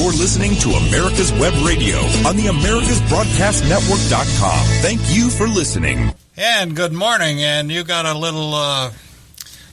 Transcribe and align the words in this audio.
You're 0.00 0.12
listening 0.12 0.54
to 0.60 0.70
America's 0.70 1.30
Web 1.30 1.52
Radio 1.62 1.98
on 2.26 2.34
the 2.34 2.46
AmericasBroadcastNetwork.com. 2.46 4.66
Thank 4.80 5.02
you 5.14 5.28
for 5.28 5.46
listening. 5.46 6.14
And 6.38 6.74
good 6.74 6.94
morning. 6.94 7.42
And 7.42 7.70
you 7.70 7.84
got 7.84 8.06
a 8.06 8.18
little 8.18 8.54
uh, 8.54 8.92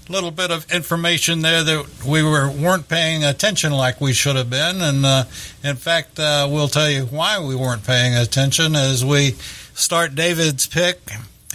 little 0.10 0.32
bit 0.32 0.52
of 0.52 0.70
information 0.70 1.40
there 1.40 1.64
that 1.64 2.04
we 2.06 2.24
were 2.24 2.52
weren't 2.52 2.90
paying 2.90 3.24
attention 3.24 3.72
like 3.72 4.02
we 4.02 4.12
should 4.12 4.36
have 4.36 4.50
been. 4.50 4.82
And 4.82 5.06
uh, 5.06 5.24
in 5.64 5.78
fact, 5.78 6.20
uh, 6.20 6.50
we'll 6.52 6.68
tell 6.68 6.90
you 6.90 7.06
why 7.06 7.40
we 7.40 7.56
weren't 7.56 7.86
paying 7.86 8.14
attention 8.14 8.76
as 8.76 9.06
we 9.06 9.32
start 9.76 10.14
David's 10.14 10.68
pick 10.68 11.00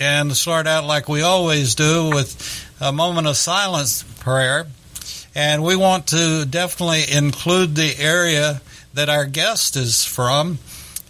and 0.00 0.34
start 0.34 0.66
out 0.66 0.86
like 0.86 1.10
we 1.10 1.20
always 1.20 1.74
do 1.74 2.08
with 2.08 2.66
a 2.80 2.90
moment 2.90 3.26
of 3.26 3.36
silence 3.36 4.02
prayer. 4.20 4.66
And 5.34 5.64
we 5.64 5.76
want 5.76 6.08
to 6.08 6.44
definitely 6.44 7.04
include 7.10 7.74
the 7.74 7.94
area 7.98 8.60
that 8.94 9.08
our 9.08 9.24
guest 9.24 9.76
is 9.76 10.04
from, 10.04 10.58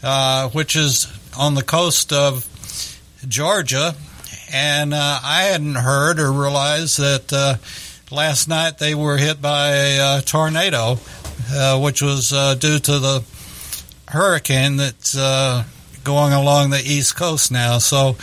uh, 0.03 0.48
which 0.51 0.77
is 0.77 1.12
on 1.37 1.55
the 1.55 1.62
coast 1.62 2.12
of 2.12 2.47
Georgia. 3.27 3.95
And 4.53 4.95
uh, 4.95 5.19
I 5.23 5.45
hadn't 5.45 5.75
heard 5.75 6.21
or 6.21 6.31
realized 6.31 6.98
that 6.98 7.33
uh, 7.33 7.57
last 8.15 8.48
night 8.48 8.79
they 8.79 8.95
were 8.95 9.17
hit 9.17 9.43
by 9.43 9.71
a 9.71 10.01
uh, 10.01 10.21
tornado, 10.21 10.98
uh, 11.51 11.81
which 11.81 12.01
was 12.01 12.33
uh, 12.33 12.55
due 12.55 12.79
to 12.79 12.98
the 12.98 13.25
hurricane 14.09 14.77
that's 14.77 15.15
going 16.05 16.33
along 16.33 16.70
the 16.70 16.83
east 16.84 17.17
coast 17.17 17.51
now. 17.51 17.79
So 17.79 18.17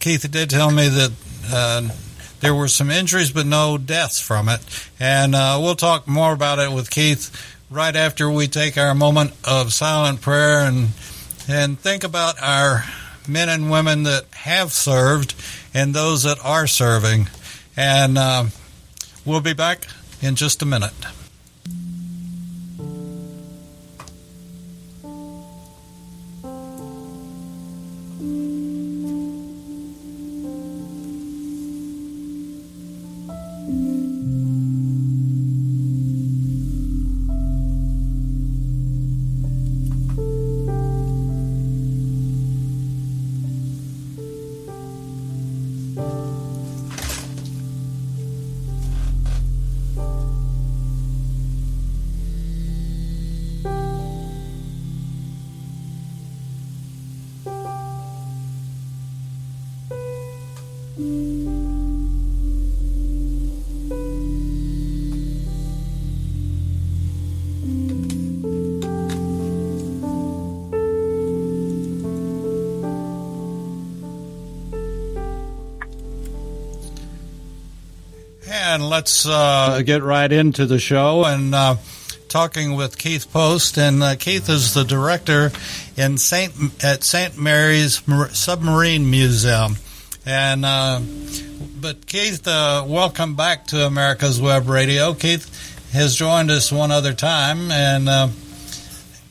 Keith 0.00 0.30
did 0.30 0.50
tell 0.50 0.70
me 0.70 0.88
that 0.88 1.92
there 2.40 2.54
were 2.54 2.68
some 2.68 2.90
injuries, 2.90 3.32
but 3.32 3.46
no 3.46 3.78
deaths 3.78 4.20
from 4.20 4.48
it. 4.48 4.60
And 5.00 5.34
uh, 5.34 5.58
we'll 5.60 5.74
talk 5.74 6.06
more 6.06 6.32
about 6.32 6.58
it 6.58 6.72
with 6.72 6.90
Keith 6.90 7.30
right 7.70 7.94
after 7.94 8.30
we 8.30 8.46
take 8.46 8.78
our 8.78 8.94
moment 8.94 9.32
of 9.44 9.72
silent 9.72 10.20
prayer 10.20 10.60
and 10.60 10.88
and 11.48 11.78
think 11.78 12.04
about 12.04 12.40
our 12.42 12.84
men 13.26 13.48
and 13.48 13.70
women 13.70 14.02
that 14.04 14.26
have 14.32 14.72
served 14.72 15.34
and 15.72 15.94
those 15.94 16.22
that 16.24 16.38
are 16.44 16.66
serving. 16.66 17.28
And 17.76 18.18
uh, 18.18 18.46
we'll 19.24 19.40
be 19.40 19.54
back 19.54 19.86
in 20.20 20.34
just 20.34 20.62
a 20.62 20.66
minute. 20.66 20.92
And 60.98 61.06
let's 78.90 79.24
uh, 79.24 79.82
get 79.84 80.02
right 80.02 80.32
into 80.32 80.66
the 80.66 80.80
show 80.80 81.24
and 81.24 81.54
uh, 81.54 81.76
talking 82.28 82.74
with 82.74 82.98
Keith 82.98 83.32
Post. 83.32 83.78
And 83.78 84.02
uh, 84.02 84.16
Keith 84.16 84.48
is 84.48 84.74
the 84.74 84.82
director 84.82 85.52
in 85.96 86.18
Saint 86.18 86.52
at 86.82 87.04
Saint 87.04 87.38
Mary's 87.38 88.02
Submarine 88.32 89.08
Museum. 89.12 89.76
And 90.30 90.62
uh, 90.62 91.00
but 91.80 92.06
Keith, 92.06 92.46
uh, 92.46 92.84
welcome 92.86 93.34
back 93.34 93.68
to 93.68 93.86
America's 93.86 94.38
Web 94.38 94.68
Radio. 94.68 95.14
Keith 95.14 95.88
has 95.94 96.14
joined 96.14 96.50
us 96.50 96.70
one 96.70 96.90
other 96.90 97.14
time, 97.14 97.70
and 97.70 98.10
uh, 98.10 98.28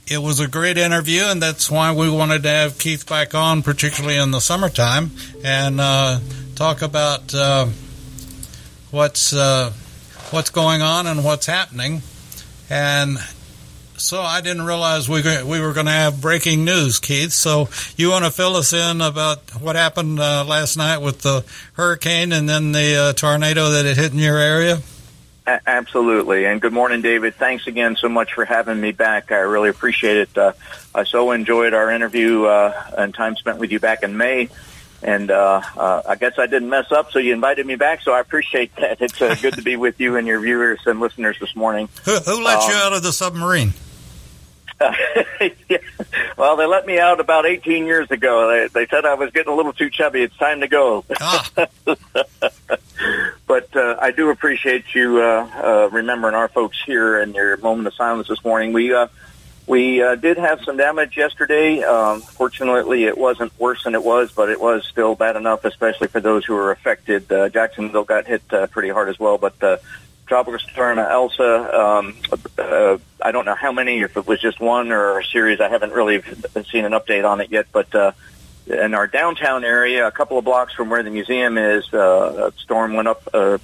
it 0.08 0.18
was 0.18 0.40
a 0.40 0.48
great 0.48 0.80
interview, 0.80 1.22
and 1.22 1.40
that's 1.40 1.70
why 1.70 1.92
we 1.94 2.10
wanted 2.10 2.42
to 2.44 2.50
have 2.50 2.80
Keith 2.80 3.08
back 3.08 3.36
on, 3.36 3.62
particularly 3.62 4.18
in 4.18 4.32
the 4.32 4.40
summertime, 4.42 5.12
and 5.44 5.78
talk 6.56 6.82
about 6.82 7.32
what's 8.90 9.34
uh, 9.34 9.72
what's 10.32 10.50
going 10.50 10.82
on 10.82 11.06
and 11.06 11.24
what's 11.24 11.46
happening. 11.46 12.02
And 12.72 13.20
so 13.98 14.22
I 14.22 14.42
didn't 14.42 14.64
realize 14.64 15.10
we 15.10 15.22
we 15.44 15.60
were 15.60 15.74
going 15.74 15.86
to 15.86 15.92
have 15.92 16.22
breaking 16.22 16.66
news, 16.66 17.00
Keith. 17.00 17.32
So 17.32 17.70
you 17.96 18.10
want 18.10 18.26
to 18.26 18.32
fill 18.32 18.56
us 18.56 18.74
in 18.74 19.02
about 19.02 19.62
what 19.62 19.76
happened 19.76 20.20
uh, 20.20 20.46
last 20.46 20.78
night 20.78 21.00
with 21.00 21.22
the 21.22 21.46
hurricane 21.74 22.32
and 22.32 22.48
then 22.48 22.72
the 22.72 22.96
uh, 22.96 23.14
tornado 23.14 23.70
that 23.72 23.86
it 23.86 23.98
hit 23.98 24.14
in 24.14 24.20
your 24.20 24.38
area? 24.38 24.80
Absolutely. 25.46 26.46
And 26.46 26.60
good 26.60 26.74
morning, 26.74 27.02
David. 27.02 27.36
Thanks 27.36 27.68
again 27.68 27.96
so 27.96 28.10
much 28.10 28.34
for 28.34 28.44
having 28.44 28.82
me 28.82 28.92
back. 28.92 29.32
I 29.32 29.38
really 29.38 29.70
appreciate 29.70 30.18
it. 30.18 30.38
Uh, 30.38 30.52
I 30.94 31.06
so 31.06 31.32
enjoyed 31.32 31.74
our 31.74 31.90
interview 31.90 32.44
uh, 32.44 32.74
and 32.98 33.14
time 33.14 33.38
spent 33.38 33.58
with 33.58 33.72
you 33.72 33.80
back 33.80 34.04
in 34.04 34.18
May 34.18 34.50
and 35.02 35.30
uh, 35.30 35.62
uh, 35.78 36.02
I 36.08 36.16
guess 36.16 36.40
I 36.40 36.48
didn't 36.48 36.70
mess 36.70 36.92
up, 36.92 37.12
so 37.12 37.20
you 37.20 37.34
invited 37.34 37.66
me 37.66 37.76
back. 37.76 38.02
So 38.02 38.14
I 38.14 38.20
appreciate 38.20 38.76
that. 38.78 39.02
It's 39.02 39.22
uh, 39.22 39.36
good 39.42 39.54
to 39.56 39.62
be 39.62 39.76
with 39.76 40.00
you 40.00 40.18
and 40.18 40.28
your 40.28 40.40
viewers 40.40 40.80
and 40.86 41.00
listeners 41.00 41.38
this 41.40 41.56
morning. 41.56 41.90
Who, 42.06 42.16
who 42.16 42.44
let 42.44 42.64
um, 42.64 42.70
you 42.70 42.76
out 42.76 42.94
of 42.94 43.04
the 43.04 43.14
submarine? 43.14 43.74
Yeah. 44.80 45.78
Well, 46.38 46.56
they 46.56 46.68
let 46.68 46.86
me 46.86 47.00
out 47.00 47.20
about 47.20 47.48
18 47.48 47.88
years 47.88 48.12
ago. 48.12 48.48
They, 48.48 48.68
they 48.68 48.88
said 48.88 49.06
I 49.06 49.16
was 49.16 49.32
getting 49.32 49.52
a 49.52 49.56
little 49.56 49.74
too 49.74 49.90
chubby. 49.90 50.22
It's 50.22 50.38
time 50.38 50.62
to 50.62 50.68
go. 50.68 51.04
Ah. 51.20 51.50
but 53.48 53.76
uh, 53.76 53.98
I 54.00 54.12
do 54.12 54.30
appreciate 54.30 54.94
you 54.94 55.20
uh, 55.20 55.50
uh, 55.56 55.90
remembering 55.92 56.36
our 56.36 56.48
folks 56.48 56.78
here 56.86 57.20
and 57.20 57.34
your 57.34 57.58
moment 57.58 57.88
of 57.88 57.96
silence 57.96 58.28
this 58.28 58.44
morning. 58.46 58.72
We 58.72 58.94
uh, 58.94 59.08
we 59.66 60.02
uh, 60.02 60.16
did 60.16 60.38
have 60.38 60.62
some 60.64 60.78
damage 60.78 61.18
yesterday. 61.18 61.84
Um, 61.84 62.22
fortunately, 62.22 63.04
it 63.06 63.18
wasn't 63.18 63.58
worse 63.60 63.84
than 63.84 63.96
it 63.96 64.04
was, 64.04 64.32
but 64.32 64.50
it 64.50 64.62
was 64.62 64.86
still 64.86 65.16
bad 65.16 65.36
enough, 65.36 65.66
especially 65.66 66.08
for 66.08 66.22
those 66.22 66.46
who 66.46 66.54
were 66.54 66.72
affected. 66.72 67.32
Uh, 67.32 67.50
Jacksonville 67.50 68.06
got 68.06 68.28
hit 68.28 68.44
uh, 68.54 68.68
pretty 68.68 68.90
hard 68.90 69.10
as 69.10 69.20
well, 69.20 69.38
but 69.38 69.62
uh, 69.62 69.78
Tropical 70.28 70.60
Storm 70.60 71.00
Elsa, 71.00 71.80
um, 71.80 72.16
uh, 72.58 72.98
I 73.22 73.32
don't 73.32 73.46
know 73.46 73.56
how 73.56 73.72
many, 73.72 74.02
if 74.02 74.18
it 74.18 74.28
was 74.28 74.40
just 74.42 74.60
one 74.60 74.92
or 74.92 75.20
a 75.20 75.26
series. 75.26 75.60
I 75.62 75.70
haven't 75.70 75.94
really 75.94 76.22
seen 76.70 76.86
an 76.86 76.92
update 76.92 77.28
on 77.28 77.42
it 77.42 77.50
yet, 77.50 77.68
but 77.72 77.94
uh, 77.96 78.12
in 78.68 78.94
our 78.94 79.08
downtown 79.08 79.64
area, 79.64 80.06
a 80.06 80.12
couple 80.12 80.38
of 80.38 80.44
blocks 80.44 80.74
from 80.74 80.90
where 80.90 81.02
the 81.02 81.10
museum 81.10 81.58
is, 81.58 81.92
uh, 81.94 82.52
a 82.52 82.60
storm 82.60 82.94
went 82.94 83.08
up. 83.08 83.28
Uh, 83.34 83.58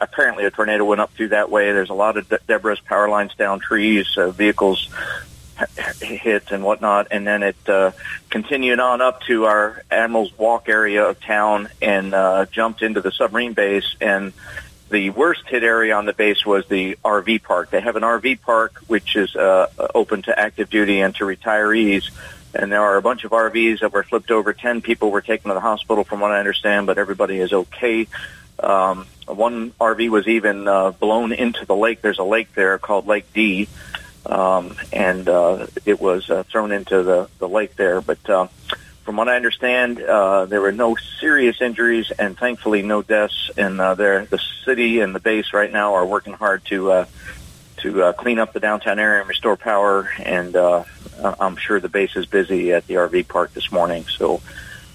apparently, 0.00 0.44
a 0.44 0.50
tornado 0.50 0.84
went 0.84 1.00
up 1.00 1.12
through 1.14 1.28
that 1.28 1.50
way. 1.50 1.72
There's 1.72 1.90
a 1.90 1.94
lot 1.94 2.16
of 2.16 2.28
de- 2.28 2.38
debris, 2.46 2.78
power 2.84 3.08
lines 3.08 3.34
down, 3.34 3.58
trees, 3.58 4.16
uh, 4.16 4.30
vehicles 4.30 4.88
hit 6.00 6.50
and 6.50 6.62
whatnot, 6.62 7.08
and 7.10 7.26
then 7.26 7.42
it 7.42 7.56
uh, 7.68 7.90
continued 8.30 8.78
on 8.78 9.00
up 9.00 9.22
to 9.22 9.46
our 9.46 9.82
Admiral's 9.90 10.36
Walk 10.38 10.68
area 10.68 11.08
of 11.08 11.20
town 11.20 11.68
and 11.80 12.14
uh, 12.14 12.46
jumped 12.46 12.82
into 12.82 13.00
the 13.00 13.10
submarine 13.10 13.54
base. 13.54 13.96
And 14.00 14.32
the 14.90 15.10
worst 15.10 15.42
hit 15.48 15.62
area 15.62 15.94
on 15.94 16.06
the 16.06 16.12
base 16.12 16.44
was 16.46 16.66
the 16.66 16.96
RV 17.04 17.42
park. 17.42 17.70
They 17.70 17.80
have 17.80 17.96
an 17.96 18.02
RV 18.02 18.40
park 18.42 18.80
which 18.86 19.16
is 19.16 19.34
uh, 19.34 19.68
open 19.94 20.22
to 20.22 20.38
active 20.38 20.70
duty 20.70 21.00
and 21.00 21.14
to 21.16 21.24
retirees. 21.24 22.10
And 22.54 22.72
there 22.72 22.80
are 22.80 22.96
a 22.96 23.02
bunch 23.02 23.24
of 23.24 23.32
RVs 23.32 23.80
that 23.80 23.92
were 23.92 24.02
flipped 24.02 24.30
over. 24.30 24.52
Ten 24.52 24.80
people 24.80 25.10
were 25.10 25.20
taken 25.20 25.48
to 25.48 25.54
the 25.54 25.60
hospital, 25.60 26.04
from 26.04 26.20
what 26.20 26.30
I 26.30 26.38
understand, 26.38 26.86
but 26.86 26.96
everybody 26.96 27.38
is 27.38 27.52
okay. 27.52 28.06
Um, 28.58 29.06
one 29.26 29.72
RV 29.72 30.08
was 30.08 30.26
even 30.26 30.66
uh, 30.66 30.92
blown 30.92 31.32
into 31.32 31.66
the 31.66 31.76
lake. 31.76 32.00
There's 32.00 32.18
a 32.18 32.24
lake 32.24 32.54
there 32.54 32.78
called 32.78 33.06
Lake 33.06 33.30
D 33.34 33.68
um, 34.28 34.76
and 34.92 35.28
uh, 35.28 35.66
it 35.84 36.00
was 36.00 36.28
uh, 36.30 36.42
thrown 36.44 36.72
into 36.72 37.02
the, 37.02 37.28
the 37.38 37.48
lake 37.48 37.76
there. 37.76 38.00
But 38.00 38.28
uh, 38.28 38.48
from 39.06 39.16
what 39.16 39.28
I 39.28 39.36
understand, 39.36 40.02
uh, 40.02 40.44
there 40.44 40.60
were 40.60 40.72
no 40.72 40.96
serious 41.20 41.62
injuries 41.62 42.12
and 42.18 42.36
thankfully 42.36 42.82
no 42.82 43.00
deaths. 43.00 43.50
And 43.56 43.80
uh, 43.80 43.94
the 43.94 44.40
city 44.64 45.00
and 45.00 45.14
the 45.14 45.20
base 45.20 45.54
right 45.54 45.72
now 45.72 45.94
are 45.94 46.04
working 46.04 46.34
hard 46.34 46.64
to 46.66 46.90
uh, 46.90 47.06
to 47.78 48.02
uh, 48.02 48.12
clean 48.12 48.38
up 48.38 48.52
the 48.52 48.60
downtown 48.60 48.98
area 48.98 49.20
and 49.20 49.28
restore 49.28 49.56
power. 49.56 50.10
And 50.18 50.54
uh, 50.54 50.84
I'm 51.22 51.56
sure 51.56 51.80
the 51.80 51.88
base 51.88 52.16
is 52.16 52.26
busy 52.26 52.72
at 52.72 52.86
the 52.86 52.94
RV 52.94 53.28
park 53.28 53.54
this 53.54 53.72
morning. 53.72 54.04
So 54.04 54.42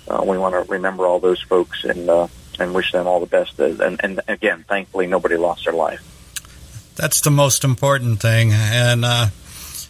uh, 0.07 0.23
we 0.23 0.37
want 0.37 0.53
to 0.53 0.71
remember 0.71 1.07
all 1.07 1.19
those 1.19 1.41
folks 1.41 1.83
and 1.83 2.07
uh, 2.09 2.27
and 2.59 2.75
wish 2.75 2.91
them 2.91 3.07
all 3.07 3.19
the 3.19 3.25
best. 3.25 3.59
And, 3.59 3.99
and 4.03 4.21
again, 4.27 4.65
thankfully, 4.67 5.07
nobody 5.07 5.37
lost 5.37 5.65
their 5.65 5.73
life 5.73 6.05
that's 6.95 7.21
the 7.21 7.31
most 7.31 7.63
important 7.63 8.19
thing. 8.21 8.51
And 8.53 9.03
uh, 9.03 9.27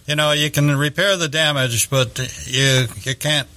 you 0.08 0.16
know, 0.16 0.32
you 0.32 0.50
can 0.50 0.76
repair 0.78 1.18
the 1.18 1.28
damage, 1.28 1.90
but 1.90 2.20
you 2.48 2.88
you 3.04 3.16
can't 3.16 3.48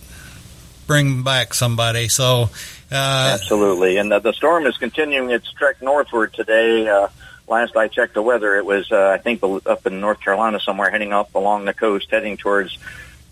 bring 0.86 1.22
back 1.22 1.54
somebody. 1.54 2.08
So, 2.08 2.50
uh, 2.90 3.30
absolutely. 3.34 3.96
And 3.96 4.10
the, 4.10 4.18
the 4.18 4.32
storm 4.32 4.66
is 4.66 4.76
continuing 4.76 5.30
its 5.30 5.50
trek 5.52 5.82
northward 5.82 6.32
today. 6.32 6.88
Uh, 6.88 7.08
last 7.48 7.76
I 7.76 7.88
checked 7.88 8.14
the 8.14 8.22
weather, 8.22 8.56
it 8.56 8.64
was 8.64 8.90
uh, 8.90 9.08
I 9.08 9.18
think 9.18 9.42
up 9.42 9.86
in 9.86 10.00
North 10.00 10.20
Carolina 10.20 10.60
somewhere, 10.60 10.90
heading 10.90 11.12
up 11.12 11.34
along 11.34 11.64
the 11.64 11.74
coast, 11.74 12.10
heading 12.10 12.36
towards 12.36 12.78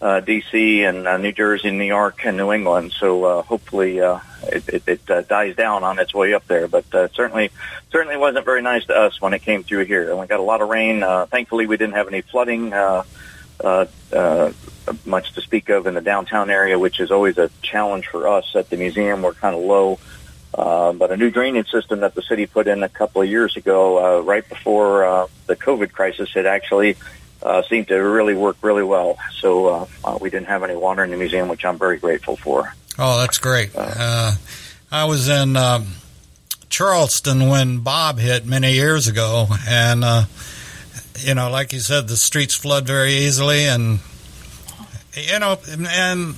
uh, 0.03 0.19
D.C. 0.19 0.83
and 0.83 1.07
uh, 1.07 1.17
New 1.17 1.31
Jersey, 1.31 1.71
New 1.71 1.85
York, 1.85 2.27
and 2.27 2.37
New 2.37 2.53
England. 2.53 2.93
So 2.93 3.25
uh, 3.25 3.43
hopefully 3.43 4.01
uh, 4.01 4.19
it, 4.43 4.69
it, 4.69 4.83
it 4.89 5.11
uh, 5.11 5.23
dies 5.23 5.55
down 5.55 5.85
on 5.85 6.01
its 6.01 6.13
way 6.13 6.35
up 6.35 6.47
there. 6.49 6.67
But 6.67 6.93
uh, 6.93 7.09
certainly, 7.15 7.51
certainly 7.93 8.17
wasn't 8.17 8.45
very 8.45 8.63
nice 8.63 8.85
to 8.87 8.95
us 8.95 9.21
when 9.21 9.33
it 9.33 9.43
came 9.43 9.63
through 9.63 9.85
here. 9.85 10.11
And 10.11 10.19
we 10.19 10.27
got 10.27 10.41
a 10.41 10.43
lot 10.43 10.61
of 10.61 10.69
rain. 10.69 11.05
Uh, 11.05 11.27
thankfully, 11.27 11.67
we 11.67 11.77
didn't 11.77 11.95
have 11.95 12.09
any 12.09 12.23
flooding. 12.23 12.73
Uh, 12.73 13.05
uh, 13.62 13.87
uh, 14.12 14.53
much 15.05 15.32
to 15.35 15.41
speak 15.41 15.69
of 15.69 15.87
in 15.87 15.94
the 15.94 16.00
downtown 16.00 16.50
area, 16.50 16.79
which 16.79 17.00
is 17.00 17.11
always 17.11 17.38
a 17.38 17.50
challenge 17.62 18.06
for 18.09 18.29
us 18.29 18.55
at 18.55 18.70
the 18.70 18.76
museum. 18.76 19.23
We're 19.23 19.35
kind 19.35 19.55
of 19.55 19.62
low, 19.62 19.99
uh, 20.55 20.93
but 20.93 21.11
a 21.11 21.17
new 21.17 21.31
drainage 21.31 21.70
system 21.70 22.00
that 22.00 22.14
the 22.14 22.23
city 22.23 22.47
put 22.47 22.67
in 22.67 22.82
a 22.82 22.88
couple 22.88 23.23
of 23.23 23.29
years 23.29 23.56
ago, 23.56 24.19
uh, 24.19 24.20
right 24.23 24.47
before 24.49 25.05
uh, 25.05 25.26
the 25.47 25.56
COVID 25.56 25.93
crisis, 25.93 26.32
had 26.32 26.47
actually 26.47 26.97
uh, 27.43 27.62
seemed 27.62 27.88
to 27.88 27.97
really 27.97 28.35
work 28.35 28.56
really 28.62 28.85
well. 28.85 29.19
So 29.41 29.67
uh, 29.67 29.87
uh, 30.05 30.19
we 30.20 30.31
didn't 30.31 30.49
have 30.49 30.62
any 30.62 30.76
water 30.76 31.05
in 31.05 31.11
the 31.11 31.17
museum, 31.17 31.49
which 31.49 31.65
I'm 31.65 31.79
very 31.79 31.99
grateful 31.99 32.37
for. 32.37 32.75
Oh, 32.99 33.20
that's 33.20 33.38
great. 33.38 33.70
Uh, 33.75 34.32
I 34.91 35.06
was 35.06 35.29
in 35.29 35.56
um, 35.56 35.87
Charleston 36.69 37.49
when 37.49 37.79
Bob 37.79 38.19
hit 38.19 38.44
many 38.44 38.75
years 38.75 39.08
ago, 39.08 39.47
and 39.67 40.05
uh, 40.05 40.25
you 41.19 41.35
know, 41.35 41.50
like 41.50 41.73
you 41.73 41.81
said, 41.81 42.09
the 42.09 42.17
streets 42.17 42.55
flood 42.55 42.87
very 42.87 43.12
easily, 43.12 43.67
and 43.67 44.00
you 45.14 45.38
know, 45.38 45.59
and 45.69 46.37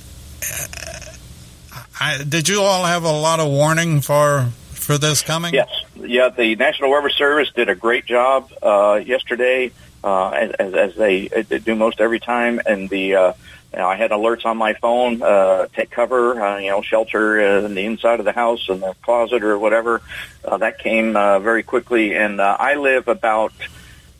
I, 1.99 2.23
did 2.23 2.49
you 2.49 2.61
all 2.61 2.85
have 2.85 3.03
a 3.03 3.11
lot 3.11 3.39
of 3.39 3.47
warning 3.47 4.01
for 4.01 4.49
for 4.73 4.97
this 4.97 5.21
coming? 5.21 5.53
Yes, 5.53 5.69
yeah. 5.95 6.29
The 6.29 6.55
National 6.55 6.91
Weather 6.91 7.09
Service 7.09 7.51
did 7.55 7.69
a 7.69 7.75
great 7.75 8.05
job 8.05 8.51
uh, 8.61 9.01
yesterday, 9.03 9.71
uh, 10.03 10.29
as, 10.29 10.73
as 10.73 10.95
they, 10.95 11.27
they 11.27 11.59
do 11.59 11.75
most 11.75 12.01
every 12.01 12.19
time, 12.19 12.59
and 12.65 12.89
the. 12.89 13.15
Uh, 13.15 13.33
you 13.73 13.81
know, 13.81 13.89
I 13.89 13.97
had 13.97 14.11
alerts 14.11 14.45
on 14.45 14.55
my 14.55 14.73
phone, 14.75 15.21
uh, 15.21 15.67
take 15.73 15.91
cover, 15.91 16.41
uh, 16.41 16.57
you 16.59 16.69
know, 16.69 16.81
shelter 16.81 17.41
uh, 17.41 17.65
in 17.65 17.75
the 17.75 17.83
inside 17.83 18.19
of 18.19 18.25
the 18.25 18.31
house, 18.31 18.69
in 18.69 18.79
the 18.79 18.95
closet 19.01 19.43
or 19.43 19.59
whatever. 19.59 20.01
Uh, 20.45 20.55
that 20.55 20.79
came 20.79 21.17
uh, 21.17 21.39
very 21.39 21.61
quickly, 21.61 22.15
and 22.15 22.39
uh, 22.39 22.55
I 22.57 22.75
live 22.75 23.09
about, 23.09 23.51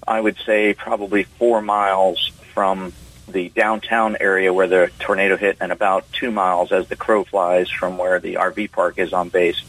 I 0.07 0.19
would 0.21 0.37
say, 0.45 0.73
probably 0.73 1.23
four 1.23 1.61
miles 1.61 2.31
from 2.53 2.93
the 3.27 3.49
downtown 3.49 4.17
area 4.19 4.53
where 4.53 4.67
the 4.67 4.91
tornado 4.99 5.35
hit, 5.35 5.57
and 5.59 5.71
about 5.71 6.11
two 6.11 6.31
miles 6.31 6.71
as 6.71 6.87
the 6.87 6.95
crow 6.95 7.23
flies 7.23 7.69
from 7.69 7.97
where 7.97 8.19
the 8.19 8.35
RV 8.35 8.71
park 8.71 8.99
is 8.99 9.13
on 9.13 9.29
base. 9.29 9.61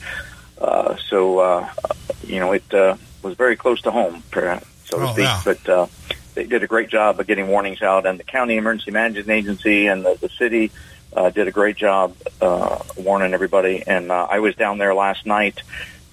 Uh, 0.61 0.97
so, 1.09 1.39
uh, 1.39 1.69
you 2.25 2.39
know, 2.41 2.53
it 2.53 2.75
uh, 2.75 2.97
was 3.23 3.35
very 3.35 3.57
close 3.57 3.81
to 3.83 3.91
home, 3.91 4.23
so 4.33 4.99
to 4.99 5.07
Oh, 5.09 5.13
speak. 5.13 5.25
But 5.45 5.69
uh, 5.69 5.87
they 6.35 6.45
did 6.45 6.63
a 6.63 6.67
great 6.67 6.89
job 6.91 7.19
of 7.19 7.27
getting 7.27 7.49
warnings 7.49 7.83
out, 7.83 8.05
and 8.07 8.19
the 8.21 8.25
county 8.25 8.57
emergency 8.57 8.91
management 8.91 9.31
agency 9.31 9.87
and 9.87 10.05
the, 10.05 10.19
the 10.21 10.29
city 10.29 10.71
uh, 11.15 11.31
did 11.31 11.49
a 11.49 11.51
great 11.51 11.77
job 11.77 12.15
uh, 12.43 12.79
warning 12.99 13.33
everybody. 13.33 13.83
And 13.87 14.13
uh, 14.13 14.27
I 14.31 14.41
was 14.41 14.55
down 14.55 14.77
there 14.79 14.95
last 14.95 15.25
night 15.25 15.63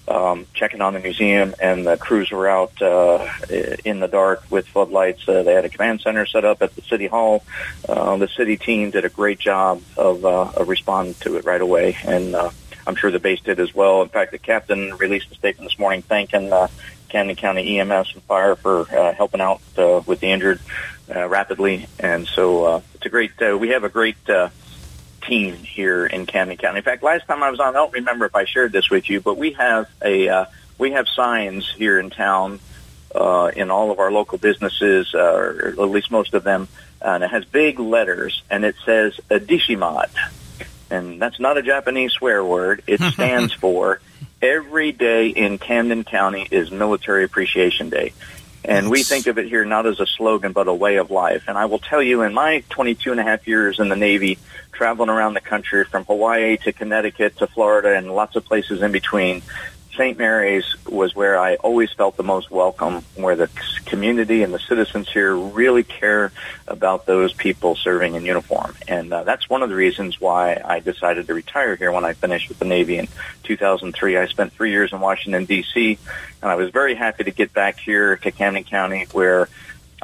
um, 0.08 0.46
checking 0.54 0.80
on 0.80 0.94
the 0.94 1.00
museum, 1.00 1.54
and 1.60 1.86
the 1.86 1.96
crews 1.96 2.30
were 2.30 2.48
out 2.48 2.80
uh, 2.82 3.26
in 3.84 4.00
the 4.00 4.08
dark 4.08 4.42
with 4.50 4.66
floodlights. 4.68 5.28
Uh, 5.28 5.42
they 5.42 5.54
had 5.54 5.64
a 5.64 5.68
command 5.68 6.00
center 6.00 6.26
set 6.26 6.44
up 6.44 6.62
at 6.62 6.74
the 6.74 6.82
city 6.82 7.06
hall. 7.06 7.44
Uh, 7.88 8.16
the 8.16 8.28
city 8.28 8.56
team 8.56 8.90
did 8.90 9.04
a 9.04 9.08
great 9.08 9.38
job 9.38 9.82
of, 9.96 10.24
uh, 10.24 10.52
of 10.56 10.68
responding 10.68 11.14
to 11.14 11.36
it 11.36 11.44
right 11.44 11.60
away, 11.60 11.96
and 12.04 12.34
uh, 12.34 12.50
I'm 12.86 12.96
sure 12.96 13.10
the 13.10 13.18
base 13.18 13.40
did 13.40 13.60
as 13.60 13.74
well. 13.74 14.02
In 14.02 14.08
fact, 14.08 14.32
the 14.32 14.38
captain 14.38 14.94
released 14.96 15.30
a 15.32 15.34
statement 15.34 15.70
this 15.70 15.78
morning 15.78 16.02
thanking 16.02 16.52
uh, 16.52 16.68
Camden 17.08 17.36
County 17.36 17.78
EMS 17.78 18.12
and 18.14 18.22
fire 18.24 18.56
for 18.56 18.80
uh, 18.94 19.14
helping 19.14 19.40
out 19.40 19.60
uh, 19.78 20.02
with 20.04 20.20
the 20.20 20.26
injured 20.26 20.60
uh, 21.14 21.28
rapidly. 21.28 21.86
And 21.98 22.26
so 22.26 22.64
uh, 22.64 22.80
it's 22.94 23.06
a 23.06 23.08
great. 23.08 23.30
Uh, 23.40 23.56
we 23.56 23.68
have 23.68 23.84
a 23.84 23.88
great 23.88 24.28
uh, 24.28 24.48
team 25.24 25.56
here 25.56 26.06
in 26.06 26.26
Camden 26.26 26.56
County. 26.56 26.78
In 26.78 26.84
fact, 26.84 27.02
last 27.02 27.26
time 27.26 27.42
I 27.42 27.50
was 27.50 27.60
on, 27.60 27.68
I 27.68 27.72
don't 27.72 27.92
remember 27.92 28.26
if 28.26 28.34
I 28.34 28.44
shared 28.44 28.72
this 28.72 28.90
with 28.90 29.08
you, 29.08 29.20
but 29.20 29.36
we 29.36 29.52
have 29.52 29.88
a 30.02 30.28
uh, 30.28 30.44
we 30.78 30.92
have 30.92 31.08
signs 31.08 31.68
here 31.70 31.98
in 31.98 32.10
town 32.10 32.60
uh, 33.14 33.50
in 33.54 33.70
all 33.70 33.90
of 33.90 33.98
our 33.98 34.10
local 34.10 34.38
businesses, 34.38 35.14
uh, 35.14 35.18
or 35.18 35.68
at 35.68 35.78
least 35.78 36.10
most 36.10 36.34
of 36.34 36.44
them, 36.44 36.68
and 37.00 37.22
it 37.22 37.30
has 37.30 37.44
big 37.44 37.78
letters, 37.78 38.42
and 38.50 38.64
it 38.64 38.74
says 38.84 39.18
Adishimad, 39.30 40.10
and 40.90 41.20
that's 41.20 41.40
not 41.40 41.56
a 41.56 41.62
Japanese 41.62 42.12
swear 42.12 42.44
word. 42.44 42.82
It 42.86 43.00
stands 43.12 43.52
for 43.52 44.00
Every 44.42 44.92
Day 44.92 45.28
in 45.28 45.56
Camden 45.58 46.04
County 46.04 46.46
is 46.50 46.70
Military 46.70 47.24
Appreciation 47.24 47.88
Day. 47.88 48.12
And 48.64 48.90
we 48.90 49.02
think 49.02 49.26
of 49.26 49.38
it 49.38 49.46
here 49.46 49.64
not 49.64 49.86
as 49.86 50.00
a 50.00 50.06
slogan, 50.06 50.52
but 50.52 50.68
a 50.68 50.74
way 50.74 50.96
of 50.96 51.10
life. 51.10 51.44
And 51.48 51.58
I 51.58 51.66
will 51.66 51.78
tell 51.78 52.02
you, 52.02 52.22
in 52.22 52.32
my 52.32 52.64
22 52.70 53.10
and 53.10 53.20
a 53.20 53.22
half 53.22 53.46
years 53.46 53.78
in 53.78 53.90
the 53.90 53.96
Navy, 53.96 54.38
traveling 54.72 55.10
around 55.10 55.34
the 55.34 55.40
country 55.40 55.84
from 55.84 56.04
Hawaii 56.04 56.56
to 56.58 56.72
Connecticut 56.72 57.36
to 57.38 57.46
Florida 57.46 57.94
and 57.94 58.14
lots 58.14 58.36
of 58.36 58.44
places 58.44 58.80
in 58.80 58.90
between, 58.90 59.42
St. 59.96 60.18
Mary's 60.18 60.64
was 60.86 61.14
where 61.14 61.38
I 61.38 61.54
always 61.56 61.92
felt 61.92 62.16
the 62.16 62.22
most 62.22 62.50
welcome, 62.50 63.02
where 63.14 63.36
the 63.36 63.48
community 63.86 64.42
and 64.42 64.52
the 64.52 64.58
citizens 64.58 65.10
here 65.10 65.36
really 65.36 65.84
care 65.84 66.32
about 66.66 67.06
those 67.06 67.32
people 67.32 67.76
serving 67.76 68.14
in 68.14 68.24
uniform. 68.24 68.74
And 68.88 69.12
uh, 69.12 69.24
that's 69.24 69.48
one 69.48 69.62
of 69.62 69.68
the 69.68 69.74
reasons 69.76 70.20
why 70.20 70.60
I 70.64 70.80
decided 70.80 71.26
to 71.28 71.34
retire 71.34 71.76
here 71.76 71.92
when 71.92 72.04
I 72.04 72.12
finished 72.12 72.48
with 72.48 72.58
the 72.58 72.64
Navy 72.64 72.98
in 72.98 73.08
2003. 73.44 74.16
I 74.16 74.26
spent 74.26 74.52
three 74.52 74.70
years 74.70 74.92
in 74.92 75.00
Washington, 75.00 75.44
D.C., 75.44 75.98
and 76.42 76.50
I 76.50 76.56
was 76.56 76.70
very 76.70 76.94
happy 76.94 77.24
to 77.24 77.30
get 77.30 77.52
back 77.52 77.78
here 77.78 78.16
to 78.16 78.30
Camden 78.30 78.64
County 78.64 79.06
where 79.12 79.48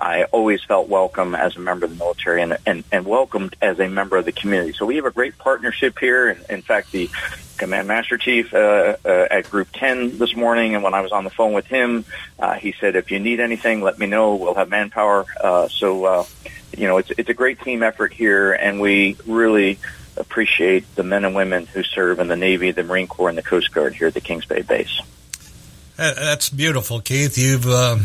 I 0.00 0.25
always 0.25 0.62
felt 0.64 0.88
welcome 0.88 1.35
as 1.35 1.56
a 1.56 1.61
member 1.61 1.85
of 1.85 1.91
the 1.91 1.99
military 1.99 2.43
and, 2.43 2.56
and, 2.64 2.85
and 2.91 3.05
welcomed 3.05 3.55
as 3.61 3.79
a 3.79 3.88
member 3.88 4.17
of 4.17 4.25
the 4.25 4.32
community. 4.32 4.73
So 4.73 4.87
we 4.87 4.97
have 4.97 5.05
a 5.05 5.11
great 5.11 5.37
partnership 5.37 5.99
here. 5.99 6.29
And 6.29 6.44
in 6.49 6.62
fact, 6.62 6.91
the 6.91 7.11
command 7.58 7.87
master 7.87 8.17
chief 8.17 8.55
uh, 8.55 8.97
uh, 9.05 9.26
at 9.31 9.50
Group 9.50 9.69
10 9.75 10.17
this 10.17 10.35
morning, 10.35 10.75
and 10.75 10.82
when 10.82 10.94
I 10.94 11.02
was 11.02 11.12
on 11.12 11.25
the 11.25 11.31
phone 11.31 11.52
with 11.52 11.67
him, 11.67 12.06
uh, 12.38 12.55
he 12.55 12.73
said, 12.81 12.97
if 12.97 13.11
you 13.11 13.20
need 13.20 13.41
anything, 13.41 13.82
let 13.82 13.99
me 13.99 14.06
know. 14.06 14.37
We'll 14.37 14.55
have 14.55 14.70
manpower. 14.70 15.26
Uh, 15.38 15.69
so, 15.69 16.05
uh, 16.05 16.25
you 16.76 16.87
know, 16.87 16.97
it's, 16.97 17.11
it's 17.19 17.29
a 17.29 17.35
great 17.35 17.61
team 17.61 17.82
effort 17.82 18.14
here, 18.14 18.52
and 18.52 18.80
we 18.80 19.16
really 19.26 19.78
appreciate 20.16 20.95
the 20.95 21.02
men 21.02 21.26
and 21.26 21.35
women 21.35 21.66
who 21.66 21.83
serve 21.83 22.21
in 22.21 22.28
the 22.28 22.37
Navy, 22.37 22.71
the 22.71 22.85
Marine 22.85 23.07
Corps, 23.07 23.28
and 23.28 23.37
the 23.37 23.42
Coast 23.42 23.73
Guard 23.73 23.95
here 23.95 24.09
at 24.09 24.14
the 24.14 24.21
Kings 24.21 24.47
Bay 24.47 24.62
base. 24.62 25.00
That's 25.97 26.49
beautiful, 26.49 27.00
Keith. 27.00 27.37
You've 27.37 27.66
uh, 27.66 27.99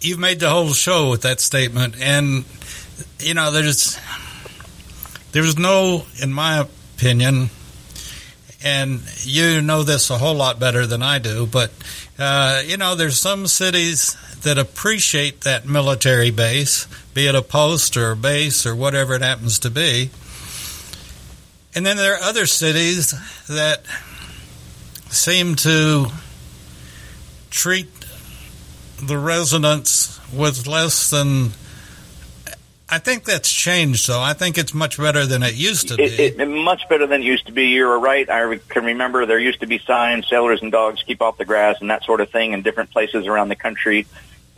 you've 0.00 0.18
made 0.18 0.40
the 0.40 0.50
whole 0.50 0.72
show 0.72 1.10
with 1.10 1.22
that 1.22 1.40
statement, 1.40 1.94
and 2.00 2.44
you 3.18 3.34
know 3.34 3.50
there's 3.50 3.98
there's 5.32 5.58
no, 5.58 6.04
in 6.22 6.32
my 6.32 6.58
opinion, 6.58 7.50
and 8.62 9.00
you 9.22 9.60
know 9.60 9.82
this 9.82 10.10
a 10.10 10.18
whole 10.18 10.34
lot 10.34 10.58
better 10.58 10.86
than 10.86 11.02
I 11.02 11.18
do, 11.18 11.46
but 11.46 11.70
uh, 12.18 12.62
you 12.64 12.76
know 12.76 12.94
there's 12.94 13.18
some 13.18 13.46
cities 13.46 14.16
that 14.42 14.58
appreciate 14.58 15.42
that 15.42 15.66
military 15.66 16.30
base, 16.30 16.86
be 17.14 17.26
it 17.26 17.34
a 17.34 17.42
post 17.42 17.96
or 17.96 18.12
a 18.12 18.16
base 18.16 18.66
or 18.66 18.74
whatever 18.74 19.14
it 19.14 19.22
happens 19.22 19.58
to 19.60 19.70
be. 19.70 20.10
And 21.74 21.84
then 21.84 21.96
there 21.96 22.14
are 22.14 22.22
other 22.22 22.46
cities 22.46 23.14
that 23.46 23.82
seem 25.10 25.54
to 25.56 26.06
treat 27.50 27.97
the 29.02 29.18
residents 29.18 30.18
with 30.32 30.66
less 30.66 31.10
than. 31.10 31.50
I 32.90 32.98
think 32.98 33.24
that's 33.24 33.52
changed, 33.52 34.08
though. 34.08 34.20
I 34.20 34.32
think 34.32 34.56
it's 34.56 34.72
much 34.72 34.96
better 34.96 35.26
than 35.26 35.42
it 35.42 35.54
used 35.54 35.88
to 35.88 35.96
be. 35.96 36.04
It, 36.04 36.40
it, 36.40 36.46
much 36.48 36.88
better 36.88 37.06
than 37.06 37.20
it 37.20 37.24
used 37.26 37.46
to 37.46 37.52
be. 37.52 37.66
You're 37.66 37.98
right. 38.00 38.28
I 38.30 38.56
can 38.68 38.84
remember 38.86 39.26
there 39.26 39.38
used 39.38 39.60
to 39.60 39.66
be 39.66 39.78
signs, 39.78 40.26
sailors 40.26 40.62
and 40.62 40.72
dogs 40.72 41.02
keep 41.02 41.20
off 41.20 41.36
the 41.36 41.44
grass 41.44 41.76
and 41.82 41.90
that 41.90 42.02
sort 42.04 42.22
of 42.22 42.30
thing 42.30 42.52
in 42.54 42.62
different 42.62 42.90
places 42.90 43.26
around 43.26 43.50
the 43.50 43.56
country. 43.56 44.06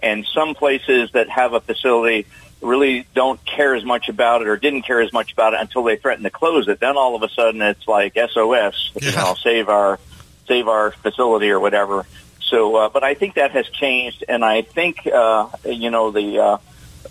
And 0.01 0.25
some 0.33 0.55
places 0.55 1.11
that 1.13 1.29
have 1.29 1.55
a 1.55 1.61
facility 1.61 2.27
really 2.63 3.05
don't 3.15 3.45
care 3.45 3.75
as 3.75 3.85
much 3.85 4.09
about 4.09 4.43
it 4.43 4.49
or 4.49 4.57
didn't 4.57 4.83
care 4.83 5.01
as 5.01 5.13
much 5.13 5.33
about 5.33 5.55
it 5.55 5.61
until 5.61 5.83
they 5.83 5.97
threaten 5.97 6.23
to 6.23 6.31
close 6.31 6.69
it. 6.69 6.79
Then 6.79 6.97
all 6.97 7.17
of 7.17 7.23
a 7.25 7.29
sudden 7.31 7.61
it's 7.63 7.89
like 7.89 8.15
SOS, 8.17 8.93
you 9.01 9.11
Yeah. 9.11 9.17
know, 9.23 9.35
save 9.43 9.69
our, 9.69 9.99
save 10.47 10.69
our 10.69 10.93
facility 10.93 11.51
or 11.51 11.59
whatever. 11.59 12.07
So, 12.51 12.75
uh, 12.75 12.89
but 12.89 13.05
I 13.05 13.15
think 13.15 13.35
that 13.37 13.53
has 13.53 13.69
changed, 13.69 14.25
and 14.29 14.45
I 14.45 14.63
think 14.63 15.07
uh, 15.07 15.49
you 15.65 15.91
know 15.91 16.11
the 16.11 16.39
uh, 16.41 16.59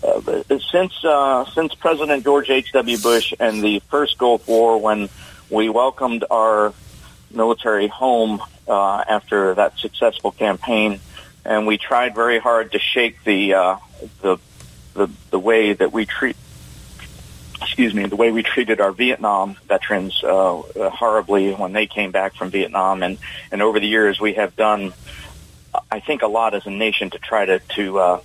uh, 0.02 0.42
since 0.70 1.02
uh, 1.02 1.46
since 1.46 1.74
President 1.74 2.24
George 2.24 2.50
H. 2.50 2.72
W. 2.72 2.98
Bush 2.98 3.32
and 3.40 3.64
the 3.64 3.80
first 3.88 4.18
Gulf 4.18 4.46
War, 4.46 4.78
when 4.78 5.08
we 5.48 5.70
welcomed 5.70 6.26
our 6.30 6.74
military 7.30 7.88
home 7.88 8.42
uh, 8.68 9.02
after 9.08 9.54
that 9.54 9.78
successful 9.78 10.30
campaign, 10.30 11.00
and 11.46 11.66
we 11.66 11.78
tried 11.78 12.14
very 12.14 12.38
hard 12.38 12.72
to 12.72 12.78
shake 12.78 13.24
the 13.24 13.54
uh, 13.54 13.76
the 14.20 14.38
the 14.92 15.08
the 15.30 15.38
way 15.38 15.72
that 15.72 15.90
we 15.90 16.04
treat 16.04 16.36
excuse 17.62 17.94
me, 17.94 18.06
the 18.06 18.16
way 18.16 18.32
we 18.32 18.42
treated 18.42 18.80
our 18.80 18.92
Vietnam 18.92 19.56
veterans 19.68 20.22
uh, 20.24 20.62
horribly 20.90 21.52
when 21.52 21.72
they 21.72 21.86
came 21.86 22.10
back 22.10 22.34
from 22.34 22.50
Vietnam, 22.50 23.02
and 23.02 23.18
and 23.52 23.62
over 23.62 23.80
the 23.80 23.86
years 23.86 24.20
we 24.20 24.34
have 24.34 24.56
done, 24.56 24.92
I 25.90 26.00
think, 26.00 26.22
a 26.22 26.26
lot 26.26 26.54
as 26.54 26.66
a 26.66 26.70
nation 26.70 27.10
to 27.10 27.18
try 27.18 27.44
to 27.44 27.58
to 27.76 27.98
uh, 27.98 28.20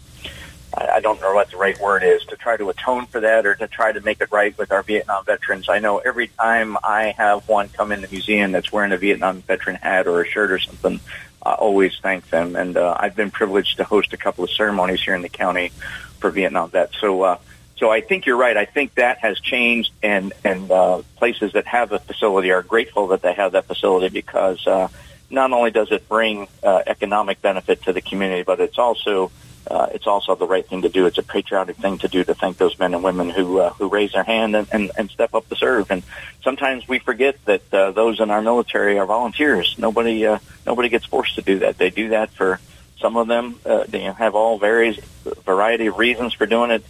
I 0.77 0.99
don't 0.99 1.21
know 1.21 1.33
what 1.33 1.51
the 1.51 1.57
right 1.57 1.79
word 1.79 2.03
is 2.03 2.23
to 2.25 2.35
try 2.35 2.57
to 2.57 2.69
atone 2.69 3.05
for 3.05 3.21
that 3.21 3.45
or 3.45 3.55
to 3.55 3.67
try 3.67 3.91
to 3.91 4.01
make 4.01 4.19
it 4.19 4.29
right 4.31 4.57
with 4.57 4.71
our 4.71 4.83
Vietnam 4.83 5.23
veterans. 5.23 5.69
I 5.69 5.79
know 5.79 5.99
every 5.99 6.27
time 6.27 6.77
I 6.83 7.13
have 7.17 7.47
one 7.47 7.69
come 7.69 7.91
in 7.91 8.01
the 8.01 8.07
museum 8.09 8.51
that's 8.51 8.71
wearing 8.71 8.91
a 8.91 8.97
Vietnam 8.97 9.41
veteran 9.41 9.77
hat 9.77 10.07
or 10.07 10.21
a 10.21 10.27
shirt 10.27 10.51
or 10.51 10.59
something, 10.59 10.99
I 11.41 11.53
always 11.53 11.97
thank 12.01 12.29
them. 12.29 12.55
And 12.55 12.75
uh, 12.75 12.95
I've 12.99 13.15
been 13.15 13.31
privileged 13.31 13.77
to 13.77 13.83
host 13.83 14.11
a 14.13 14.17
couple 14.17 14.43
of 14.43 14.51
ceremonies 14.51 15.01
here 15.01 15.15
in 15.15 15.21
the 15.21 15.29
county 15.29 15.71
for 16.19 16.29
Vietnam 16.29 16.71
vets. 16.71 16.99
So, 16.99 17.21
uh, 17.21 17.37
so 17.77 17.89
I 17.89 18.01
think 18.01 18.25
you're 18.25 18.37
right. 18.37 18.57
I 18.57 18.65
think 18.65 18.95
that 18.95 19.19
has 19.19 19.39
changed, 19.39 19.91
and 20.01 20.33
and 20.43 20.71
uh, 20.71 21.01
places 21.17 21.53
that 21.53 21.67
have 21.67 21.91
a 21.91 21.99
facility 21.99 22.51
are 22.51 22.63
grateful 22.63 23.07
that 23.07 23.21
they 23.21 23.33
have 23.33 23.51
that 23.51 23.65
facility 23.65 24.09
because 24.09 24.65
uh, 24.65 24.87
not 25.29 25.51
only 25.51 25.71
does 25.71 25.91
it 25.91 26.07
bring 26.07 26.47
uh, 26.63 26.83
economic 26.85 27.41
benefit 27.41 27.83
to 27.83 27.93
the 27.93 28.01
community, 28.01 28.43
but 28.43 28.59
it's 28.59 28.77
also 28.77 29.31
uh, 29.69 29.87
it's 29.93 30.05
also 30.05 30.35
the 30.35 30.45
right 30.45 30.65
thing 30.65 30.83
to 30.83 30.89
do. 30.89 31.07
It's 31.07 31.17
a 31.17 31.23
patriotic 31.23 31.77
thing 31.77 31.97
to 31.99 32.07
do 32.07 32.23
to 32.23 32.35
thank 32.35 32.57
those 32.57 32.77
men 32.77 32.93
and 32.93 33.03
women 33.03 33.29
who 33.29 33.59
uh, 33.59 33.71
who 33.71 33.89
raise 33.89 34.11
their 34.11 34.23
hand 34.23 34.55
and, 34.55 34.67
and, 34.71 34.91
and 34.97 35.09
step 35.09 35.33
up 35.33 35.49
to 35.49 35.55
serve. 35.55 35.89
And 35.89 36.03
sometimes 36.43 36.87
we 36.87 36.99
forget 36.99 37.43
that 37.45 37.73
uh, 37.73 37.91
those 37.91 38.19
in 38.19 38.29
our 38.29 38.41
military 38.41 38.99
are 38.99 39.05
volunteers. 39.05 39.75
Nobody 39.77 40.25
uh, 40.25 40.39
nobody 40.65 40.89
gets 40.89 41.05
forced 41.05 41.35
to 41.35 41.41
do 41.41 41.59
that. 41.59 41.77
They 41.77 41.89
do 41.89 42.09
that 42.09 42.29
for 42.31 42.59
some 42.99 43.17
of 43.17 43.27
them. 43.27 43.59
Uh, 43.65 43.85
they 43.87 44.01
have 44.01 44.35
all 44.35 44.59
various 44.59 44.97
variety 45.45 45.87
of 45.87 45.97
reasons 45.97 46.33
for 46.33 46.45
doing 46.45 46.71
it. 46.71 46.83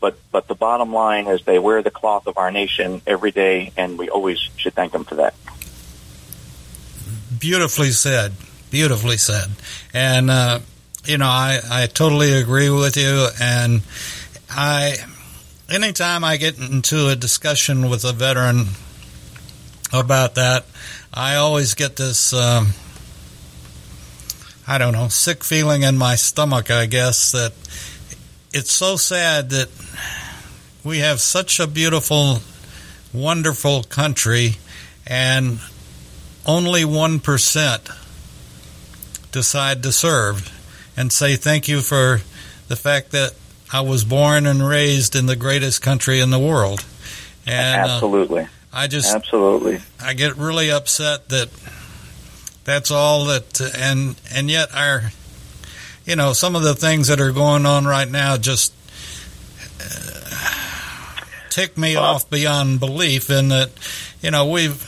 But 0.00 0.18
but 0.30 0.48
the 0.48 0.54
bottom 0.54 0.92
line 0.92 1.26
is 1.26 1.42
they 1.44 1.58
wear 1.58 1.82
the 1.82 1.90
cloth 1.90 2.26
of 2.26 2.38
our 2.38 2.50
nation 2.50 3.02
every 3.06 3.32
day, 3.32 3.72
and 3.76 3.98
we 3.98 4.08
always 4.08 4.38
should 4.56 4.74
thank 4.74 4.92
them 4.92 5.04
for 5.04 5.16
that. 5.16 5.34
Beautifully 7.44 7.90
said. 7.90 8.32
Beautifully 8.70 9.18
said. 9.18 9.50
And 9.92 10.30
uh, 10.30 10.60
you 11.04 11.18
know, 11.18 11.26
I, 11.26 11.60
I 11.70 11.86
totally 11.88 12.32
agree 12.32 12.70
with 12.70 12.96
you. 12.96 13.28
And 13.38 13.82
I, 14.48 14.96
anytime 15.68 16.24
I 16.24 16.38
get 16.38 16.58
into 16.58 17.08
a 17.08 17.16
discussion 17.16 17.90
with 17.90 18.06
a 18.06 18.14
veteran 18.14 18.68
about 19.92 20.36
that, 20.36 20.64
I 21.12 21.36
always 21.36 21.74
get 21.74 21.96
this, 21.96 22.32
um, 22.32 22.68
I 24.66 24.78
don't 24.78 24.94
know, 24.94 25.08
sick 25.08 25.44
feeling 25.44 25.82
in 25.82 25.98
my 25.98 26.14
stomach, 26.14 26.70
I 26.70 26.86
guess, 26.86 27.32
that 27.32 27.52
it's 28.54 28.72
so 28.72 28.96
sad 28.96 29.50
that 29.50 29.68
we 30.82 31.00
have 31.00 31.20
such 31.20 31.60
a 31.60 31.66
beautiful, 31.66 32.38
wonderful 33.12 33.82
country 33.82 34.52
and 35.06 35.58
only 36.46 36.82
1% 36.82 39.32
decide 39.32 39.82
to 39.82 39.92
serve 39.92 40.50
and 40.96 41.12
say 41.12 41.36
thank 41.36 41.68
you 41.68 41.80
for 41.80 42.20
the 42.68 42.76
fact 42.76 43.10
that 43.10 43.34
I 43.72 43.80
was 43.80 44.04
born 44.04 44.46
and 44.46 44.66
raised 44.66 45.16
in 45.16 45.26
the 45.26 45.36
greatest 45.36 45.82
country 45.82 46.20
in 46.20 46.30
the 46.30 46.38
world. 46.38 46.84
And 47.46 47.90
absolutely, 47.90 48.42
uh, 48.42 48.48
I 48.72 48.86
just 48.86 49.14
absolutely 49.14 49.80
I 50.00 50.14
get 50.14 50.36
really 50.36 50.70
upset 50.70 51.28
that 51.28 51.50
that's 52.64 52.90
all 52.90 53.26
that, 53.26 53.60
and 53.76 54.20
and 54.32 54.50
yet 54.50 54.74
our, 54.74 55.10
you 56.06 56.16
know, 56.16 56.32
some 56.32 56.56
of 56.56 56.62
the 56.62 56.74
things 56.74 57.08
that 57.08 57.20
are 57.20 57.32
going 57.32 57.66
on 57.66 57.84
right 57.84 58.08
now 58.08 58.36
just 58.36 58.72
uh, 59.80 61.24
tick 61.50 61.76
me 61.76 61.96
well, 61.96 62.04
off 62.04 62.30
beyond 62.30 62.80
belief. 62.80 63.28
In 63.28 63.48
that, 63.48 63.70
you 64.22 64.30
know, 64.30 64.46
we've 64.46 64.82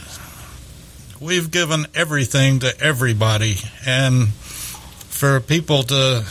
we've 1.21 1.51
given 1.51 1.87
everything 1.95 2.61
to 2.61 2.81
everybody, 2.81 3.57
and 3.87 4.29
for 4.29 5.41
people 5.41 5.83
to 5.85 6.25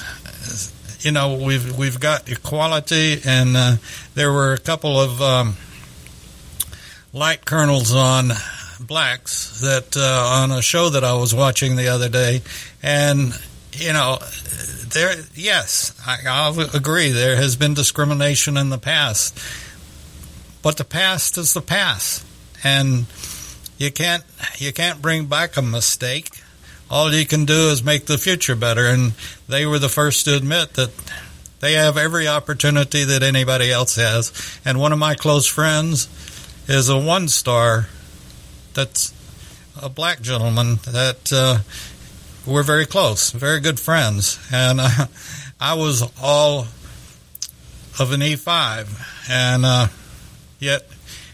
you 1.01 1.12
know 1.12 1.36
we've 1.36 1.77
we've 1.77 2.00
got 2.00 2.30
equality 2.30 3.20
and 3.25 3.56
uh, 3.56 3.75
there 4.15 4.32
were 4.32 4.54
a 4.54 4.58
couple 4.58 5.00
of 5.00 5.22
um, 5.22 5.56
light 7.13 7.46
colonels 7.46 7.94
on 7.94 8.32
blacks 8.80 9.62
that 9.62 9.96
uh, 9.96 10.42
on 10.42 10.51
a 10.51 10.62
show 10.62 10.89
that 10.89 11.04
I 11.04 11.13
was 11.13 11.34
watching 11.34 11.75
the 11.75 11.88
other 11.88 12.10
day 12.10 12.42
and 12.84 13.34
you 13.72 13.94
know 13.94 14.18
there 14.88 15.15
yes 15.34 15.94
I, 16.06 16.18
I'll 16.27 16.60
agree 16.75 17.10
there 17.10 17.36
has 17.36 17.56
been 17.56 17.74
discrimination 17.74 18.58
in 18.58 18.70
the 18.70 18.77
past 18.77 19.38
but 20.62 20.77
the 20.77 20.84
past 20.84 21.38
is 21.38 21.54
the 21.54 21.62
past 21.62 22.25
and 22.63 23.06
you 23.77 23.91
can't 23.91 24.24
you 24.58 24.72
can't 24.74 25.01
bring 25.01 25.25
back 25.25 25.58
a 25.58 25.62
mistake 25.62 26.29
all 26.89 27.12
you 27.12 27.25
can 27.25 27.46
do 27.46 27.70
is 27.70 27.84
make 27.84 28.05
the 28.05 28.17
future 28.17 28.55
better. 28.55 28.86
And 28.86 29.13
they 29.48 29.65
were 29.65 29.79
the 29.79 29.89
first 29.89 30.25
to 30.25 30.36
admit 30.36 30.74
that 30.74 30.91
they 31.60 31.74
have 31.74 31.98
every 31.98 32.27
opportunity 32.27 33.03
that 33.03 33.24
anybody 33.24 33.72
else 33.72 33.96
has. 33.96 34.60
And 34.63 34.79
one 34.79 34.91
of 34.91 35.00
my 35.00 35.15
close 35.15 35.48
friends 35.48 36.08
is 36.67 36.89
a 36.89 36.98
one 36.98 37.27
star 37.27 37.88
that's 38.74 39.13
a 39.82 39.89
black 39.89 40.22
gentleman 40.22 40.75
that 40.86 41.32
uh, 41.34 41.60
we're 42.50 42.63
very 42.63 42.86
close, 42.86 43.32
very 43.32 43.60
good 43.60 43.79
friends. 43.79 44.39
And 44.53 44.79
uh, 44.79 45.08
I 45.60 45.74
was 45.74 46.03
all 46.22 46.67
of 48.00 48.12
an 48.12 48.20
E5. 48.20 49.29
And 49.29 49.65
uh, 49.65 49.88
yet 50.60 50.88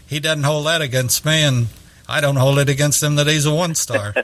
he 0.06 0.18
doesn't 0.18 0.44
hold 0.44 0.66
that 0.66 0.80
against 0.80 1.26
me. 1.26 1.42
And 1.42 1.66
I 2.12 2.20
don't 2.20 2.36
hold 2.36 2.58
it 2.58 2.68
against 2.68 3.02
him 3.02 3.14
that 3.14 3.26
he's 3.26 3.46
a 3.46 3.54
one 3.54 3.74
star. 3.74 4.14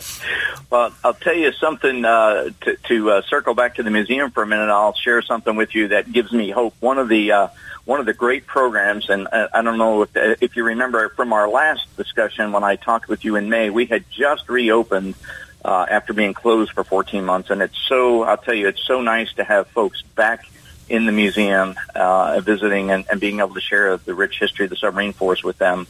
well, 0.70 0.92
I'll 1.04 1.14
tell 1.14 1.36
you 1.36 1.52
something 1.52 2.04
uh, 2.04 2.50
to, 2.62 2.76
to 2.88 3.10
uh, 3.12 3.22
circle 3.22 3.54
back 3.54 3.76
to 3.76 3.84
the 3.84 3.92
museum 3.92 4.32
for 4.32 4.42
a 4.42 4.46
minute. 4.46 4.68
I'll 4.68 4.92
share 4.94 5.22
something 5.22 5.54
with 5.54 5.72
you 5.72 5.88
that 5.88 6.10
gives 6.10 6.32
me 6.32 6.50
hope. 6.50 6.74
One 6.80 6.98
of 6.98 7.08
the 7.08 7.30
uh, 7.30 7.48
one 7.84 8.00
of 8.00 8.06
the 8.06 8.12
great 8.12 8.44
programs, 8.44 9.08
and 9.08 9.28
uh, 9.30 9.48
I 9.54 9.62
don't 9.62 9.78
know 9.78 10.02
if, 10.02 10.10
if 10.42 10.56
you 10.56 10.64
remember 10.64 11.10
from 11.10 11.32
our 11.32 11.48
last 11.48 11.86
discussion 11.96 12.50
when 12.50 12.64
I 12.64 12.74
talked 12.74 13.08
with 13.08 13.24
you 13.24 13.36
in 13.36 13.48
May, 13.48 13.70
we 13.70 13.86
had 13.86 14.04
just 14.10 14.48
reopened 14.48 15.14
uh, 15.64 15.86
after 15.88 16.12
being 16.12 16.34
closed 16.34 16.72
for 16.72 16.82
14 16.82 17.24
months, 17.24 17.50
and 17.50 17.62
it's 17.62 17.78
so 17.88 18.24
I'll 18.24 18.36
tell 18.36 18.54
you, 18.54 18.66
it's 18.66 18.84
so 18.84 19.00
nice 19.00 19.32
to 19.34 19.44
have 19.44 19.68
folks 19.68 20.02
back 20.02 20.44
in 20.88 21.06
the 21.06 21.12
museum, 21.12 21.76
uh, 21.94 22.40
visiting 22.40 22.90
and, 22.90 23.04
and 23.10 23.20
being 23.20 23.38
able 23.38 23.54
to 23.54 23.60
share 23.60 23.96
the 23.96 24.14
rich 24.14 24.38
history 24.40 24.64
of 24.64 24.70
the 24.70 24.76
submarine 24.76 25.12
force 25.12 25.44
with 25.44 25.58
them. 25.58 25.86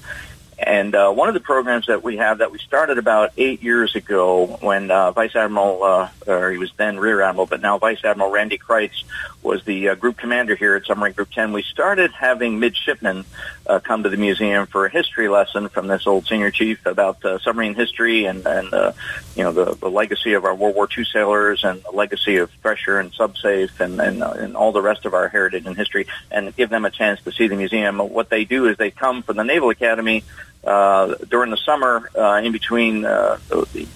And 0.58 0.94
uh, 0.94 1.12
one 1.12 1.28
of 1.28 1.34
the 1.34 1.40
programs 1.40 1.86
that 1.86 2.02
we 2.02 2.16
have 2.16 2.38
that 2.38 2.50
we 2.50 2.58
started 2.58 2.98
about 2.98 3.32
eight 3.36 3.62
years 3.62 3.94
ago 3.94 4.58
when 4.60 4.90
uh, 4.90 5.12
Vice 5.12 5.36
Admiral, 5.36 5.82
uh, 5.84 6.10
or 6.26 6.50
he 6.50 6.58
was 6.58 6.72
then 6.76 6.98
Rear 6.98 7.22
Admiral, 7.22 7.46
but 7.46 7.60
now 7.60 7.78
Vice 7.78 8.04
Admiral 8.04 8.30
Randy 8.30 8.58
Crites 8.58 9.04
was 9.40 9.62
the 9.64 9.90
uh, 9.90 9.94
group 9.94 10.16
commander 10.16 10.56
here 10.56 10.74
at 10.74 10.84
Submarine 10.84 11.12
Group 11.12 11.30
10. 11.30 11.52
We 11.52 11.62
started 11.62 12.10
having 12.10 12.58
midshipmen 12.58 13.24
uh, 13.66 13.78
come 13.78 14.02
to 14.02 14.08
the 14.08 14.16
museum 14.16 14.66
for 14.66 14.84
a 14.84 14.90
history 14.90 15.28
lesson 15.28 15.68
from 15.68 15.86
this 15.86 16.08
old 16.08 16.26
senior 16.26 16.50
chief 16.50 16.84
about 16.86 17.24
uh, 17.24 17.38
submarine 17.38 17.74
history 17.74 18.24
and, 18.24 18.44
and 18.44 18.94
you 19.36 19.44
know, 19.44 19.52
the, 19.52 19.76
the 19.76 19.88
legacy 19.88 20.32
of 20.32 20.44
our 20.44 20.54
World 20.54 20.74
War 20.74 20.88
II 20.96 21.04
sailors 21.04 21.62
and 21.62 21.80
the 21.84 21.92
legacy 21.92 22.38
of 22.38 22.50
Thresher 22.62 22.98
and 22.98 23.12
Subsafe 23.12 23.78
and, 23.78 24.00
and, 24.00 24.20
and 24.20 24.56
all 24.56 24.72
the 24.72 24.82
rest 24.82 25.06
of 25.06 25.14
our 25.14 25.28
heritage 25.28 25.66
and 25.66 25.76
history 25.76 26.08
and 26.32 26.54
give 26.56 26.70
them 26.70 26.84
a 26.84 26.90
chance 26.90 27.22
to 27.22 27.30
see 27.30 27.46
the 27.46 27.54
museum. 27.54 27.98
What 27.98 28.28
they 28.28 28.44
do 28.44 28.66
is 28.66 28.76
they 28.76 28.90
come 28.90 29.22
from 29.22 29.36
the 29.36 29.44
Naval 29.44 29.70
Academy 29.70 30.24
uh, 30.64 31.14
during 31.28 31.50
the 31.50 31.56
summer, 31.56 32.10
uh, 32.16 32.40
in 32.42 32.52
between 32.52 33.04
uh, 33.04 33.38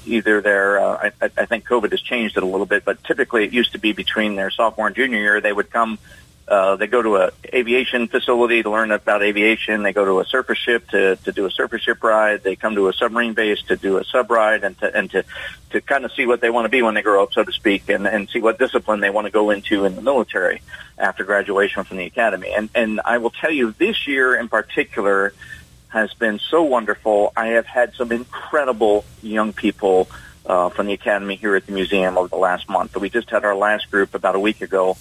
either 0.07 0.41
their, 0.41 0.79
uh, 0.79 1.11
I, 1.21 1.31
I 1.37 1.47
think 1.47 1.67
COVID 1.67 1.91
has 1.91 2.01
changed 2.01 2.37
it 2.37 2.43
a 2.43 2.47
little 2.47 2.67
bit, 2.67 2.85
but 2.85 3.03
typically 3.05 3.45
it 3.45 3.53
used 3.53 3.73
to 3.73 3.79
be 3.79 3.93
between 3.93 4.37
their 4.37 4.51
sophomore 4.51 4.87
and 4.87 4.97
junior 4.97 5.19
year. 5.19 5.41
They 5.41 5.53
would 5.53 5.71
come, 5.71 5.99
uh, 6.47 6.77
they 6.77 6.87
go 6.87 7.03
to 7.03 7.17
a 7.17 7.31
aviation 7.53 8.07
facility 8.09 8.63
to 8.63 8.71
learn 8.71 8.91
about 8.93 9.23
aviation. 9.23 9.83
They 9.83 9.93
go 9.93 10.05
to 10.05 10.21
a 10.21 10.25
surface 10.25 10.59
ship 10.59 10.89
to, 10.91 11.17
to 11.17 11.33
do 11.33 11.47
a 11.47 11.51
surface 11.51 11.83
ship 11.83 12.03
ride. 12.03 12.43
They 12.43 12.57
come 12.57 12.77
to 12.77 12.89
a 12.89 12.93
submarine 12.93 13.35
base 13.35 13.61
to 13.63 13.77
do 13.77 13.99
a 13.99 14.05
sub 14.05 14.31
ride 14.31 14.63
and 14.63 14.79
to, 14.79 14.97
and 14.97 15.11
to, 15.11 15.25
to 15.71 15.81
kind 15.81 16.05
of 16.05 16.13
see 16.13 16.27
what 16.27 16.41
they 16.41 16.51
want 16.51 16.67
to 16.67 16.69
be 16.69 16.81
when 16.83 16.95
they 16.95 17.03
grow 17.03 17.23
up, 17.23 17.33
so 17.33 17.43
to 17.43 17.53
speak, 17.53 17.89
and, 17.89 18.07
and 18.07 18.29
see 18.31 18.41
what 18.41 18.59
discipline 18.59 19.01
they 19.01 19.11
want 19.11 19.27
to 19.27 19.33
go 19.33 19.51
into 19.51 19.85
in 19.85 19.97
the 19.97 20.03
military 20.03 20.63
after 20.97 21.25
graduation 21.25 21.85
from 21.85 21.97
the 21.97 22.05
academy. 22.05 22.53
And, 22.55 22.71
and 22.75 23.01
I 23.05 23.19
will 23.19 23.31
tell 23.31 23.51
you 23.51 23.73
this 23.73 24.07
year 24.07 24.35
in 24.37 24.49
particular, 24.49 25.35
has 25.93 26.13
been 26.15 26.39
so 26.39 26.63
wonderful. 26.63 27.33
I 27.37 27.49
have 27.49 27.67
had 27.67 27.95
some 27.95 28.13
incredible 28.13 29.05
young 29.23 29.53
people 29.53 30.09
uh, 30.47 30.71
from 30.71 30.87
the 30.87 30.95
academy 30.95 31.37
here 31.37 31.55
at 31.55 31.67
the 31.67 31.73
museum 31.73 32.17
over 32.17 32.29
the 32.29 32.37
last 32.37 32.69
month. 32.69 32.97
We 32.97 33.11
just 33.11 33.31
had 33.31 33.45
our 33.45 33.55
last 33.55 33.91
group 33.91 34.15
about 34.15 34.35
a 34.35 34.41
week 34.41 34.63
ago, 34.63 34.97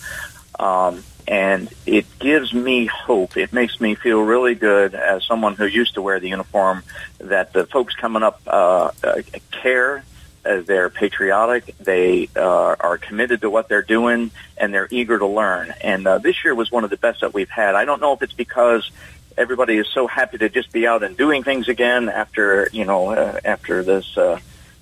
um, 0.59 1.03
and 1.27 1.73
it 1.85 2.05
gives 2.19 2.53
me 2.53 2.87
hope. 2.87 3.37
It 3.37 3.53
makes 3.53 3.79
me 3.79 3.95
feel 3.95 4.21
really 4.21 4.53
good 4.53 4.93
as 4.93 5.25
someone 5.25 5.55
who 5.55 5.65
used 5.65 5.95
to 5.95 6.01
wear 6.01 6.19
the 6.19 6.29
uniform 6.29 6.83
that 7.19 7.53
the 7.53 7.65
folks 7.65 7.95
coming 7.95 8.21
up 8.21 8.41
uh, 8.45 8.91
uh, 9.03 9.21
care 9.51 10.03
uh, 10.43 10.61
they're 10.61 10.89
patriotic, 10.89 11.75
they 11.77 12.27
uh, 12.35 12.75
are 12.79 12.97
committed 12.97 13.41
to 13.41 13.49
what 13.49 13.69
they're 13.69 13.83
doing, 13.83 14.31
and 14.57 14.73
they're 14.73 14.87
eager 14.89 15.19
to 15.19 15.27
learn. 15.27 15.71
And 15.81 16.07
uh, 16.07 16.17
this 16.17 16.43
year 16.43 16.55
was 16.55 16.71
one 16.71 16.83
of 16.83 16.89
the 16.89 16.97
best 16.97 17.21
that 17.21 17.33
we've 17.33 17.49
had. 17.49 17.75
I 17.75 17.85
don't 17.85 18.01
know 18.01 18.13
if 18.13 18.23
it's 18.23 18.33
because 18.33 18.89
everybody 19.37 19.77
is 19.77 19.87
so 19.87 20.07
happy 20.07 20.37
to 20.37 20.49
just 20.49 20.71
be 20.71 20.87
out 20.87 21.03
and 21.03 21.17
doing 21.17 21.43
things 21.43 21.67
again 21.67 22.09
after 22.09 22.69
you 22.71 22.85
know 22.85 23.09
uh, 23.11 23.39
after 23.43 23.83
this 23.83 24.17
uh, 24.17 24.39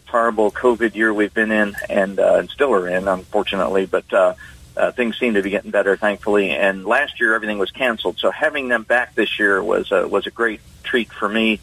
horrible 0.10 0.52
COVID 0.52 0.96
year 0.96 1.14
we've 1.14 1.34
been 1.34 1.52
in 1.52 1.76
and, 1.90 2.20
uh, 2.20 2.36
and 2.36 2.50
still 2.50 2.74
are 2.74 2.88
in, 2.88 3.08
unfortunately. 3.08 3.86
But 3.86 4.12
uh, 4.12 4.34
uh, 4.76 4.92
things 4.92 5.18
seem 5.18 5.36
to 5.36 5.42
be 5.42 5.50
getting 5.50 5.72
better, 5.72 5.96
thankfully. 5.96 6.52
And 6.52 6.86
last 6.86 7.20
year 7.20 7.34
everything 7.34 7.58
was 7.58 7.72
canceled, 7.72 8.18
so 8.20 8.32
having 8.32 8.68
them 8.68 8.84
back 8.84 9.16
this 9.16 9.40
year 9.40 9.64
was 9.64 9.92
uh, 9.92 10.08
was 10.10 10.28
a 10.28 10.32
great 10.32 10.62
treat 10.84 11.12
for 11.12 11.30
me. 11.30 11.60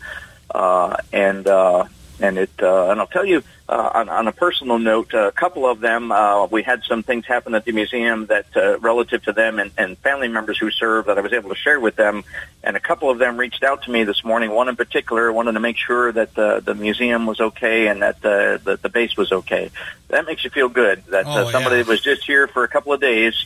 Uh, 0.54 0.96
and 1.12 1.46
uh, 1.46 1.84
and 2.20 2.38
it 2.38 2.50
uh, 2.62 2.90
and 2.90 3.00
I'll 3.00 3.06
tell 3.06 3.25
you 3.25 3.42
uh, 3.68 3.90
on, 3.94 4.08
on 4.08 4.28
a 4.28 4.32
personal 4.32 4.78
note, 4.78 5.12
a 5.12 5.32
couple 5.32 5.66
of 5.66 5.80
them 5.80 6.12
uh, 6.12 6.46
we 6.46 6.62
had 6.62 6.82
some 6.85 7.02
things 7.02 7.26
happen 7.26 7.54
at 7.54 7.64
the 7.64 7.73
museum 7.73 8.26
that 8.26 8.46
uh, 8.56 8.78
relative 8.78 9.23
to 9.25 9.32
them 9.32 9.58
and, 9.58 9.70
and 9.76 9.99
family 9.99 10.28
members 10.28 10.56
who 10.58 10.70
serve 10.70 11.06
that 11.06 11.18
I 11.18 11.20
was 11.20 11.32
able 11.32 11.50
to 11.50 11.56
share 11.56 11.80
with 11.80 11.96
them, 11.96 12.25
and 12.62 12.76
a 12.76 12.80
couple 12.80 13.11
of 13.11 13.18
them 13.18 13.37
reached 13.37 13.62
out 13.64 13.82
to 13.85 13.90
me 13.90 14.04
this 14.04 14.25
morning. 14.25 14.50
One 14.50 14.68
in 14.68 14.76
particular 14.76 15.32
wanted 15.32 15.52
to 15.52 15.61
make 15.61 15.76
sure 15.76 16.12
that 16.12 16.35
the 16.35 16.61
the 16.61 16.75
museum 16.75 17.26
was 17.26 17.40
okay 17.40 17.88
and 17.88 18.02
that 18.02 18.20
the 18.23 18.61
the, 18.62 18.76
the 18.76 18.88
base 18.88 19.16
was 19.16 19.32
okay. 19.32 19.70
That 20.08 20.26
makes 20.26 20.44
you 20.44 20.50
feel 20.50 20.68
good 20.68 21.04
that 21.06 21.26
uh, 21.26 21.44
Oh, 21.46 21.50
somebody 21.50 21.76
yeah. 21.78 21.82
was 21.82 22.00
just 22.00 22.25
here 22.25 22.46
for 22.46 22.64
a 22.64 22.68
couple 22.68 22.92
of 22.92 23.00
days 23.00 23.44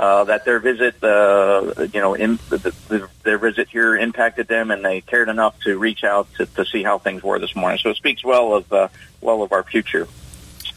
uh, 0.00 0.24
that 0.24 0.46
their 0.46 0.58
visit, 0.58 1.04
uh, 1.04 1.86
you 1.92 2.00
know, 2.00 2.14
in, 2.14 2.38
the, 2.48 2.74
the, 2.88 3.08
their 3.22 3.36
visit 3.36 3.68
here 3.68 3.94
impacted 3.94 4.48
them, 4.48 4.70
and 4.70 4.82
they 4.82 5.02
cared 5.02 5.28
enough 5.28 5.60
to 5.60 5.76
reach 5.78 6.04
out 6.04 6.26
to, 6.36 6.46
to 6.46 6.64
see 6.64 6.82
how 6.82 6.98
things 6.98 7.22
were 7.22 7.38
this 7.38 7.54
morning. 7.54 7.78
So 7.82 7.90
it 7.90 7.98
speaks 7.98 8.24
well 8.24 8.54
of 8.54 8.72
uh, 8.72 8.88
well 9.20 9.42
of 9.42 9.52
our 9.52 9.62
future. 9.62 10.08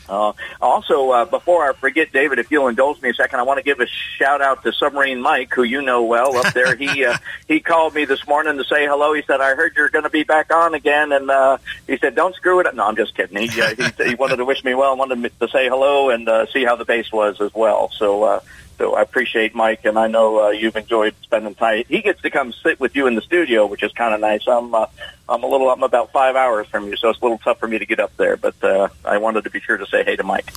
Uh, 0.10 0.34
also, 0.62 1.12
uh, 1.12 1.24
before 1.24 1.70
I 1.70 1.72
forget, 1.72 2.12
David, 2.12 2.38
if 2.38 2.51
you'll 2.51 2.68
indulge 2.68 3.01
me 3.01 3.12
a 3.12 3.13
second, 3.13 3.39
I 3.39 3.44
want 3.44 3.60
to 3.60 3.63
give 3.63 3.80
a 3.80 3.88
shout 3.88 4.42
out 4.42 4.62
to 4.63 4.74
Submarine 4.74 5.22
Mike, 5.22 5.53
who 5.53 5.63
you 5.63 5.82
know 5.82 6.03
well 6.03 6.36
up 6.36 6.53
there. 6.53 6.75
he 6.75 7.06
uh, 7.06 7.15
he 7.48 7.62
called 7.62 7.96
me 7.96 8.03
this 8.03 8.27
morning 8.27 8.58
to 8.58 8.65
say 8.65 8.86
hello. 8.86 9.13
He 9.13 9.22
said, 9.25 9.39
"I 9.39 9.56
heard 9.56 9.77
you're 9.77 9.88
going 9.88 10.03
to 10.03 10.10
be 10.10 10.24
back 10.24 10.53
on 10.53 10.74
again," 10.74 11.13
and 11.13 11.32
uh, 11.32 11.60
he 11.88 11.98
said, 11.98 12.13
"Don't 12.13 12.36
screw 12.36 12.60
it 12.60 12.68
up." 12.68 12.75
No, 12.75 12.86
I'm 12.86 12.98
just 12.98 13.15
kidding. 13.15 13.38
He 13.38 13.62
uh, 13.62 13.74
he, 13.74 14.10
he 14.10 14.15
wanted 14.15 14.36
to 14.36 14.46
wish 14.46 14.65
me 14.65 14.74
well, 14.74 14.98
wanted 14.98 15.32
to 15.39 15.48
say 15.48 15.70
hello 15.70 16.10
and 16.10 16.27
uh, 16.27 16.46
see 16.51 16.65
how 16.65 16.75
the 16.75 16.86
base 16.86 17.10
was 17.10 17.39
as 17.39 17.53
well. 17.53 17.89
So. 17.98 18.24
Uh, 18.24 18.39
so 18.84 18.96
I 18.96 19.02
appreciate 19.02 19.56
Mike, 19.56 19.86
and 19.86 19.98
I 19.98 20.08
know 20.08 20.46
uh, 20.46 20.50
you've 20.50 20.75
enjoyed 20.75 21.16
spending 21.24 21.56
time. 21.56 21.86
He 21.88 22.02
gets 22.02 22.22
to 22.24 22.30
come 22.30 22.52
sit 22.52 22.82
with 22.82 22.98
you 22.98 23.08
in 23.08 23.16
the 23.16 23.22
studio, 23.22 23.66
which 23.66 23.82
is 23.82 23.94
kind 23.94 24.13
of 24.13 24.20
nice. 24.20 24.46
I'm 24.46 24.75
uh, 24.75 24.88
I'm 25.30 25.42
a 25.42 25.48
little 25.48 25.70
I'm 25.70 25.84
about 25.84 26.12
five 26.12 26.36
hours 26.36 26.68
from 26.68 26.88
you, 26.90 26.98
so 26.98 27.10
it's 27.10 27.20
a 27.22 27.24
little 27.24 27.38
tough 27.38 27.60
for 27.60 27.68
me 27.70 27.80
to 27.80 27.86
get 27.86 28.02
up 28.02 28.16
there. 28.18 28.36
But 28.36 28.62
uh, 28.62 28.90
I 29.06 29.20
wanted 29.20 29.46
to 29.46 29.50
be 29.50 29.62
sure 29.62 29.78
to 29.78 29.86
say 29.86 30.04
hey 30.04 30.18
to 30.18 30.24
Mike. 30.24 30.52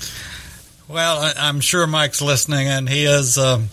Well, 0.89 1.33
I'm 1.39 1.61
sure 1.61 1.87
Mike's 1.87 2.21
listening, 2.21 2.67
and 2.67 2.89
he 2.89 3.05
is. 3.05 3.39
Um, 3.39 3.69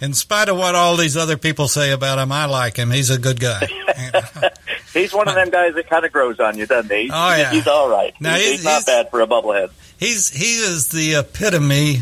in 0.00 0.12
spite 0.14 0.48
of 0.50 0.58
what 0.58 0.74
all 0.74 0.96
these 0.96 1.16
other 1.16 1.36
people 1.38 1.68
say 1.68 1.90
about 1.92 2.18
him, 2.18 2.30
I 2.32 2.44
like 2.46 2.76
him. 2.76 2.90
He's 2.90 3.08
a 3.10 3.18
good 3.18 3.38
guy. 3.40 3.66
He's 4.92 5.14
one 5.14 5.28
of 5.28 5.34
them 5.34 5.48
guys 5.50 5.74
that 5.74 5.88
kind 5.88 6.04
of 6.04 6.12
grows 6.12 6.38
on 6.40 6.58
you, 6.58 6.66
doesn't 6.66 6.90
he? 6.94 7.10
Oh, 7.12 7.36
yeah. 7.36 7.50
he's 7.50 7.66
all 7.66 7.88
right. 7.88 8.14
Now, 8.20 8.34
he's, 8.34 8.44
he's- 8.44 8.56
he's 8.58 8.64
not 8.64 8.84
bad 8.86 9.10
for 9.10 9.20
a 9.22 9.26
bubblehead. 9.26 9.70
he's 9.98 10.30
he 10.30 10.56
is 10.56 10.88
the 10.88 11.14
epitome 11.16 12.00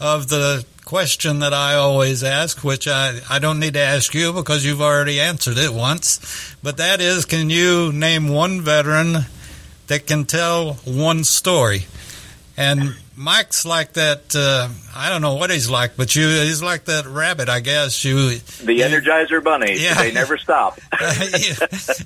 of 0.00 0.28
the 0.28 0.64
question 0.88 1.40
that 1.40 1.52
I 1.52 1.74
always 1.74 2.24
ask, 2.24 2.64
which 2.64 2.88
I, 2.88 3.18
I 3.28 3.40
don't 3.40 3.60
need 3.60 3.74
to 3.74 3.80
ask 3.80 4.14
you 4.14 4.32
because 4.32 4.64
you've 4.64 4.80
already 4.80 5.20
answered 5.20 5.58
it 5.58 5.70
once. 5.74 6.56
But 6.62 6.78
that 6.78 7.02
is, 7.02 7.26
can 7.26 7.50
you 7.50 7.92
name 7.92 8.28
one 8.28 8.62
veteran 8.62 9.26
that 9.88 10.06
can 10.06 10.24
tell 10.24 10.74
one 10.86 11.24
story? 11.24 11.84
And 12.56 12.96
Mike's 13.14 13.66
like 13.66 13.92
that. 13.92 14.34
Uh, 14.34 14.68
I 14.96 15.10
don't 15.10 15.20
know 15.20 15.34
what 15.34 15.50
he's 15.50 15.68
like, 15.68 15.94
but 15.96 16.16
you 16.16 16.26
he's 16.26 16.62
like 16.62 16.86
that 16.86 17.04
rabbit, 17.04 17.50
I 17.50 17.60
guess. 17.60 18.02
You 18.04 18.36
The 18.38 18.72
you- 18.72 18.84
Energizer 18.84 19.44
Bunny. 19.44 19.74
Yeah. 19.76 19.94
They 19.94 20.10
never 20.12 20.38
stop. 20.38 20.80
you, 21.38 21.54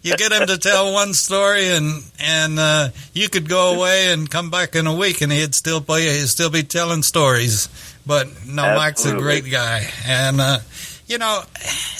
you 0.02 0.16
get 0.16 0.32
him 0.32 0.48
to 0.48 0.58
tell 0.58 0.92
one 0.92 1.14
story, 1.14 1.68
and 1.68 2.02
and 2.18 2.58
uh, 2.58 2.88
you 3.14 3.28
could 3.28 3.48
go 3.48 3.76
away 3.76 4.12
and 4.12 4.28
come 4.28 4.50
back 4.50 4.74
in 4.74 4.86
a 4.88 4.94
week, 4.94 5.20
and 5.20 5.30
he'd 5.30 5.54
still 5.54 5.80
play. 5.80 6.18
He'd 6.18 6.26
still 6.28 6.50
be 6.50 6.64
telling 6.64 7.02
stories. 7.02 7.68
But 8.04 8.28
no, 8.46 8.62
Mike's 8.62 9.04
a 9.04 9.16
great 9.16 9.48
guy, 9.50 9.86
and 10.06 10.40
uh, 10.40 10.58
you 11.06 11.18
know, 11.18 11.42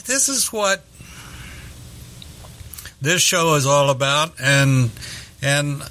this 0.07 0.29
is 0.29 0.53
what 0.53 0.83
this 3.01 3.23
show 3.23 3.55
is 3.55 3.67
all 3.67 3.91
about. 3.91 4.33
And 4.41 4.91
and 5.41 5.83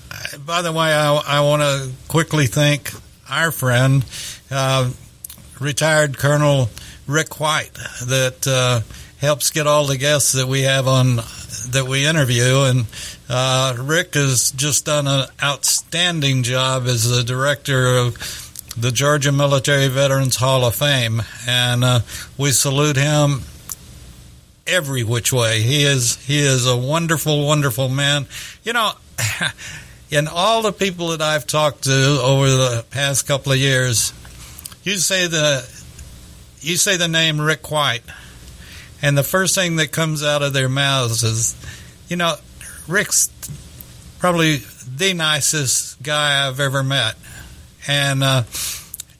by 0.45 0.61
the 0.61 0.71
way, 0.71 0.93
I, 0.93 1.15
I 1.15 1.39
want 1.41 1.61
to 1.61 1.91
quickly 2.07 2.47
thank 2.47 2.91
our 3.29 3.51
friend, 3.51 4.05
uh, 4.49 4.89
retired 5.59 6.17
Colonel 6.17 6.69
Rick 7.07 7.39
White, 7.39 7.73
that 8.05 8.45
uh, 8.47 8.81
helps 9.19 9.51
get 9.51 9.67
all 9.67 9.85
the 9.85 9.97
guests 9.97 10.33
that 10.33 10.47
we 10.47 10.63
have 10.63 10.87
on 10.87 11.17
that 11.69 11.85
we 11.87 12.05
interview. 12.05 12.63
And 12.63 12.85
uh, 13.29 13.75
Rick 13.79 14.15
has 14.15 14.51
just 14.51 14.85
done 14.85 15.07
an 15.07 15.27
outstanding 15.41 16.43
job 16.43 16.83
as 16.85 17.09
the 17.09 17.23
director 17.23 17.97
of 17.97 18.50
the 18.77 18.91
Georgia 18.91 19.31
Military 19.31 19.87
Veterans 19.87 20.35
Hall 20.35 20.65
of 20.65 20.75
Fame, 20.75 21.21
and 21.47 21.83
uh, 21.83 21.99
we 22.37 22.51
salute 22.51 22.97
him 22.97 23.41
every 24.65 25.03
which 25.03 25.33
way. 25.33 25.61
He 25.61 25.83
is 25.83 26.15
he 26.25 26.39
is 26.39 26.67
a 26.67 26.77
wonderful, 26.77 27.45
wonderful 27.45 27.89
man. 27.89 28.27
You 28.63 28.73
know, 28.73 28.91
in 30.11 30.27
all 30.27 30.61
the 30.61 30.71
people 30.71 31.09
that 31.09 31.21
I've 31.21 31.47
talked 31.47 31.83
to 31.85 32.19
over 32.21 32.49
the 32.49 32.85
past 32.91 33.27
couple 33.27 33.51
of 33.51 33.57
years, 33.57 34.13
you 34.83 34.97
say 34.97 35.27
the 35.27 35.67
you 36.61 36.77
say 36.77 36.97
the 36.97 37.07
name 37.07 37.41
Rick 37.41 37.69
White, 37.71 38.03
and 39.01 39.17
the 39.17 39.23
first 39.23 39.55
thing 39.55 39.77
that 39.77 39.91
comes 39.91 40.23
out 40.23 40.41
of 40.41 40.53
their 40.53 40.69
mouths 40.69 41.23
is, 41.23 41.55
you 42.07 42.15
know, 42.15 42.35
Rick's 42.87 43.29
probably 44.19 44.57
the 44.95 45.13
nicest 45.13 46.01
guy 46.03 46.47
I've 46.47 46.59
ever 46.59 46.83
met, 46.83 47.15
and 47.87 48.23
uh, 48.23 48.43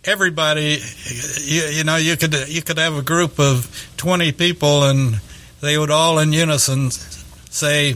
everybody, 0.04 0.80
you, 1.42 1.62
you 1.64 1.84
know, 1.84 1.96
you 1.98 2.18
could 2.18 2.34
you 2.48 2.62
could 2.62 2.78
have 2.78 2.96
a 2.96 3.02
group 3.02 3.40
of 3.40 3.90
twenty 3.98 4.32
people, 4.32 4.84
and 4.84 5.20
they 5.62 5.78
would 5.78 5.92
all 5.92 6.20
in 6.20 6.34
unison 6.34 6.92
say, 6.92 7.96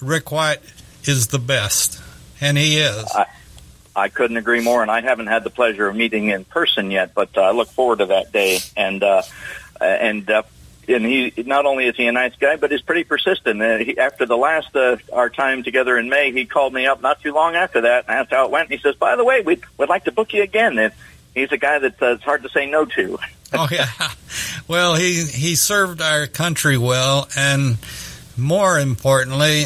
"Rick 0.00 0.30
White 0.32 0.60
is 1.04 1.28
the 1.28 1.38
best," 1.38 2.00
and 2.40 2.56
he 2.56 2.78
is. 2.78 3.06
I 3.94 4.08
couldn't 4.08 4.38
agree 4.38 4.62
more, 4.62 4.82
and 4.82 4.90
I 4.90 5.02
haven't 5.02 5.26
had 5.26 5.44
the 5.44 5.50
pleasure 5.50 5.86
of 5.86 5.94
meeting 5.94 6.28
in 6.28 6.44
person 6.44 6.90
yet, 6.90 7.12
but 7.14 7.36
uh, 7.36 7.42
I 7.42 7.50
look 7.50 7.68
forward 7.68 7.98
to 7.98 8.06
that 8.06 8.32
day. 8.32 8.60
And 8.76 9.02
uh, 9.02 9.22
and 9.80 10.28
uh, 10.30 10.42
and 10.92 11.04
he 11.04 11.32
not 11.44 11.66
only 11.66 11.86
is 11.86 11.96
he 11.96 12.06
a 12.06 12.12
nice 12.12 12.34
guy, 12.36 12.56
but 12.56 12.70
he's 12.70 12.82
pretty 12.82 13.04
persistent. 13.04 13.60
Uh, 13.60 13.78
he, 13.78 13.98
after 13.98 14.26
the 14.26 14.36
last 14.36 14.74
uh, 14.74 14.96
our 15.12 15.30
time 15.30 15.62
together 15.62 15.96
in 15.96 16.08
May, 16.08 16.32
he 16.32 16.44
called 16.44 16.72
me 16.72 16.86
up 16.86 17.00
not 17.02 17.20
too 17.20 17.32
long 17.32 17.54
after 17.54 17.82
that 17.82 18.04
and 18.08 18.16
asked 18.16 18.30
how 18.30 18.44
it 18.44 18.50
went. 18.50 18.70
And 18.70 18.78
he 18.78 18.82
says, 18.82 18.96
"By 18.96 19.16
the 19.16 19.24
way, 19.24 19.40
we'd 19.40 19.62
would 19.78 19.88
like 19.88 20.04
to 20.04 20.12
book 20.12 20.32
you 20.32 20.42
again." 20.42 20.78
And 20.78 20.92
he's 21.34 21.52
a 21.52 21.56
guy 21.56 21.78
that 21.78 22.02
uh, 22.02 22.12
it's 22.12 22.24
hard 22.24 22.42
to 22.42 22.48
say 22.48 22.66
no 22.66 22.84
to. 22.84 23.18
oh 23.52 23.68
yeah. 23.70 23.88
Well, 24.68 24.94
he 24.94 25.24
he 25.24 25.54
served 25.54 26.00
our 26.00 26.26
country 26.26 26.78
well, 26.78 27.28
and 27.36 27.78
more 28.36 28.78
importantly, 28.78 29.64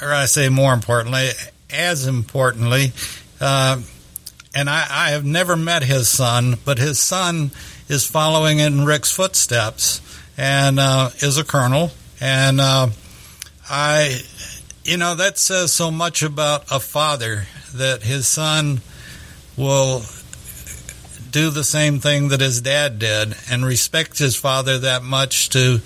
or 0.00 0.12
I 0.12 0.26
say 0.26 0.48
more 0.48 0.74
importantly, 0.74 1.28
as 1.70 2.06
importantly, 2.06 2.92
uh, 3.40 3.80
and 4.54 4.68
I, 4.68 4.86
I 4.90 5.10
have 5.10 5.24
never 5.24 5.56
met 5.56 5.82
his 5.82 6.08
son, 6.08 6.56
but 6.64 6.78
his 6.78 7.00
son 7.00 7.50
is 7.88 8.06
following 8.06 8.58
in 8.58 8.84
Rick's 8.84 9.12
footsteps 9.12 10.00
and 10.36 10.78
uh, 10.78 11.10
is 11.16 11.38
a 11.38 11.44
colonel, 11.44 11.90
and 12.20 12.60
uh, 12.60 12.88
I, 13.68 14.20
you 14.84 14.96
know, 14.96 15.14
that 15.14 15.38
says 15.38 15.72
so 15.72 15.90
much 15.90 16.22
about 16.22 16.64
a 16.70 16.80
father 16.80 17.46
that 17.74 18.02
his 18.02 18.26
son 18.26 18.80
will 19.56 20.02
do 21.30 21.50
the 21.50 21.64
same 21.64 21.98
thing 21.98 22.28
that 22.28 22.40
his 22.40 22.60
dad 22.60 22.98
did 22.98 23.34
and 23.50 23.64
respect 23.64 24.18
his 24.18 24.36
father 24.36 24.78
that 24.78 25.02
much 25.02 25.48
to, 25.50 25.80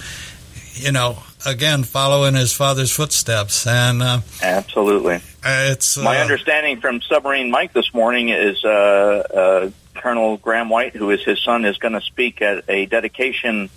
you 0.74 0.92
know, 0.92 1.18
again, 1.46 1.84
follow 1.84 2.24
in 2.24 2.34
his 2.34 2.52
father's 2.52 2.92
footsteps. 2.92 3.66
And 3.66 4.02
uh, 4.02 4.20
Absolutely. 4.42 5.20
it's. 5.44 5.96
Uh, 5.96 6.02
My 6.02 6.18
understanding 6.18 6.80
from 6.80 7.00
Submarine 7.00 7.50
Mike 7.50 7.72
this 7.72 7.94
morning 7.94 8.30
is 8.30 8.64
uh, 8.64 8.68
uh, 8.68 9.70
Colonel 9.94 10.36
Graham 10.36 10.68
White, 10.68 10.96
who 10.96 11.10
is 11.10 11.22
his 11.22 11.42
son, 11.42 11.64
is 11.64 11.78
going 11.78 11.94
to 11.94 12.00
speak 12.00 12.42
at 12.42 12.64
a 12.68 12.86
dedication 12.86 13.70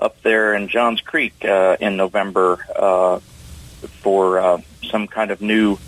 up 0.00 0.20
there 0.22 0.54
in 0.54 0.68
Johns 0.68 1.00
Creek 1.00 1.44
uh, 1.44 1.76
in 1.80 1.96
November 1.96 2.64
uh, 2.74 3.18
for 4.02 4.38
uh, 4.38 4.60
some 4.90 5.06
kind 5.08 5.30
of 5.30 5.40
new 5.40 5.78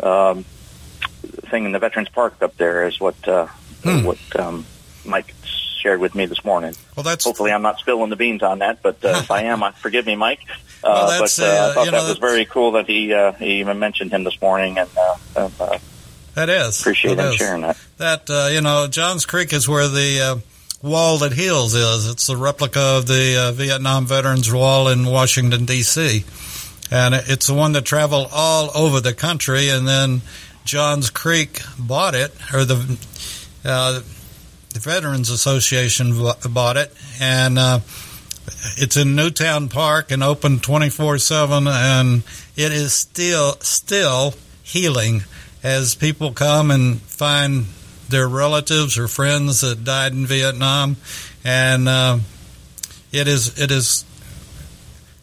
um, 0.00 0.44
thing 1.50 1.64
in 1.64 1.72
the 1.72 1.78
Veterans 1.78 2.08
Park 2.08 2.42
up 2.42 2.56
there. 2.56 2.86
Is 2.86 3.00
what 3.00 3.26
uh, 3.28 3.46
Hmm. 3.84 4.02
what 4.04 4.18
um, 4.36 4.66
Mike 5.04 5.32
shared 5.80 6.00
with 6.00 6.12
me 6.16 6.26
this 6.26 6.44
morning. 6.44 6.74
Well, 6.96 7.04
that's. 7.04 7.24
Hopefully, 7.24 7.52
I'm 7.52 7.62
not 7.62 7.78
spilling 7.78 8.10
the 8.10 8.16
beans 8.16 8.42
on 8.42 8.58
that, 8.58 8.82
but 8.82 9.04
uh, 9.04 9.20
if 9.22 9.30
I 9.30 9.42
am, 9.42 9.62
uh, 9.62 9.70
forgive 9.70 10.04
me, 10.04 10.16
Mike. 10.16 10.40
Uh, 10.82 11.06
Well, 11.08 11.20
but 11.20 11.38
uh, 11.38 11.44
uh, 11.44 11.68
I 11.70 11.74
thought 11.74 11.84
you 11.86 11.92
know, 11.92 12.02
that 12.02 12.08
was 12.08 12.18
very 12.18 12.44
cool 12.44 12.72
that 12.72 12.86
he 12.88 13.12
uh, 13.14 13.32
he 13.32 13.60
even 13.60 13.78
mentioned 13.78 14.10
him 14.12 14.24
this 14.24 14.40
morning, 14.42 14.78
and 14.78 14.90
uh, 14.96 15.16
uh, 15.36 15.50
uh, 15.60 15.78
That 16.34 16.48
is. 16.48 16.80
Appreciate 16.80 17.14
that 17.14 17.22
them 17.22 17.32
is. 17.32 17.38
sharing 17.38 17.60
that. 17.62 17.76
That 17.98 18.28
uh, 18.30 18.48
you 18.52 18.60
know, 18.62 18.88
Johns 18.88 19.24
Creek 19.26 19.52
is 19.52 19.68
where 19.68 19.86
the 19.86 20.20
uh, 20.20 20.36
wall 20.82 21.18
that 21.18 21.32
heals 21.32 21.74
is. 21.74 22.08
It's 22.08 22.28
a 22.28 22.36
replica 22.36 22.80
of 22.80 23.06
the 23.06 23.36
uh, 23.48 23.52
Vietnam 23.52 24.06
Veterans 24.06 24.52
Wall 24.52 24.88
in 24.88 25.06
Washington 25.06 25.64
D.C. 25.64 26.24
and 26.90 27.14
it's 27.14 27.46
the 27.46 27.54
one 27.54 27.72
that 27.72 27.84
traveled 27.84 28.28
all 28.32 28.70
over 28.74 29.00
the 29.00 29.14
country. 29.14 29.68
And 29.68 29.86
then 29.86 30.22
Johns 30.64 31.10
Creek 31.10 31.62
bought 31.78 32.14
it, 32.14 32.34
or 32.52 32.64
the 32.64 32.98
uh, 33.64 34.00
the 34.74 34.80
Veterans 34.80 35.30
Association 35.30 36.12
bought 36.50 36.76
it, 36.76 36.94
and 37.20 37.58
uh, 37.58 37.80
it's 38.76 38.96
in 38.96 39.16
Newtown 39.16 39.68
Park 39.70 40.10
and 40.10 40.22
open 40.22 40.60
twenty 40.60 40.90
four 40.90 41.16
seven, 41.18 41.66
and 41.66 42.22
it 42.54 42.70
is 42.72 42.92
still 42.92 43.56
still 43.60 44.34
healing 44.62 45.22
as 45.62 45.94
people 45.94 46.32
come 46.32 46.70
and 46.70 47.00
find 47.00 47.64
their 48.08 48.28
relatives 48.28 48.98
or 48.98 49.08
friends 49.08 49.60
that 49.60 49.84
died 49.84 50.12
in 50.12 50.26
Vietnam, 50.26 50.96
and 51.44 51.88
uh, 51.88 52.18
it 53.12 53.28
is 53.28 53.58
it 53.58 53.70
is 53.70 54.04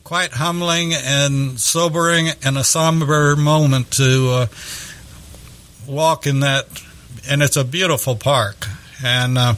quite 0.04 0.32
humbling 0.32 0.94
and 0.94 1.60
sobering 1.60 2.30
and 2.44 2.58
a 2.58 2.64
somber 2.64 3.36
moment 3.36 3.92
to 3.92 4.30
uh, 4.30 4.46
walk 5.88 6.28
in 6.28 6.42
that, 6.42 6.68
and 7.28 7.42
it's 7.42 7.58
a 7.58 7.64
beautiful 7.64 8.16
park, 8.16 8.68
and. 9.04 9.38
Uh, 9.38 9.54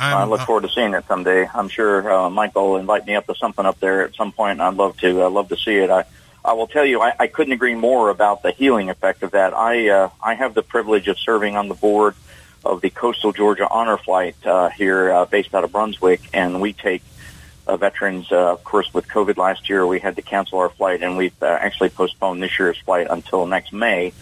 I 0.00 0.24
look 0.26 0.42
forward 0.42 0.60
to 0.60 0.68
seeing 0.68 0.94
it 0.94 1.04
someday. 1.08 1.48
I'm 1.52 1.68
sure 1.68 2.08
uh, 2.08 2.30
Michael 2.30 2.70
will 2.70 2.76
invite 2.76 3.04
me 3.04 3.16
up 3.16 3.26
to 3.26 3.34
something 3.34 3.66
up 3.66 3.80
there 3.80 4.04
at 4.04 4.14
some 4.14 4.30
point, 4.30 4.52
and 4.52 4.62
I'd 4.62 4.74
love 4.74 4.96
to. 4.98 5.24
I'd 5.24 5.32
love 5.32 5.48
to 5.48 5.56
see 5.56 5.74
it. 5.74 5.90
I, 5.90 6.04
I 6.48 6.54
will 6.54 6.66
tell 6.66 6.86
you, 6.86 7.02
I, 7.02 7.12
I 7.18 7.26
couldn't 7.26 7.52
agree 7.52 7.74
more 7.74 8.08
about 8.08 8.42
the 8.42 8.52
healing 8.52 8.88
effect 8.88 9.22
of 9.22 9.32
that. 9.32 9.52
I, 9.52 9.90
uh, 9.90 10.08
I 10.22 10.32
have 10.32 10.54
the 10.54 10.62
privilege 10.62 11.06
of 11.06 11.18
serving 11.18 11.56
on 11.56 11.68
the 11.68 11.74
board 11.74 12.14
of 12.64 12.80
the 12.80 12.88
Coastal 12.88 13.32
Georgia 13.34 13.68
Honor 13.68 13.98
Flight 13.98 14.34
uh, 14.46 14.70
here, 14.70 15.12
uh, 15.12 15.24
based 15.26 15.54
out 15.54 15.64
of 15.64 15.72
Brunswick, 15.72 16.22
and 16.32 16.62
we 16.62 16.72
take 16.72 17.02
uh, 17.66 17.76
veterans. 17.76 18.32
Uh, 18.32 18.52
of 18.52 18.64
course, 18.64 18.92
with 18.94 19.06
COVID 19.08 19.36
last 19.36 19.68
year, 19.68 19.86
we 19.86 20.00
had 20.00 20.16
to 20.16 20.22
cancel 20.22 20.60
our 20.60 20.70
flight, 20.70 21.02
and 21.02 21.18
we've 21.18 21.42
uh, 21.42 21.46
actually 21.46 21.90
postponed 21.90 22.42
this 22.42 22.58
year's 22.58 22.78
flight 22.78 23.08
until 23.10 23.46
next 23.46 23.74
May. 23.74 24.14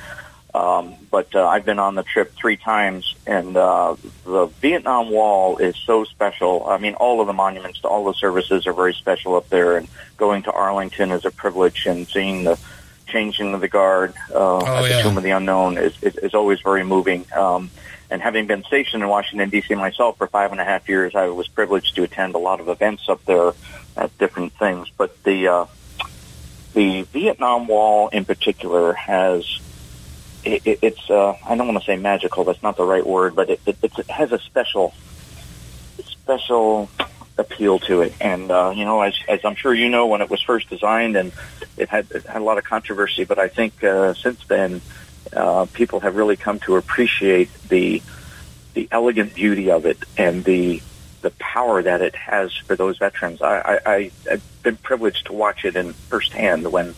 Um, 0.57 0.95
but 1.11 1.35
uh, 1.35 1.47
I've 1.47 1.67
been 1.67 1.79
on 1.79 1.97
the 1.97 2.03
trip 2.03 2.33
three 2.35 2.57
times, 2.57 3.15
and 3.27 3.55
uh, 3.59 3.97
the 4.25 4.47
Vietnam 4.63 5.11
Wall 5.11 5.59
is 5.59 5.77
so 5.77 6.05
special. 6.05 6.67
I 6.67 6.79
mean, 6.79 6.95
all 6.95 7.21
of 7.21 7.27
the 7.27 7.35
monuments 7.35 7.81
to 7.81 7.89
all 7.89 8.07
the 8.07 8.15
services 8.15 8.67
are 8.67 8.73
very 8.73 8.95
special 8.95 9.37
up 9.37 9.51
there, 9.51 9.77
and 9.77 9.87
going 10.17 10.45
to 10.45 10.53
Arlington 10.53 11.11
is 11.11 11.27
a 11.27 11.31
privilege, 11.31 11.85
and 11.85 12.09
seeing 12.09 12.45
the 12.45 12.59
changing 13.07 13.53
of 13.53 13.61
the 13.61 13.69
guard 13.69 14.15
uh, 14.35 14.65
at 14.65 14.89
the. 14.89 15.03
Tomb 15.03 15.19
of 15.19 15.23
the 15.23 15.31
Unknown 15.31 15.77
is, 15.77 15.95
is, 16.03 16.17
is 16.17 16.33
always 16.33 16.63
very 16.63 16.85
moving. 16.85 17.27
Um, 17.35 17.71
and 18.09 18.23
having 18.23 18.47
been 18.47 18.65
stationed 18.65 19.03
in 19.03 19.11
Washington 19.11 19.51
D.C. 19.51 19.75
myself 19.75 20.17
for 20.17 20.27
five 20.27 20.53
and 20.53 20.61
a 20.61 20.65
half 20.65 20.89
years, 20.89 21.15
I 21.15 21.27
was 21.27 21.49
privileged 21.49 21.97
to 21.97 22.03
attend 22.03 22.35
a 22.35 22.39
lot 22.39 22.61
of 22.61 22.69
events 22.69 23.11
up 23.11 23.23
there 23.27 23.53
at 23.95 24.17
different 24.17 24.55
things. 24.55 24.89
But 24.97 25.23
the 25.23 25.49
uh, 25.49 25.67
the 26.73 27.03
Vietnam 27.03 27.67
Wall 27.67 28.09
in 28.09 28.25
particular 28.25 28.95
has 28.95 29.61
it, 30.47 30.63
it, 30.65 30.79
it's 30.83 31.11
uh, 31.11 31.37
I 31.45 31.57
don't 31.57 31.67
want 31.67 31.81
to 31.81 31.85
say 31.85 31.97
magical. 31.97 32.45
That's 32.45 32.63
not 32.63 32.77
the 32.77 32.85
right 32.85 33.07
word, 33.07 33.35
but 33.35 33.51
it, 33.51 33.61
it, 33.67 33.79
it 33.83 34.11
has 34.11 34.33
a 34.33 34.39
special 34.39 34.95
special 36.03 36.89
appeal 37.39 37.79
to 37.81 38.03
it. 38.03 38.15
And 38.21 38.51
uh, 38.51 38.73
you 38.75 38.85
know, 38.85 39.03
as, 39.03 39.15
as 39.29 39.41
I'm 39.45 39.57
sure 39.57 39.75
you 39.75 39.89
know, 39.89 40.07
when 40.07 40.23
it 40.23 40.31
was 40.31 40.43
first 40.43 40.71
designed, 40.71 41.17
and 41.17 41.33
it 41.77 41.89
had 41.89 42.11
it 42.11 42.27
had 42.27 42.41
a 42.41 42.45
lot 42.45 42.59
of 42.59 42.65
controversy, 42.65 43.25
but 43.25 43.39
I 43.39 43.49
think 43.49 43.83
uh, 43.83 44.15
since 44.15 44.45
then, 44.47 44.81
uh, 45.33 45.67
people 45.73 46.01
have 46.01 46.17
really 46.17 46.37
come 46.37 46.61
to 46.61 46.77
appreciate 46.77 47.51
the 47.69 48.03
the 48.75 48.89
elegant 48.91 49.35
beauty 49.35 49.71
of 49.71 49.87
it 49.87 49.99
and 50.17 50.45
the 50.45 50.83
the 51.23 51.31
power 51.31 51.83
that 51.83 52.03
it 52.03 52.15
has 52.15 52.55
for 52.55 52.77
those 52.77 52.99
veterans. 52.99 53.43
I, 53.43 53.81
I, 53.85 54.11
I've 54.31 54.63
been 54.63 54.77
privileged 54.77 55.27
to 55.27 55.33
watch 55.33 55.65
it 55.65 55.75
in 55.75 55.93
firsthand 55.93 56.71
when 56.71 56.95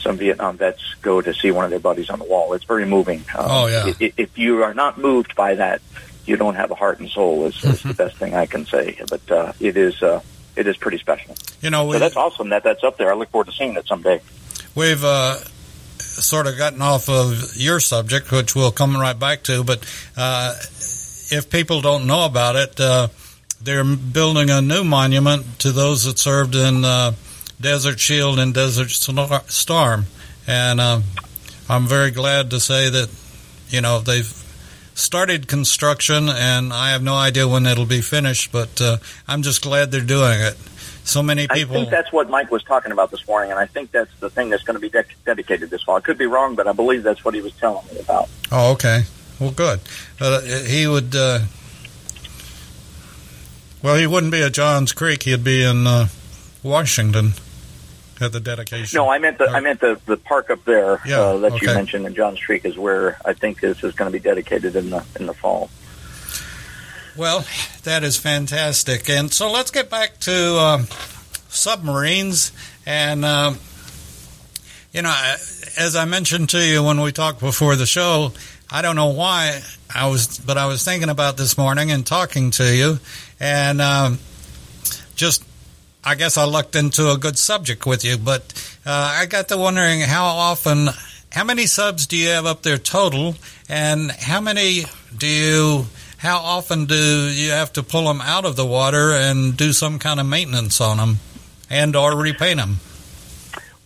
some 0.00 0.16
Vietnam 0.16 0.56
vets 0.56 0.94
go 1.02 1.20
to 1.20 1.32
see 1.34 1.50
one 1.50 1.64
of 1.64 1.70
their 1.70 1.78
buddies 1.80 2.10
on 2.10 2.18
the 2.18 2.24
wall. 2.24 2.52
It's 2.54 2.64
very 2.64 2.86
moving. 2.86 3.20
Um, 3.36 3.46
Oh, 3.48 3.66
yeah. 3.66 3.84
i- 3.86 3.96
i- 4.04 4.12
If 4.16 4.36
you 4.38 4.62
are 4.64 4.74
not 4.74 4.98
moved 4.98 5.34
by 5.36 5.54
that, 5.56 5.80
you 6.26 6.36
don't 6.36 6.54
have 6.56 6.70
a 6.70 6.74
heart 6.74 7.00
and 7.00 7.08
soul. 7.08 7.46
Is, 7.46 7.62
is 7.64 7.82
the 7.90 7.94
best 7.94 8.16
thing 8.16 8.34
I 8.34 8.46
can 8.46 8.66
say. 8.66 8.98
But 9.08 9.30
uh, 9.30 9.52
it 9.60 9.76
is 9.76 10.02
uh, 10.02 10.20
it 10.56 10.66
is 10.66 10.76
pretty 10.76 10.98
special. 10.98 11.34
you 11.60 11.70
know, 11.70 11.86
we, 11.86 11.92
So 11.94 11.98
that's 12.00 12.16
awesome 12.16 12.48
that 12.50 12.64
that's 12.64 12.82
up 12.84 12.96
there. 12.98 13.10
I 13.12 13.14
look 13.16 13.30
forward 13.30 13.46
to 13.48 13.52
seeing 13.52 13.76
it 13.76 13.86
someday. 13.86 14.20
We've 14.74 15.02
uh, 15.04 15.36
sort 15.98 16.46
of 16.46 16.56
gotten 16.58 16.82
off 16.82 17.08
of 17.08 17.56
your 17.56 17.80
subject, 17.80 18.30
which 18.32 18.54
we'll 18.54 18.72
come 18.72 18.96
right 18.96 19.18
back 19.18 19.42
to. 19.44 19.64
But 19.64 19.80
uh, 20.16 20.54
if 21.32 21.48
people 21.50 21.80
don't 21.80 22.06
know 22.06 22.24
about 22.24 22.56
it, 22.56 22.78
uh, 22.80 23.08
they're 23.62 23.84
building 23.84 24.50
a 24.50 24.60
new 24.62 24.84
monument 24.84 25.58
to 25.60 25.72
those 25.72 26.04
that 26.04 26.18
served 26.18 26.54
in 26.54 26.84
uh, 26.84 27.12
Desert 27.60 28.00
Shield 28.00 28.38
and 28.38 28.54
Desert 28.54 28.90
Storm, 28.90 30.06
and 30.46 30.80
uh, 30.80 31.00
I'm 31.68 31.86
very 31.86 32.10
glad 32.10 32.50
to 32.50 32.60
say 32.60 32.88
that 32.88 33.10
you 33.68 33.82
know 33.82 34.00
they've 34.00 34.32
started 34.94 35.46
construction, 35.46 36.28
and 36.30 36.72
I 36.72 36.90
have 36.90 37.02
no 37.02 37.14
idea 37.14 37.46
when 37.46 37.66
it'll 37.66 37.84
be 37.86 38.00
finished, 38.00 38.50
but 38.50 38.80
uh, 38.80 38.96
I'm 39.28 39.42
just 39.42 39.62
glad 39.62 39.90
they're 39.90 40.00
doing 40.00 40.40
it. 40.40 40.56
So 41.04 41.22
many 41.22 41.48
people. 41.48 41.76
I 41.76 41.80
think 41.80 41.90
that's 41.90 42.12
what 42.12 42.30
Mike 42.30 42.50
was 42.50 42.62
talking 42.62 42.92
about 42.92 43.10
this 43.10 43.26
morning, 43.28 43.50
and 43.50 43.58
I 43.58 43.66
think 43.66 43.90
that's 43.90 44.14
the 44.20 44.30
thing 44.30 44.48
that's 44.48 44.62
going 44.62 44.76
to 44.76 44.80
be 44.80 44.88
de- 44.88 45.04
dedicated 45.26 45.68
this 45.68 45.82
fall. 45.82 45.96
I 45.96 46.00
could 46.00 46.18
be 46.18 46.26
wrong, 46.26 46.54
but 46.54 46.66
I 46.66 46.72
believe 46.72 47.02
that's 47.02 47.24
what 47.24 47.34
he 47.34 47.42
was 47.42 47.52
telling 47.54 47.86
me 47.92 48.00
about. 48.00 48.28
Oh, 48.50 48.72
okay. 48.72 49.02
Well, 49.38 49.50
good. 49.50 49.80
Uh, 50.18 50.40
he 50.40 50.86
would. 50.86 51.14
Uh, 51.14 51.40
well, 53.82 53.96
he 53.96 54.06
wouldn't 54.06 54.32
be 54.32 54.42
at 54.42 54.52
Johns 54.52 54.92
Creek. 54.92 55.24
He'd 55.24 55.44
be 55.44 55.62
in 55.62 55.86
uh, 55.86 56.08
Washington 56.62 57.32
at 58.22 58.32
the 58.32 58.40
dedication. 58.40 58.96
No, 58.96 59.10
I 59.10 59.18
meant 59.18 59.38
the 59.38 59.48
I 59.48 59.60
meant 59.60 59.80
the 59.80 60.00
the 60.06 60.16
park 60.16 60.50
up 60.50 60.64
there 60.64 61.00
Yeah, 61.04 61.20
uh, 61.20 61.38
that 61.38 61.60
you 61.60 61.68
mentioned 61.68 62.06
in 62.06 62.14
Johns 62.14 62.40
Creek 62.40 62.64
is 62.64 62.76
where 62.76 63.18
I 63.24 63.32
think 63.32 63.60
this 63.60 63.82
is 63.82 63.94
going 63.94 64.10
to 64.10 64.18
be 64.18 64.22
dedicated 64.22 64.76
in 64.76 64.90
the 64.90 65.04
in 65.18 65.26
the 65.26 65.34
fall. 65.34 65.70
Well, 67.16 67.44
that 67.82 68.04
is 68.04 68.16
fantastic. 68.16 69.10
And 69.10 69.32
so 69.32 69.50
let's 69.50 69.70
get 69.70 69.90
back 69.90 70.18
to 70.20 70.58
um, 70.58 70.86
submarines. 71.48 72.52
And, 72.86 73.24
um, 73.24 73.58
you 74.92 75.02
know, 75.02 75.34
as 75.76 75.96
I 75.96 76.04
mentioned 76.04 76.50
to 76.50 76.64
you 76.64 76.82
when 76.82 77.00
we 77.00 77.12
talked 77.12 77.40
before 77.40 77.76
the 77.76 77.86
show, 77.86 78.32
I 78.70 78.82
don't 78.82 78.96
know 78.96 79.10
why 79.10 79.60
I 79.94 80.08
was, 80.08 80.38
but 80.38 80.56
I 80.56 80.66
was 80.66 80.84
thinking 80.84 81.08
about 81.08 81.36
this 81.36 81.58
morning 81.58 81.90
and 81.90 82.06
talking 82.06 82.52
to 82.52 82.74
you. 82.74 82.98
And 83.40 83.80
um, 83.80 84.18
just, 85.16 85.44
I 86.02 86.14
guess 86.14 86.36
I 86.36 86.44
lucked 86.44 86.76
into 86.76 87.10
a 87.10 87.18
good 87.18 87.38
subject 87.38 87.86
with 87.86 88.04
you. 88.04 88.16
But 88.16 88.52
uh, 88.86 89.16
I 89.18 89.26
got 89.26 89.48
to 89.48 89.56
wondering 89.56 90.00
how 90.00 90.24
often, 90.24 90.88
how 91.30 91.44
many 91.44 91.66
subs 91.66 92.06
do 92.06 92.16
you 92.16 92.28
have 92.28 92.46
up 92.46 92.62
there 92.62 92.78
total? 92.78 93.34
And 93.68 94.10
how 94.10 94.40
many 94.40 94.84
do 95.16 95.26
you 95.26 95.86
how 96.20 96.38
often 96.40 96.84
do 96.84 97.30
you 97.30 97.50
have 97.50 97.72
to 97.72 97.82
pull 97.82 98.04
them 98.04 98.20
out 98.20 98.44
of 98.44 98.54
the 98.54 98.66
water 98.66 99.12
and 99.12 99.56
do 99.56 99.72
some 99.72 99.98
kind 99.98 100.20
of 100.20 100.26
maintenance 100.26 100.78
on 100.78 100.98
them 100.98 101.18
and 101.70 101.96
or 101.96 102.14
repaint 102.14 102.58
them? 102.58 102.76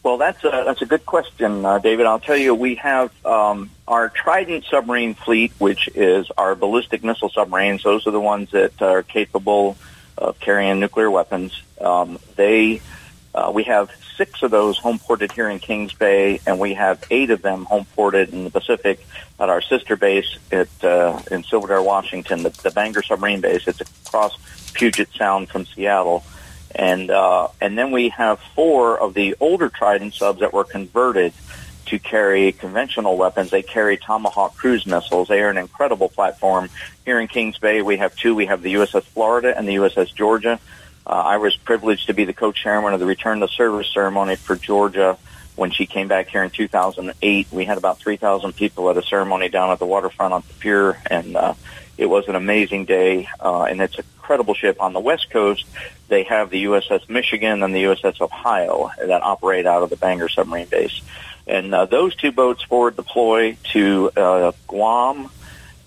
Well, 0.02 0.18
that's 0.18 0.42
a 0.42 0.64
that's 0.66 0.82
a 0.82 0.86
good 0.86 1.06
question, 1.06 1.64
uh, 1.64 1.78
David. 1.78 2.06
I'll 2.06 2.18
tell 2.18 2.36
you, 2.36 2.54
we 2.54 2.74
have 2.74 3.10
um, 3.24 3.70
our 3.86 4.08
Trident 4.08 4.64
submarine 4.64 5.14
fleet, 5.14 5.52
which 5.58 5.88
is 5.94 6.30
our 6.36 6.54
ballistic 6.56 7.04
missile 7.04 7.30
submarines. 7.30 7.84
Those 7.84 8.06
are 8.06 8.10
the 8.10 8.20
ones 8.20 8.50
that 8.50 8.82
are 8.82 9.02
capable 9.02 9.78
of 10.16 10.38
carrying 10.40 10.80
nuclear 10.80 11.10
weapons. 11.10 11.62
Um, 11.80 12.18
they 12.36 12.80
uh, 13.34 13.50
we 13.52 13.64
have 13.64 13.90
six 14.16 14.42
of 14.42 14.50
those 14.50 14.78
home 14.78 14.98
ported 14.98 15.32
here 15.32 15.48
in 15.48 15.58
Kings 15.58 15.92
Bay, 15.92 16.40
and 16.46 16.60
we 16.60 16.74
have 16.74 17.02
eight 17.10 17.30
of 17.30 17.42
them 17.42 17.64
home 17.64 17.84
ported 17.96 18.32
in 18.32 18.44
the 18.44 18.50
Pacific 18.50 19.04
at 19.40 19.48
our 19.48 19.60
sister 19.60 19.96
base 19.96 20.38
at 20.52 20.68
uh, 20.84 21.20
in 21.30 21.42
Silverdale, 21.42 21.84
Washington, 21.84 22.42
the, 22.44 22.50
the 22.50 22.70
Bangor 22.70 23.02
submarine 23.02 23.40
base. 23.40 23.66
It's 23.66 23.80
across 23.80 24.38
Puget 24.72 25.12
Sound 25.14 25.48
from 25.48 25.66
Seattle 25.66 26.24
and 26.74 27.10
uh, 27.10 27.48
and 27.60 27.78
then 27.78 27.90
we 27.90 28.08
have 28.10 28.40
four 28.54 28.98
of 28.98 29.14
the 29.14 29.36
older 29.40 29.68
Trident 29.68 30.14
subs 30.14 30.40
that 30.40 30.52
were 30.52 30.64
converted 30.64 31.32
to 31.86 31.98
carry 31.98 32.52
conventional 32.52 33.16
weapons. 33.16 33.50
They 33.50 33.62
carry 33.62 33.96
Tomahawk 33.96 34.56
cruise 34.56 34.86
missiles. 34.86 35.28
They 35.28 35.42
are 35.42 35.50
an 35.50 35.58
incredible 35.58 36.08
platform. 36.08 36.68
Here 37.04 37.18
in 37.18 37.28
Kings 37.28 37.58
Bay, 37.58 37.82
we 37.82 37.96
have 37.98 38.14
two. 38.16 38.34
We 38.34 38.46
have 38.46 38.62
the 38.62 38.74
USS 38.74 39.04
Florida 39.04 39.56
and 39.56 39.68
the 39.68 39.76
USS 39.76 40.14
Georgia. 40.14 40.58
Uh, 41.06 41.10
I 41.10 41.36
was 41.36 41.56
privileged 41.56 42.06
to 42.06 42.14
be 42.14 42.24
the 42.24 42.32
co-chairman 42.32 42.94
of 42.94 43.00
the 43.00 43.06
return 43.06 43.40
to 43.40 43.48
service 43.48 43.90
ceremony 43.92 44.36
for 44.36 44.56
Georgia 44.56 45.18
when 45.54 45.70
she 45.70 45.86
came 45.86 46.08
back 46.08 46.28
here 46.28 46.42
in 46.42 46.50
2008. 46.50 47.48
We 47.52 47.64
had 47.64 47.78
about 47.78 47.98
3,000 47.98 48.54
people 48.56 48.90
at 48.90 48.96
a 48.96 49.02
ceremony 49.02 49.48
down 49.48 49.70
at 49.70 49.78
the 49.78 49.86
waterfront 49.86 50.32
on 50.32 50.42
the 50.48 50.54
pier, 50.54 50.98
and 51.10 51.36
uh, 51.36 51.54
it 51.98 52.06
was 52.06 52.26
an 52.28 52.34
amazing 52.34 52.86
day. 52.86 53.28
Uh, 53.38 53.64
and 53.64 53.80
it's 53.80 53.98
a 53.98 54.04
incredible 54.24 54.54
ship 54.54 54.80
on 54.80 54.94
the 54.94 55.00
West 55.00 55.28
Coast. 55.28 55.66
They 56.08 56.22
have 56.22 56.48
the 56.48 56.64
USS 56.64 57.10
Michigan 57.10 57.62
and 57.62 57.74
the 57.74 57.84
USS 57.84 58.22
Ohio 58.22 58.90
that 58.98 59.22
operate 59.22 59.66
out 59.66 59.82
of 59.82 59.90
the 59.90 59.96
Bangor 59.96 60.30
submarine 60.30 60.66
base. 60.66 61.02
And 61.46 61.74
uh, 61.74 61.86
those 61.86 62.14
two 62.14 62.32
boats 62.32 62.62
forward 62.62 62.96
deploy 62.96 63.56
to 63.72 64.10
uh, 64.16 64.52
Guam, 64.66 65.30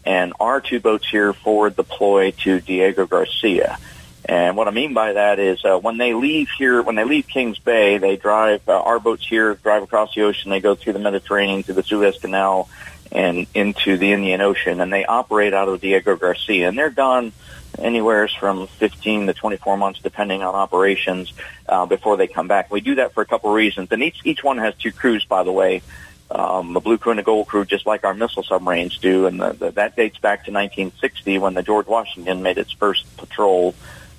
and 0.05 0.33
our 0.39 0.61
two 0.61 0.79
boats 0.79 1.09
here 1.09 1.33
forward 1.33 1.75
deploy 1.75 2.31
to 2.31 2.61
Diego 2.61 3.05
Garcia. 3.07 3.77
And 4.25 4.57
what 4.57 4.67
I 4.67 4.71
mean 4.71 4.93
by 4.93 5.13
that 5.13 5.39
is 5.39 5.63
uh, 5.63 5.79
when 5.79 5.97
they 5.97 6.13
leave 6.13 6.49
here, 6.57 6.81
when 6.81 6.95
they 6.95 7.05
leave 7.05 7.27
Kings 7.27 7.59
Bay, 7.59 7.97
they 7.97 8.17
drive, 8.17 8.67
uh, 8.67 8.77
our 8.77 8.99
boats 8.99 9.25
here 9.25 9.55
drive 9.55 9.83
across 9.83 10.13
the 10.13 10.23
ocean, 10.23 10.51
they 10.51 10.59
go 10.59 10.75
through 10.75 10.93
the 10.93 10.99
Mediterranean, 10.99 11.63
through 11.63 11.75
the 11.75 11.83
Suez 11.83 12.17
Canal, 12.19 12.69
and 13.11 13.47
into 13.53 13.97
the 13.97 14.11
Indian 14.11 14.41
Ocean, 14.41 14.81
and 14.81 14.91
they 14.91 15.05
operate 15.05 15.53
out 15.53 15.69
of 15.69 15.79
Diego 15.79 16.17
Garcia. 16.17 16.67
And 16.67 16.77
they're 16.77 16.89
gone 16.89 17.31
anywhere 17.77 18.27
from 18.27 18.67
15 18.67 19.27
to 19.27 19.33
24 19.33 19.77
months, 19.77 19.99
depending 20.01 20.43
on 20.43 20.55
operations, 20.55 21.33
uh, 21.67 21.85
before 21.85 22.17
they 22.17 22.27
come 22.27 22.47
back. 22.47 22.71
We 22.71 22.81
do 22.81 22.95
that 22.95 23.13
for 23.13 23.21
a 23.21 23.25
couple 23.25 23.51
reasons, 23.51 23.89
and 23.91 24.01
each 24.03 24.21
each 24.23 24.43
one 24.43 24.57
has 24.57 24.75
two 24.75 24.91
crews, 24.91 25.25
by 25.25 25.43
the 25.43 25.51
way. 25.51 25.81
Um, 26.29 26.75
a 26.75 26.81
blue 26.81 26.97
crew 26.97 27.11
and 27.11 27.19
a 27.21 27.23
gold 27.23 27.47
crew, 27.47 27.63
just 27.63 27.85
like 27.85 28.03
our 28.03 28.13
missile 28.13 28.43
submarines 28.43 28.97
do, 28.97 29.27
and 29.27 29.39
the, 29.39 29.53
the, 29.53 29.71
that 29.71 29.95
dates 29.95 30.17
back 30.17 30.39
to 30.45 30.51
1960 30.51 31.37
when 31.37 31.53
the 31.53 31.63
George 31.63 31.87
Washington 31.87 32.41
made 32.41 32.57
its 32.57 32.73
first 32.73 33.05
patrol 33.15 33.73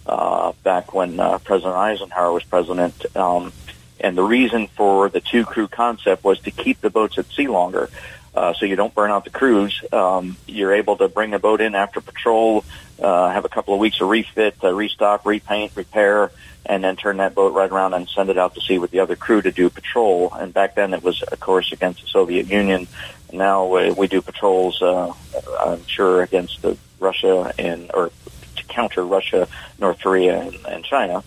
uh, 0.07 0.53
back 0.63 0.95
when 0.95 1.21
uh, 1.21 1.39
President 1.39 1.75
Eisenhower 1.75 2.33
was 2.33 2.45
president. 2.45 3.15
Um, 3.15 3.53
and 4.01 4.17
the 4.17 4.23
reason 4.23 4.69
for 4.69 5.09
the 5.09 5.21
two 5.21 5.45
crew 5.45 5.69
concept 5.69 6.25
was 6.25 6.41
to 6.41 6.51
keep 6.51 6.81
the 6.81 6.91
boats 6.91 7.19
at 7.19 7.27
sea 7.27 7.49
longer. 7.49 7.91
Uh, 8.35 8.53
so 8.55 8.67
you 8.67 8.77
don't 8.77 8.95
burn 8.95 9.11
out 9.11 9.25
the 9.25 9.31
crews. 9.31 9.83
Um, 9.93 10.37
you're 10.47 10.75
able 10.75 10.97
to 10.99 11.09
bring 11.09 11.35
a 11.35 11.39
boat 11.39 11.61
in 11.61 11.75
after 11.75 12.01
patrol, 12.01 12.65
uh, 13.01 13.31
have 13.31 13.45
a 13.45 13.49
couple 13.49 13.75
of 13.75 13.81
weeks 13.81 14.01
of 14.01 14.09
refit, 14.09 14.57
uh, 14.63 14.73
restock, 14.73 15.27
repaint, 15.27 15.73
repair, 15.75 16.31
and 16.67 16.85
then 16.85 16.97
turn 16.97 17.17
that 17.17 17.35
boat 17.35 17.55
right 17.55 17.71
around 17.71 17.95
and 17.95 18.09
send 18.09 18.31
it 18.31 18.39
out 18.39 18.55
to 18.55 18.61
sea 18.61 18.79
with 18.79 18.91
the 18.91 19.01
other 19.01 19.17
crew 19.17 19.41
to 19.41 19.51
do 19.51 19.71
patrol. 19.71 20.33
And 20.33 20.53
back 20.53 20.75
then 20.75 20.93
it 20.93 21.03
was, 21.03 21.23
of 21.23 21.41
course, 21.41 21.73
against 21.73 22.03
the 22.03 22.09
Soviet 22.09 22.47
Union. 22.47 22.87
Now 23.33 23.67
we, 23.67 23.91
we 23.91 24.07
do 24.07 24.23
patrols, 24.23 24.81
uh, 24.83 25.13
I'm 25.61 25.85
sure, 25.87 26.23
against 26.23 26.63
the 26.63 26.77
Russia 27.01 27.53
and 27.59 27.91
or 27.95 28.11
to 28.57 28.65
counter 28.65 29.05
Russia, 29.05 29.49
North 29.79 30.01
Korea, 30.01 30.41
and, 30.41 30.57
and 30.67 30.85
China. 30.85 31.23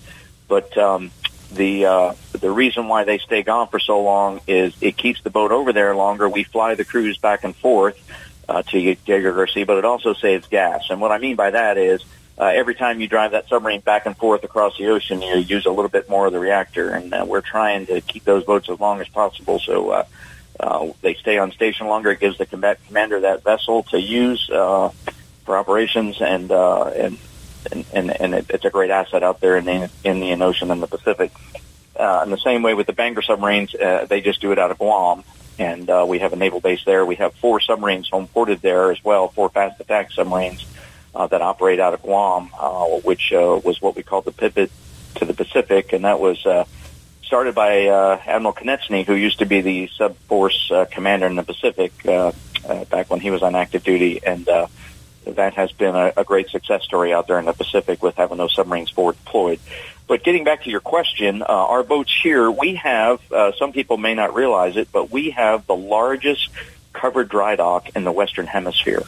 But 0.48 0.78
um, 0.78 1.12
the 1.52 1.86
uh, 1.86 2.14
the 2.32 2.50
reason 2.50 2.88
why 2.88 3.04
they 3.04 3.18
stay 3.18 3.44
gone 3.44 3.68
for 3.68 3.80
so 3.80 4.02
long 4.02 4.42
is 4.48 4.74
it 4.82 4.98
keeps 4.98 5.22
the 5.22 5.30
boat 5.30 5.52
over 5.52 5.74
there 5.74 5.96
longer. 5.96 6.28
We 6.28 6.44
fly 6.44 6.76
the 6.76 6.86
crews 6.86 7.18
back 7.18 7.44
and 7.44 7.56
forth 7.56 8.00
uh, 8.48 8.64
to 8.64 8.96
Diego 8.96 9.34
Garcia, 9.34 9.66
but 9.66 9.78
it 9.78 9.86
also 9.86 10.14
saves 10.14 10.48
gas. 10.48 10.86
And 10.90 11.02
what 11.02 11.12
I 11.12 11.18
mean 11.18 11.36
by 11.36 11.52
that 11.52 11.78
is 11.78 12.04
uh, 12.38 12.46
every 12.46 12.76
time 12.76 13.02
you 13.02 13.08
drive 13.08 13.32
that 13.32 13.50
submarine 13.50 13.82
back 13.82 14.06
and 14.06 14.18
forth 14.18 14.44
across 14.44 14.78
the 14.78 14.88
ocean, 14.88 15.22
you 15.22 15.38
use 15.38 15.66
a 15.66 15.72
little 15.72 15.90
bit 15.90 16.10
more 16.10 16.26
of 16.26 16.34
the 16.34 16.40
reactor, 16.40 16.90
and 16.90 17.14
uh, 17.14 17.26
we're 17.28 17.42
trying 17.42 17.86
to 17.88 18.02
keep 18.02 18.24
those 18.24 18.44
boats 18.44 18.70
as 18.70 18.80
long 18.80 19.02
as 19.02 19.08
possible. 19.08 19.60
So. 19.60 19.90
Uh, 19.90 20.06
uh, 20.60 20.92
they 21.02 21.16
stay 21.16 21.40
on 21.40 21.52
station 21.52 21.88
longer. 21.88 22.12
It 22.12 22.20
gives 22.20 22.38
the 22.38 22.46
combat 22.46 22.80
commander 22.86 23.22
that 23.22 23.44
vessel 23.44 23.82
to 23.84 24.00
use 24.00 24.48
uh, 24.50 24.90
for 25.44 25.58
operations, 25.58 26.22
and 26.22 26.52
uh, 26.52 26.92
and 26.96 27.18
and, 27.72 28.12
and, 28.12 28.34
it, 28.34 28.46
it's 28.50 28.66
a 28.66 28.70
great 28.70 28.92
asset 28.92 29.24
out 29.24 29.40
there 29.40 29.58
in 29.58 29.66
the 29.66 29.90
Indian 30.04 30.42
Ocean 30.42 30.72
and 30.72 30.82
the 30.82 30.88
Pacific. 30.88 31.32
Uh, 31.96 32.22
in 32.24 32.32
the 32.32 32.38
same 32.38 32.62
way 32.64 32.74
with 32.74 32.88
the 32.88 32.94
Bangor 32.94 33.22
submarines, 33.22 33.76
uh, 33.76 34.06
they 34.10 34.22
just 34.22 34.42
do 34.42 34.52
it 34.52 34.60
out 34.60 34.72
of 34.72 34.78
Guam, 34.78 35.24
and 35.60 35.90
uh, 35.90 36.06
we 36.08 36.20
have 36.20 36.34
a 36.34 36.36
naval 36.36 36.60
base 36.60 36.84
there. 36.86 37.06
We 37.06 37.16
have 37.16 37.34
four 37.36 37.60
submarines 37.60 38.10
home 38.10 38.28
ported 38.28 38.62
there 38.62 38.92
as 38.92 39.04
well, 39.04 39.28
four 39.28 39.50
fast 39.50 39.80
attack 39.80 40.12
submarines 40.12 40.66
uh, 41.14 41.28
that 41.28 41.42
operate 41.42 41.80
out 41.80 41.94
of 41.94 42.02
Guam, 42.02 42.50
uh, 42.60 42.86
which 43.04 43.34
uh, 43.34 43.60
was 43.64 43.82
what 43.82 43.96
we 43.96 44.04
called 44.04 44.26
the 44.26 44.32
pivot 44.32 44.72
to 45.16 45.26
the 45.26 45.34
Pacific, 45.34 45.94
and 45.94 46.06
that 46.06 46.20
was 46.20 46.44
uh, 46.46 46.66
started 47.32 47.56
by 47.56 47.88
uh, 47.88 48.20
Admiral 48.26 48.54
Konetzni, 48.54 49.06
who 49.06 49.14
used 49.14 49.40
to 49.40 49.46
be 49.46 49.62
the 49.62 49.88
sub 49.98 50.18
force 50.28 50.70
uh, 50.72 50.86
commander 50.92 51.28
in 51.28 51.36
the 51.36 51.44
Pacific 51.44 51.94
uh, 52.06 52.32
uh, 52.68 52.86
back 52.86 53.10
when 53.10 53.20
he 53.20 53.32
was 53.32 53.42
on 53.42 53.56
active 53.56 53.84
duty, 53.84 54.20
and 54.26 54.48
uh, 54.50 54.68
that 55.26 55.54
has 55.54 55.72
been 55.72 55.96
a, 55.96 56.14
a 56.18 56.24
great 56.24 56.50
success 56.50 56.84
story 56.84 57.14
out 57.14 57.28
there 57.28 57.40
in 57.40 57.46
the 57.46 57.54
Pacific 57.54 58.02
with 58.02 58.16
having 58.16 58.38
those 58.38 58.54
submarines 58.54 58.90
forward 58.90 59.18
deployed. 59.24 59.60
But 60.08 60.24
getting 60.24 60.44
back 60.44 60.64
to 60.64 60.70
your 60.70 60.82
question, 60.82 61.42
uh, 61.42 61.46
our 61.46 61.84
boats 61.84 62.14
here, 62.22 62.52
we 62.52 62.76
have, 62.76 63.20
uh, 63.32 63.54
some 63.58 63.72
people 63.72 63.98
may 63.98 64.14
not 64.14 64.36
realize 64.36 64.76
it, 64.76 64.90
but 64.92 65.10
we 65.10 65.30
have 65.32 65.66
the 65.68 65.76
largest 65.76 66.50
covered 66.92 67.30
dry 67.30 67.56
dock 67.56 67.96
in 67.96 68.04
the 68.04 68.12
Western 68.12 68.48
Hemisphere. 68.48 69.04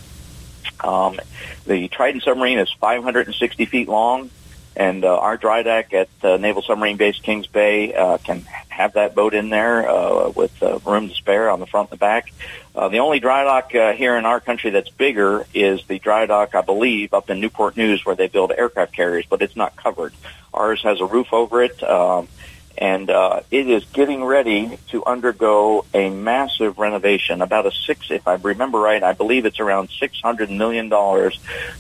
Um, 0.81 1.19
the 1.65 1.87
Trident 1.87 2.23
submarine 2.23 2.59
is 2.59 2.71
560 2.79 3.65
feet 3.65 3.87
long, 3.89 4.29
and 4.75 5.05
uh, 5.05 5.17
our 5.17 5.37
dry 5.37 5.63
deck 5.63 5.93
at 5.93 6.09
uh, 6.23 6.37
Naval 6.37 6.61
Submarine 6.61 6.97
Base 6.97 7.19
Kings 7.19 7.47
Bay 7.47 7.93
uh, 7.93 8.17
can 8.17 8.41
have 8.69 8.93
that 8.93 9.13
boat 9.13 9.33
in 9.33 9.49
there 9.49 9.87
uh, 9.89 10.29
with 10.29 10.51
uh, 10.63 10.79
room 10.79 11.09
to 11.09 11.15
spare 11.15 11.49
on 11.49 11.59
the 11.59 11.67
front 11.67 11.89
and 11.91 11.99
the 11.99 12.01
back. 12.01 12.33
Uh, 12.75 12.89
the 12.89 12.99
only 12.99 13.19
dry 13.19 13.43
dock 13.43 13.73
uh, 13.75 13.93
here 13.93 14.17
in 14.17 14.25
our 14.25 14.39
country 14.39 14.71
that's 14.71 14.89
bigger 14.89 15.45
is 15.53 15.85
the 15.85 15.99
dry 15.99 16.25
dock, 16.25 16.55
I 16.55 16.61
believe, 16.61 17.13
up 17.13 17.29
in 17.29 17.39
Newport 17.39 17.77
News 17.77 18.03
where 18.03 18.15
they 18.15 18.27
build 18.27 18.51
aircraft 18.51 18.93
carriers, 18.93 19.25
but 19.29 19.41
it's 19.43 19.55
not 19.55 19.75
covered. 19.75 20.13
Ours 20.53 20.81
has 20.81 20.99
a 20.99 21.05
roof 21.05 21.33
over 21.33 21.61
it, 21.61 21.83
um, 21.83 22.27
and 22.75 23.11
uh, 23.11 23.41
it 23.51 23.69
is 23.69 23.85
getting 23.85 24.23
ready 24.23 24.79
to 24.89 25.05
undergo 25.05 25.85
a 25.93 26.09
massive 26.09 26.79
renovation. 26.79 27.43
About 27.43 27.67
a 27.67 27.71
six, 27.71 28.09
if 28.09 28.27
I 28.27 28.35
remember 28.35 28.79
right, 28.79 29.03
I 29.03 29.13
believe 29.13 29.45
it's 29.45 29.59
around 29.59 29.89
six 29.89 30.19
hundred 30.19 30.49
million 30.49 30.89
dollars 30.89 31.39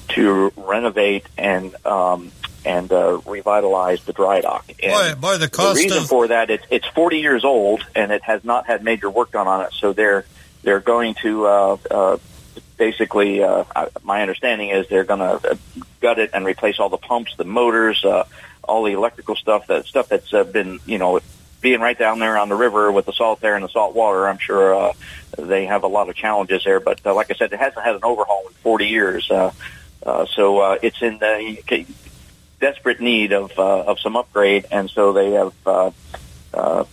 to 0.09 0.53
renovate 0.55 1.25
and 1.39 1.75
um, 1.87 2.31
and 2.65 2.91
uh, 2.91 3.19
revitalize 3.25 4.03
the 4.03 4.13
dry 4.13 4.41
dock. 4.41 4.65
And 4.81 5.19
boy, 5.19 5.29
boy, 5.29 5.37
the 5.37 5.49
cost 5.49 5.75
the 5.75 5.83
reason 5.83 6.03
of 6.03 6.07
for 6.07 6.27
that 6.27 6.49
it's 6.51 6.65
it's 6.69 6.87
40 6.87 7.19
years 7.19 7.43
old 7.43 7.85
and 7.95 8.11
it 8.11 8.23
has 8.23 8.43
not 8.43 8.67
had 8.67 8.83
major 8.83 9.09
work 9.09 9.31
done 9.31 9.47
on 9.47 9.65
it. 9.65 9.73
So 9.73 9.93
they're 9.93 10.25
they're 10.63 10.79
going 10.79 11.15
to 11.21 11.45
uh, 11.45 11.77
uh, 11.91 12.17
basically. 12.77 13.43
Uh, 13.43 13.63
my 14.03 14.21
understanding 14.21 14.69
is 14.69 14.87
they're 14.87 15.03
going 15.03 15.19
to 15.19 15.57
gut 16.01 16.19
it 16.19 16.31
and 16.33 16.45
replace 16.45 16.79
all 16.79 16.89
the 16.89 16.97
pumps, 16.97 17.35
the 17.37 17.43
motors, 17.43 18.03
uh, 18.03 18.25
all 18.63 18.83
the 18.83 18.93
electrical 18.93 19.35
stuff 19.35 19.67
that 19.67 19.85
stuff 19.85 20.09
that's 20.09 20.33
uh, 20.33 20.43
been 20.43 20.79
you 20.85 20.97
know 20.97 21.19
being 21.61 21.79
right 21.79 21.97
down 21.97 22.19
there 22.19 22.37
on 22.37 22.49
the 22.49 22.55
river 22.55 22.91
with 22.91 23.05
the 23.05 23.13
salt 23.13 23.39
there 23.39 23.55
and 23.55 23.63
the 23.63 23.69
salt 23.69 23.95
water. 23.95 24.27
I'm 24.27 24.37
sure 24.37 24.75
uh, 24.75 24.93
they 25.37 25.65
have 25.65 25.83
a 25.83 25.87
lot 25.87 26.09
of 26.09 26.15
challenges 26.15 26.63
there. 26.63 26.79
But 26.79 27.05
uh, 27.05 27.13
like 27.15 27.31
I 27.31 27.35
said, 27.35 27.53
it 27.53 27.59
hasn't 27.59 27.83
had 27.83 27.95
an 27.95 28.03
overhaul 28.03 28.43
in 28.47 28.53
40 28.55 28.87
years. 28.87 29.31
Uh, 29.31 29.51
uh, 30.05 30.25
so 30.25 30.59
uh, 30.59 30.77
it's 30.81 31.01
in 31.01 31.19
the 31.19 31.85
desperate 32.59 32.99
need 32.99 33.33
of 33.33 33.57
uh, 33.57 33.83
of 33.83 33.99
some 33.99 34.15
upgrade, 34.15 34.65
and 34.71 34.89
so 34.89 35.13
they 35.13 35.31
have 35.31 35.53
uh, 35.65 35.91
uh, 36.53 36.83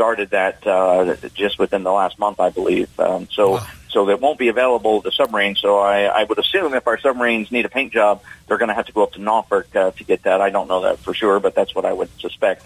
started 0.00 0.30
that 0.30 0.66
uh, 0.66 1.14
just 1.34 1.58
within 1.58 1.82
the 1.82 1.92
last 1.92 2.18
month, 2.18 2.40
I 2.40 2.48
believe. 2.48 2.88
Um, 2.98 3.28
so. 3.30 3.52
Wow. 3.52 3.66
So 3.90 4.06
that 4.06 4.20
won't 4.20 4.38
be 4.38 4.46
available 4.46 5.02
to 5.02 5.10
submarines. 5.10 5.58
So 5.58 5.80
I, 5.80 6.02
I 6.04 6.22
would 6.22 6.38
assume 6.38 6.74
if 6.74 6.86
our 6.86 6.96
submarines 7.00 7.50
need 7.50 7.64
a 7.64 7.68
paint 7.68 7.92
job, 7.92 8.22
they're 8.46 8.56
going 8.56 8.68
to 8.68 8.74
have 8.74 8.86
to 8.86 8.92
go 8.92 9.02
up 9.02 9.14
to 9.14 9.20
Norfolk 9.20 9.74
uh, 9.74 9.90
to 9.90 10.04
get 10.04 10.22
that. 10.22 10.40
I 10.40 10.50
don't 10.50 10.68
know 10.68 10.82
that 10.82 11.00
for 11.00 11.12
sure, 11.12 11.40
but 11.40 11.56
that's 11.56 11.74
what 11.74 11.84
I 11.84 11.92
would 11.92 12.08
suspect. 12.20 12.62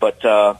But 0.00 0.24
uh, 0.24 0.56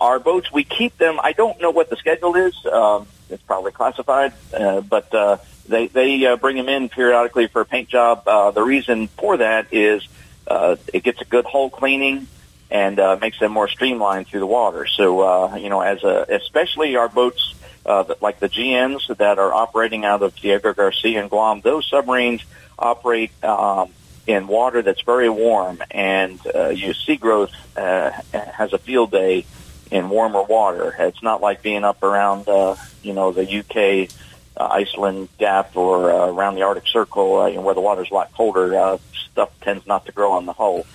our 0.00 0.20
boats, 0.20 0.52
we 0.52 0.62
keep 0.62 0.96
them. 0.96 1.18
I 1.20 1.32
don't 1.32 1.60
know 1.60 1.72
what 1.72 1.90
the 1.90 1.96
schedule 1.96 2.36
is. 2.36 2.54
Um, 2.66 3.08
it's 3.30 3.42
probably 3.42 3.72
classified, 3.72 4.32
uh, 4.54 4.80
but 4.80 5.12
uh, 5.12 5.38
they 5.68 5.88
they 5.88 6.24
uh, 6.24 6.36
bring 6.36 6.56
them 6.56 6.68
in 6.68 6.88
periodically 6.88 7.48
for 7.48 7.62
a 7.62 7.66
paint 7.66 7.88
job. 7.88 8.22
Uh, 8.28 8.52
the 8.52 8.62
reason 8.62 9.08
for 9.08 9.38
that 9.38 9.74
is 9.74 10.06
uh, 10.46 10.76
it 10.94 11.02
gets 11.02 11.20
a 11.20 11.24
good 11.24 11.46
hull 11.46 11.68
cleaning 11.68 12.28
and 12.72 12.98
uh, 12.98 13.18
makes 13.20 13.38
them 13.38 13.52
more 13.52 13.68
streamlined 13.68 14.26
through 14.26 14.40
the 14.40 14.46
water. 14.46 14.86
So 14.86 15.20
uh, 15.20 15.56
you 15.56 15.68
know, 15.68 15.80
as 15.80 16.02
a 16.02 16.26
especially 16.28 16.96
our 16.96 17.08
boats. 17.08 17.54
Uh, 17.84 18.04
like 18.20 18.38
the 18.38 18.48
GNs 18.48 19.08
that 19.16 19.40
are 19.40 19.52
operating 19.52 20.04
out 20.04 20.22
of 20.22 20.36
Diego 20.36 20.72
Garcia 20.72 21.20
and 21.20 21.28
Guam, 21.28 21.62
those 21.62 21.84
submarines 21.90 22.40
operate 22.78 23.32
um, 23.42 23.90
in 24.26 24.46
water 24.46 24.82
that's 24.82 25.02
very 25.02 25.28
warm, 25.28 25.82
and 25.90 26.38
uh, 26.54 26.68
you 26.68 26.94
sea 26.94 27.16
growth 27.16 27.52
uh, 27.76 28.12
has 28.32 28.72
a 28.72 28.78
field 28.78 29.10
day 29.10 29.44
in 29.90 30.08
warmer 30.08 30.42
water. 30.42 30.94
It's 30.98 31.22
not 31.22 31.40
like 31.40 31.62
being 31.62 31.84
up 31.84 32.02
around, 32.02 32.48
uh, 32.48 32.76
you 33.02 33.12
know, 33.12 33.32
the 33.32 33.42
UK, 33.42 34.10
uh, 34.56 34.74
Iceland 34.74 35.28
Gap, 35.38 35.76
or 35.76 36.10
uh, 36.10 36.28
around 36.28 36.54
the 36.54 36.62
Arctic 36.62 36.86
Circle, 36.86 37.40
uh, 37.40 37.46
you 37.48 37.56
know, 37.56 37.62
where 37.62 37.74
the 37.74 37.80
water's 37.80 38.10
a 38.10 38.14
lot 38.14 38.32
colder. 38.32 38.74
Uh, 38.74 38.98
stuff 39.32 39.50
tends 39.60 39.86
not 39.86 40.06
to 40.06 40.12
grow 40.12 40.32
on 40.32 40.46
the 40.46 40.52
hull, 40.52 40.86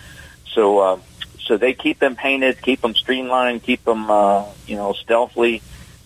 so 0.54 0.80
uh, 0.80 1.00
so 1.48 1.58
they 1.58 1.74
keep 1.74 2.00
them 2.00 2.16
painted, 2.16 2.62
keep 2.62 2.82
them 2.82 2.94
streamlined, 2.94 3.64
keep 3.64 3.84
them, 3.86 4.12
uh, 4.12 4.46
you 4.66 4.76
know, 4.76 4.94
stealthily. 4.94 5.62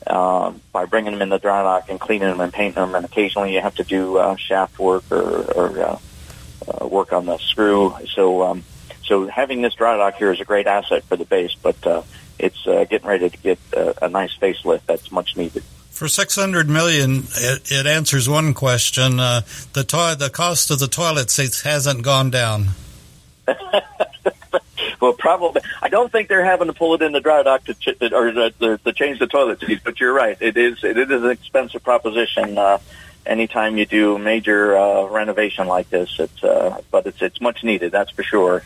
Uh, 0.05 0.51
by 0.71 0.85
bringing 0.85 1.11
them 1.11 1.21
in 1.21 1.29
the 1.29 1.37
dry 1.37 1.61
dock 1.61 1.87
and 1.87 1.99
cleaning 1.99 2.27
them 2.27 2.41
and 2.41 2.51
painting 2.51 2.73
them, 2.73 2.95
and 2.95 3.05
occasionally 3.05 3.53
you 3.53 3.61
have 3.61 3.75
to 3.75 3.83
do 3.83 4.17
uh, 4.17 4.35
shaft 4.35 4.79
work 4.79 5.03
or, 5.11 5.43
or 5.51 5.79
uh, 5.79 5.99
uh, 6.67 6.87
work 6.87 7.13
on 7.13 7.27
the 7.27 7.37
screw. 7.37 7.95
So, 8.15 8.41
um, 8.41 8.63
so 9.03 9.27
having 9.27 9.61
this 9.61 9.75
dry 9.75 9.97
dock 9.97 10.15
here 10.15 10.31
is 10.31 10.39
a 10.39 10.43
great 10.43 10.65
asset 10.65 11.03
for 11.03 11.17
the 11.17 11.25
base, 11.25 11.55
but 11.61 11.85
uh, 11.85 12.01
it's 12.39 12.65
uh, 12.65 12.85
getting 12.85 13.07
ready 13.07 13.29
to 13.29 13.37
get 13.37 13.59
uh, 13.77 13.93
a 14.01 14.09
nice 14.09 14.35
facelift 14.35 14.81
that's 14.87 15.11
much 15.11 15.37
needed. 15.37 15.63
For 15.91 16.07
six 16.07 16.35
hundred 16.35 16.67
million, 16.67 17.25
it, 17.35 17.71
it 17.71 17.85
answers 17.85 18.27
one 18.27 18.55
question. 18.55 19.19
Uh, 19.19 19.41
the 19.73 19.83
to- 19.83 20.15
the 20.17 20.31
cost 20.33 20.71
of 20.71 20.79
the 20.79 20.87
toilet 20.87 21.29
seats 21.29 21.61
hasn't 21.61 22.01
gone 22.01 22.31
down. 22.31 22.69
well, 25.01 25.13
probably. 25.13 25.61
I 25.81 25.89
don't 25.89 26.11
think 26.11 26.29
they're 26.29 26.45
having 26.45 26.67
to 26.67 26.73
pull 26.73 26.93
it 26.93 27.01
in 27.01 27.11
the 27.11 27.19
dry 27.19 27.41
dock 27.41 27.65
to 27.65 27.73
ch- 27.73 28.01
or 28.11 28.31
to, 28.31 28.51
to, 28.51 28.77
to 28.77 28.93
change 28.93 29.17
the 29.19 29.27
toilet 29.27 29.59
seats. 29.59 29.81
But 29.83 29.99
you're 29.99 30.13
right. 30.13 30.37
It 30.39 30.55
is 30.55 30.83
it 30.83 30.97
is 30.97 31.23
an 31.23 31.31
expensive 31.31 31.83
proposition. 31.83 32.57
Uh, 32.57 32.77
anytime 33.25 33.77
you 33.77 33.87
do 33.87 34.19
major 34.19 34.77
uh, 34.77 35.05
renovation 35.05 35.67
like 35.67 35.89
this, 35.89 36.15
it's 36.19 36.43
uh, 36.43 36.81
but 36.91 37.07
it's 37.07 37.21
it's 37.21 37.41
much 37.41 37.63
needed. 37.63 37.91
That's 37.91 38.11
for 38.11 38.21
sure. 38.21 38.63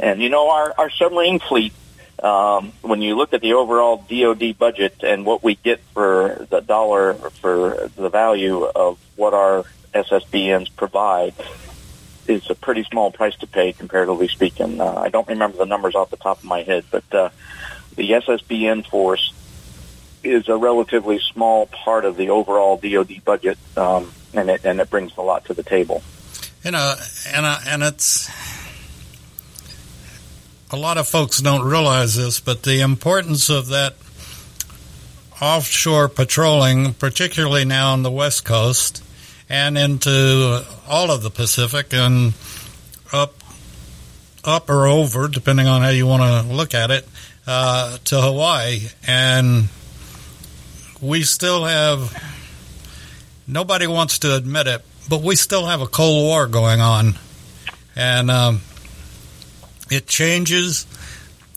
And 0.00 0.20
you 0.20 0.28
know, 0.28 0.50
our 0.50 0.74
our 0.76 0.90
submarine 0.90 1.38
fleet. 1.38 1.72
Um, 2.20 2.72
when 2.80 3.02
you 3.02 3.14
look 3.14 3.34
at 3.34 3.42
the 3.42 3.52
overall 3.52 4.02
DoD 4.08 4.58
budget 4.58 5.02
and 5.02 5.26
what 5.26 5.44
we 5.44 5.54
get 5.54 5.80
for 5.92 6.46
the 6.48 6.60
dollar 6.60 7.12
for 7.14 7.90
the 7.94 8.08
value 8.08 8.64
of 8.64 8.98
what 9.16 9.34
our 9.34 9.64
SSBNs 9.94 10.74
provide, 10.74 11.34
is 12.28 12.48
a 12.50 12.54
pretty 12.54 12.84
small 12.84 13.10
price 13.10 13.36
to 13.36 13.46
pay 13.46 13.72
comparatively 13.72 14.28
speaking. 14.28 14.80
Uh, 14.80 14.94
I 14.94 15.08
don't 15.08 15.28
remember 15.28 15.58
the 15.58 15.66
numbers 15.66 15.94
off 15.94 16.10
the 16.10 16.16
top 16.16 16.38
of 16.38 16.44
my 16.44 16.62
head, 16.62 16.84
but 16.90 17.04
uh, 17.14 17.30
the 17.96 18.10
SSBN 18.10 18.86
force 18.86 19.32
is 20.22 20.48
a 20.48 20.56
relatively 20.56 21.18
small 21.18 21.66
part 21.66 22.04
of 22.04 22.16
the 22.16 22.30
overall 22.30 22.76
DoD 22.76 23.24
budget, 23.24 23.58
um, 23.76 24.12
and 24.34 24.50
it 24.50 24.64
and 24.64 24.80
it 24.80 24.90
brings 24.90 25.16
a 25.16 25.22
lot 25.22 25.44
to 25.46 25.54
the 25.54 25.62
table. 25.62 26.02
You 26.64 26.72
know, 26.72 26.94
and 27.32 27.46
uh, 27.46 27.58
and 27.66 27.82
it's 27.82 28.28
a 30.70 30.76
lot 30.76 30.98
of 30.98 31.06
folks 31.06 31.40
don't 31.40 31.64
realize 31.64 32.16
this, 32.16 32.40
but 32.40 32.62
the 32.64 32.80
importance 32.80 33.48
of 33.48 33.68
that 33.68 33.94
offshore 35.40 36.08
patrolling, 36.08 36.94
particularly 36.94 37.64
now 37.64 37.92
on 37.92 38.02
the 38.02 38.10
West 38.10 38.44
Coast 38.44 39.02
and 39.48 39.78
into 39.78 40.64
all 40.88 41.10
of 41.10 41.22
the 41.22 41.30
Pacific 41.30 41.92
and 41.92 42.34
up 43.12 43.34
up 44.46 44.70
or 44.70 44.86
over, 44.86 45.28
depending 45.28 45.66
on 45.66 45.82
how 45.82 45.88
you 45.88 46.06
want 46.06 46.22
to 46.22 46.54
look 46.54 46.72
at 46.72 46.90
it, 46.90 47.06
uh, 47.46 47.98
to 48.04 48.20
Hawaii. 48.20 48.80
And 49.06 49.68
we 51.00 51.22
still 51.24 51.64
have, 51.64 52.14
nobody 53.46 53.86
wants 53.86 54.20
to 54.20 54.36
admit 54.36 54.68
it, 54.68 54.84
but 55.08 55.22
we 55.22 55.34
still 55.34 55.66
have 55.66 55.80
a 55.80 55.86
Cold 55.86 56.24
War 56.24 56.46
going 56.46 56.80
on. 56.80 57.14
And 57.96 58.30
um, 58.30 58.60
it 59.90 60.06
changes, 60.06 60.86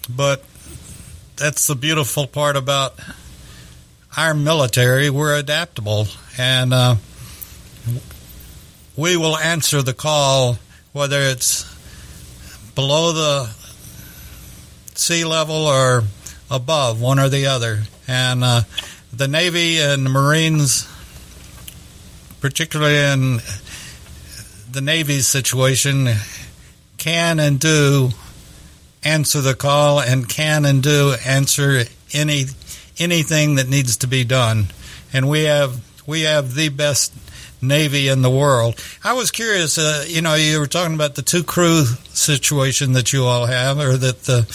but 0.10 0.43
that's 1.36 1.67
the 1.67 1.75
beautiful 1.75 2.25
part 2.25 2.56
about 2.56 2.95
our 4.17 4.34
military. 4.34 5.10
We're 5.10 5.36
adaptable. 5.36 6.08
And 6.38 6.73
uh, 6.73 6.95
we 8.95 9.17
will 9.17 9.38
answer 9.38 9.82
the 9.82 9.93
call 9.93 10.58
whether 10.91 11.19
it's 11.21 11.65
below 12.75 13.13
the 13.13 13.49
sea 14.95 15.23
level 15.23 15.67
or 15.67 16.04
above, 16.49 17.02
one 17.02 17.19
or 17.19 17.30
the 17.30 17.45
other. 17.45 17.84
And 18.08 18.43
uh, 18.43 18.62
the 19.13 19.28
Navy 19.28 19.80
and 19.80 20.06
the 20.06 20.10
Marines, 20.10 20.88
particularly 22.41 22.97
in 22.97 23.39
the 24.71 24.82
Navy's 24.82 25.28
situation, 25.28 26.10
can 26.97 27.39
and 27.39 27.60
do 27.60 28.10
answer 29.04 29.41
the 29.41 29.56
call 29.56 30.02
and 30.02 30.28
can 30.28 30.65
and 30.65 30.84
do 30.84 31.15
answer 31.25 31.84
any 32.13 32.45
anything 32.97 33.56
that 33.56 33.69
needs 33.69 33.97
to 33.97 34.08
be 34.08 34.23
done. 34.23 34.67
And 35.13 35.30
we 35.30 35.43
have 35.43 35.80
we 36.06 36.21
have 36.21 36.56
the 36.56 36.69
best 36.69 37.13
Navy 37.62 38.08
in 38.08 38.22
the 38.22 38.30
world. 38.30 38.82
I 39.04 39.13
was 39.13 39.32
curious, 39.32 39.78
uh, 39.78 40.06
you 40.08 40.22
know, 40.22 40.36
you 40.36 40.60
were 40.60 40.67
talking 40.67 40.95
about 40.95 41.15
the 41.15 41.22
two 41.22 41.43
crew 41.43 41.86
situation 42.13 42.93
that 42.93 43.13
you 43.13 43.26
all 43.26 43.45
have, 43.45 43.80
or 43.80 43.98
that 43.98 44.24
the 44.24 44.45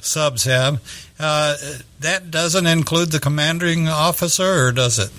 subs 0.00 0.44
have. 0.44 0.80
Uh, 1.18 1.56
that 2.00 2.30
doesn't 2.30 2.66
include 2.66 3.12
the 3.12 3.20
commanding 3.20 3.88
officer, 3.88 4.66
or 4.66 4.72
does 4.72 4.98
it? 4.98 5.10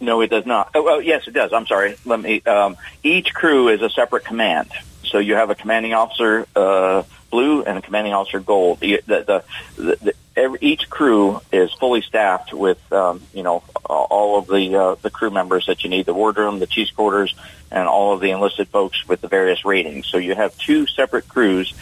No, 0.00 0.20
it 0.20 0.30
does 0.30 0.46
not. 0.46 0.70
Oh, 0.74 0.82
well, 0.82 1.00
yes, 1.00 1.26
it 1.26 1.32
does. 1.32 1.52
I'm 1.52 1.66
sorry. 1.66 1.96
Let 2.04 2.20
me. 2.20 2.40
Um, 2.42 2.76
each 3.02 3.32
crew 3.32 3.68
is 3.68 3.80
a 3.82 3.90
separate 3.90 4.24
command. 4.24 4.70
So 5.04 5.18
you 5.18 5.34
have 5.34 5.50
a 5.50 5.54
commanding 5.54 5.94
officer 5.94 6.46
uh, 6.54 7.04
blue 7.30 7.62
and 7.62 7.78
a 7.78 7.82
commanding 7.82 8.12
officer 8.12 8.40
gold. 8.40 8.80
The, 8.80 9.02
the, 9.06 9.44
the, 9.76 10.14
every, 10.36 10.58
each 10.60 10.90
crew 10.90 11.40
is 11.52 11.72
fully 11.74 12.02
staffed 12.02 12.52
with, 12.52 12.80
um, 12.92 13.22
you 13.32 13.42
know, 13.42 13.62
all 13.84 14.38
of 14.38 14.46
the 14.46 14.76
uh, 14.76 14.94
the 15.02 15.10
crew 15.10 15.30
members 15.30 15.66
that 15.66 15.84
you 15.84 15.90
need, 15.90 16.06
the 16.06 16.14
wardroom, 16.14 16.58
the 16.58 16.66
chief's 16.66 16.90
quarters, 16.90 17.34
and 17.70 17.88
all 17.88 18.14
of 18.14 18.20
the 18.20 18.30
enlisted 18.30 18.68
folks 18.68 19.06
with 19.06 19.20
the 19.20 19.28
various 19.28 19.64
ratings. 19.64 20.06
So 20.06 20.18
you 20.18 20.34
have 20.34 20.56
two 20.56 20.86
separate 20.86 21.28
crews, 21.28 21.74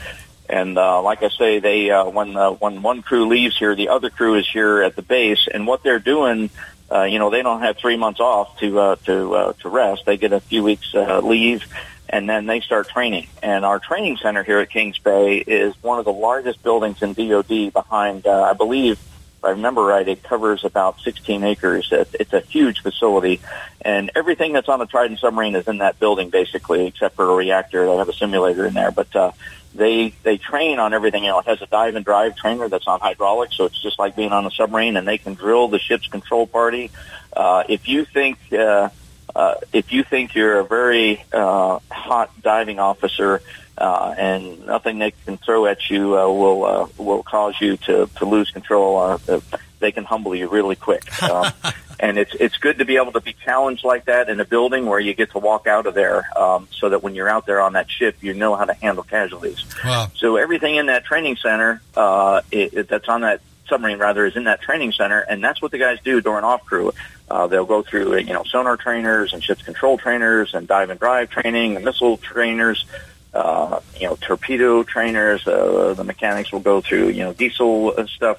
and 0.49 0.77
uh, 0.77 1.03
like 1.03 1.23
I 1.23 1.29
say, 1.29 1.59
they 1.61 1.91
uh, 1.91 2.09
when 2.09 2.37
uh, 2.37 2.51
when 2.51 2.83
one 2.83 3.03
crew 3.03 3.29
leaves 3.29 3.59
here, 3.59 3.75
the 3.75 3.89
other 3.89 4.11
crew 4.11 4.35
is 4.35 4.49
here 4.49 4.83
at 4.83 4.97
the 4.97 5.03
base, 5.03 5.49
and 5.53 5.67
what 5.67 5.83
they're 5.83 5.99
doing. 5.99 6.51
Uh, 6.91 7.05
you 7.05 7.19
know, 7.19 7.31
they 7.31 7.43
don't 7.43 7.63
have 7.63 7.79
three 7.79 7.97
months 7.97 8.21
off 8.21 8.59
to 8.59 8.79
uh, 8.79 8.97
to 9.07 9.35
uh, 9.35 9.53
to 9.61 9.69
rest. 9.71 10.05
They 10.05 10.19
get 10.19 10.35
a 10.35 10.41
few 10.41 10.63
weeks 10.63 10.95
uh, 10.95 11.21
leave, 11.21 11.65
and 12.13 12.29
then 12.29 12.47
they 12.47 12.61
start 12.61 12.89
training. 12.89 13.27
And 13.43 13.65
our 13.65 13.79
training 13.79 14.19
center 14.19 14.43
here 14.43 14.59
at 14.59 14.71
Kings 14.71 14.99
Bay 14.99 15.39
is 15.39 15.75
one 15.83 15.99
of 15.99 16.05
the 16.05 16.13
largest 16.13 16.63
buildings 16.63 17.03
in 17.03 17.15
DoD. 17.15 17.73
Behind, 17.73 18.27
uh, 18.27 18.43
I 18.43 18.53
believe, 18.53 18.93
if 18.93 19.45
I 19.45 19.51
remember 19.51 19.83
right, 19.83 20.07
it 20.07 20.23
covers 20.23 20.63
about 20.65 21.01
16 21.01 21.43
acres. 21.43 21.89
It's 21.91 22.33
a 22.35 22.41
huge 22.41 22.83
facility, 22.83 23.41
and 23.81 24.11
everything 24.15 24.53
that's 24.53 24.69
on 24.69 24.81
a 24.83 24.87
Trident 24.87 25.21
submarine 25.21 25.57
is 25.57 25.67
in 25.67 25.79
that 25.79 25.99
building, 25.99 26.29
basically, 26.29 26.87
except 26.87 27.17
for 27.17 27.29
a 27.29 27.35
reactor. 27.35 27.87
They 27.87 27.97
have 27.97 28.09
a 28.09 28.15
simulator 28.15 28.67
in 28.67 28.75
there, 28.75 28.93
but. 28.93 29.17
Uh, 29.17 29.33
they 29.75 30.13
they 30.23 30.37
train 30.37 30.79
on 30.79 30.93
everything. 30.93 31.25
You 31.25 31.31
know, 31.31 31.39
it 31.39 31.47
has 31.47 31.63
a 31.63 31.67
dive 31.67 31.95
and 31.95 32.05
drive 32.05 32.37
trainer 32.37 32.69
that's 32.69 32.87
on 32.87 33.01
hydraulics, 33.01 33.57
so 33.57 33.65
it's 33.65 33.81
just 33.81 33.99
like 33.99 34.15
being 34.15 34.31
on 34.31 34.45
a 34.45 34.51
submarine, 34.51 34.99
and 34.99 35.09
they 35.09 35.17
can 35.17 35.33
drill 35.33 35.69
the 35.69 35.79
ship's 35.79 36.07
control 36.09 36.47
party. 36.47 36.91
Uh, 37.35 37.65
if 37.71 37.89
you 37.89 38.05
think 38.05 38.39
uh, 38.53 38.91
uh, 39.35 39.55
if 39.73 39.93
you 39.93 40.05
think 40.05 40.35
you're 40.35 40.59
a 40.61 40.65
very 40.65 41.25
uh, 41.33 41.79
hot 41.91 42.31
diving 42.43 42.79
officer 42.79 43.43
uh, 43.79 44.15
and 44.17 44.67
nothing 44.67 44.99
they 44.99 45.13
can 45.25 45.39
throw 45.39 45.67
at 45.67 45.91
you 45.91 46.17
uh, 46.17 46.27
will 46.29 46.65
uh, 46.65 46.87
will 46.99 47.23
cause 47.23 47.55
you 47.61 47.77
to, 47.79 48.09
to 48.17 48.25
lose 48.25 48.51
control, 48.51 48.99
uh, 48.99 49.41
they 49.79 49.93
can 49.93 50.05
humble 50.05 50.35
you 50.35 50.49
really 50.49 50.77
quick. 50.77 51.23
Um, 51.23 51.53
and 52.01 52.19
it's 52.19 52.35
it's 52.35 52.57
good 52.59 52.79
to 52.79 52.85
be 52.85 52.97
able 52.97 53.13
to 53.13 53.21
be 53.21 53.33
challenged 53.33 53.85
like 53.85 54.07
that 54.07 54.29
in 54.29 54.41
a 54.41 54.45
building 54.45 54.87
where 54.87 55.01
you 55.01 55.15
get 55.15 55.31
to 55.33 55.39
walk 55.39 55.67
out 55.67 55.87
of 55.87 55.95
there, 55.95 56.25
um, 56.37 56.69
so 56.71 56.89
that 56.91 57.03
when 57.03 57.15
you're 57.15 57.29
out 57.29 57.47
there 57.47 57.61
on 57.61 57.75
that 57.75 57.91
ship, 57.91 58.17
you 58.21 58.35
know 58.35 58.57
how 58.57 58.65
to 58.65 58.75
handle 58.75 59.05
casualties. 59.05 59.65
Wow. 59.85 60.11
So 60.17 60.37
everything 60.37 60.77
in 60.77 60.87
that 60.87 61.05
training 61.05 61.37
center 61.37 61.81
uh, 61.97 62.43
it, 62.51 62.75
it, 62.75 62.89
that's 62.89 63.09
on 63.09 63.23
that 63.23 63.41
submarine 63.73 63.99
rather 63.99 64.27
is 64.27 64.37
in 64.37 64.45
that 64.45 64.61
training 64.61 64.93
center, 64.93 65.21
and 65.21 65.43
that's 65.43 65.63
what 65.63 65.71
the 65.71 65.79
guys 65.79 65.99
do 66.05 66.21
during 66.21 66.45
off 66.45 66.65
crew. 66.67 66.93
Uh, 67.31 67.47
they'll 67.47 67.65
go 67.65 67.81
through, 67.81 68.19
you 68.19 68.35
know, 68.35 68.45
sonar 68.45 68.77
trainers 68.77 69.33
and 69.33 69.43
ship's 69.43 69.63
control 69.63 69.97
trainers 69.97 70.53
and 70.53 70.69
dive 70.69 70.91
and 70.91 71.01
drive 71.01 71.31
training 71.31 71.77
and 71.77 71.85
missile 71.85 72.19
trainers, 72.19 72.85
uh, 73.33 73.81
you 73.99 74.07
know, 74.07 74.17
torpedo 74.17 74.83
trainers. 74.83 75.47
Uh, 75.47 75.95
the 75.95 76.05
mechanics 76.05 76.53
will 76.53 76.61
go 76.61 76.83
through, 76.83 77.09
you 77.09 77.23
know, 77.25 77.33
diesel 77.33 78.07
stuff. 78.09 78.39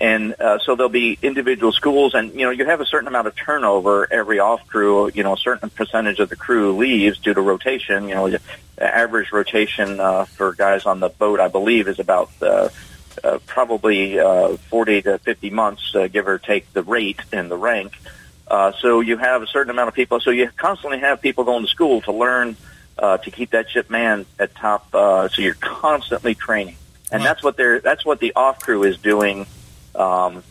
And 0.00 0.40
uh, 0.40 0.60
so 0.60 0.76
there'll 0.76 0.88
be 0.88 1.18
individual 1.20 1.72
schools, 1.72 2.14
and 2.14 2.32
you 2.32 2.46
know 2.46 2.50
you 2.50 2.64
have 2.64 2.80
a 2.80 2.86
certain 2.86 3.06
amount 3.06 3.26
of 3.26 3.36
turnover 3.36 4.10
every 4.10 4.38
off 4.38 4.66
crew. 4.66 5.10
You 5.12 5.22
know, 5.24 5.34
a 5.34 5.36
certain 5.36 5.68
percentage 5.68 6.20
of 6.20 6.30
the 6.30 6.36
crew 6.36 6.74
leaves 6.74 7.18
due 7.18 7.34
to 7.34 7.40
rotation. 7.42 8.08
You 8.08 8.14
know, 8.14 8.30
the 8.30 8.40
average 8.78 9.30
rotation 9.30 10.00
uh, 10.00 10.24
for 10.24 10.54
guys 10.54 10.86
on 10.86 11.00
the 11.00 11.10
boat, 11.10 11.38
I 11.38 11.48
believe, 11.48 11.86
is 11.86 11.98
about 11.98 12.30
uh, 12.40 12.70
uh, 13.22 13.38
probably 13.46 14.18
uh, 14.18 14.56
40 14.56 15.02
to 15.02 15.18
50 15.18 15.50
months, 15.50 15.94
uh, 15.94 16.08
give 16.08 16.28
or 16.28 16.38
take 16.38 16.72
the 16.72 16.82
rate 16.82 17.20
and 17.32 17.50
the 17.50 17.56
rank. 17.56 17.98
Uh, 18.46 18.72
so 18.72 19.00
you 19.00 19.16
have 19.16 19.42
a 19.42 19.46
certain 19.46 19.70
amount 19.70 19.88
of 19.88 19.94
people. 19.94 20.20
So 20.20 20.30
you 20.30 20.50
constantly 20.56 20.98
have 20.98 21.20
people 21.20 21.44
going 21.44 21.64
to 21.64 21.70
school 21.70 22.00
to 22.02 22.12
learn 22.12 22.56
uh, 22.98 23.18
to 23.18 23.30
keep 23.30 23.50
that 23.50 23.70
ship 23.70 23.88
man 23.90 24.26
at 24.38 24.54
top. 24.54 24.92
Uh, 24.92 25.28
so 25.28 25.40
you're 25.40 25.54
constantly 25.54 26.34
training, 26.34 26.76
and 27.12 27.20
wow. 27.22 27.28
that's 27.28 27.42
what 27.42 27.56
they're 27.56 27.80
that's 27.80 28.04
what 28.04 28.20
the 28.20 28.32
off 28.34 28.60
crew 28.60 28.82
is 28.82 28.98
doing 28.98 29.46
um, 29.94 30.42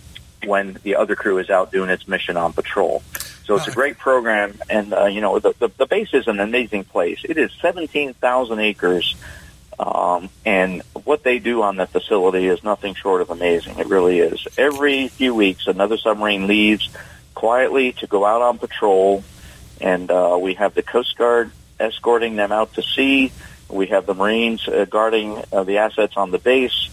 when 0.45 0.79
the 0.83 0.95
other 0.95 1.15
crew 1.15 1.37
is 1.37 1.49
out 1.49 1.71
doing 1.71 1.89
its 1.89 2.07
mission 2.07 2.37
on 2.37 2.53
patrol. 2.53 3.03
So 3.45 3.55
it's 3.55 3.67
a 3.67 3.71
great 3.71 3.97
program, 3.97 4.59
and 4.69 4.93
uh, 4.93 5.05
you 5.05 5.21
know 5.21 5.39
the, 5.39 5.53
the 5.59 5.71
the 5.75 5.85
base 5.85 6.13
is 6.13 6.27
an 6.27 6.39
amazing 6.39 6.85
place. 6.85 7.19
It 7.23 7.37
is 7.37 7.51
seventeen 7.61 8.13
thousand 8.13 8.59
acres. 8.59 9.15
Um, 9.79 10.29
and 10.45 10.83
what 11.05 11.23
they 11.23 11.39
do 11.39 11.61
on 11.61 11.77
that 11.77 11.89
facility 11.89 12.47
is 12.47 12.63
nothing 12.63 12.95
short 12.95 13.21
of 13.21 13.29
amazing. 13.29 13.79
It 13.79 13.87
really 13.87 14.19
is. 14.19 14.45
Every 14.57 15.07
few 15.07 15.33
weeks, 15.33 15.67
another 15.67 15.97
submarine 15.97 16.47
leaves 16.47 16.89
quietly 17.33 17.93
to 17.93 18.07
go 18.07 18.25
out 18.25 18.41
on 18.41 18.57
patrol, 18.57 19.23
and 19.79 20.11
uh, 20.11 20.37
we 20.39 20.55
have 20.55 20.73
the 20.73 20.83
Coast 20.83 21.17
Guard 21.17 21.51
escorting 21.79 22.35
them 22.35 22.51
out 22.51 22.73
to 22.73 22.81
sea. 22.83 23.31
We 23.69 23.87
have 23.87 24.05
the 24.05 24.13
Marines 24.13 24.67
uh, 24.67 24.83
guarding 24.83 25.41
uh, 25.53 25.63
the 25.63 25.77
assets 25.77 26.17
on 26.17 26.31
the 26.31 26.39
base, 26.39 26.89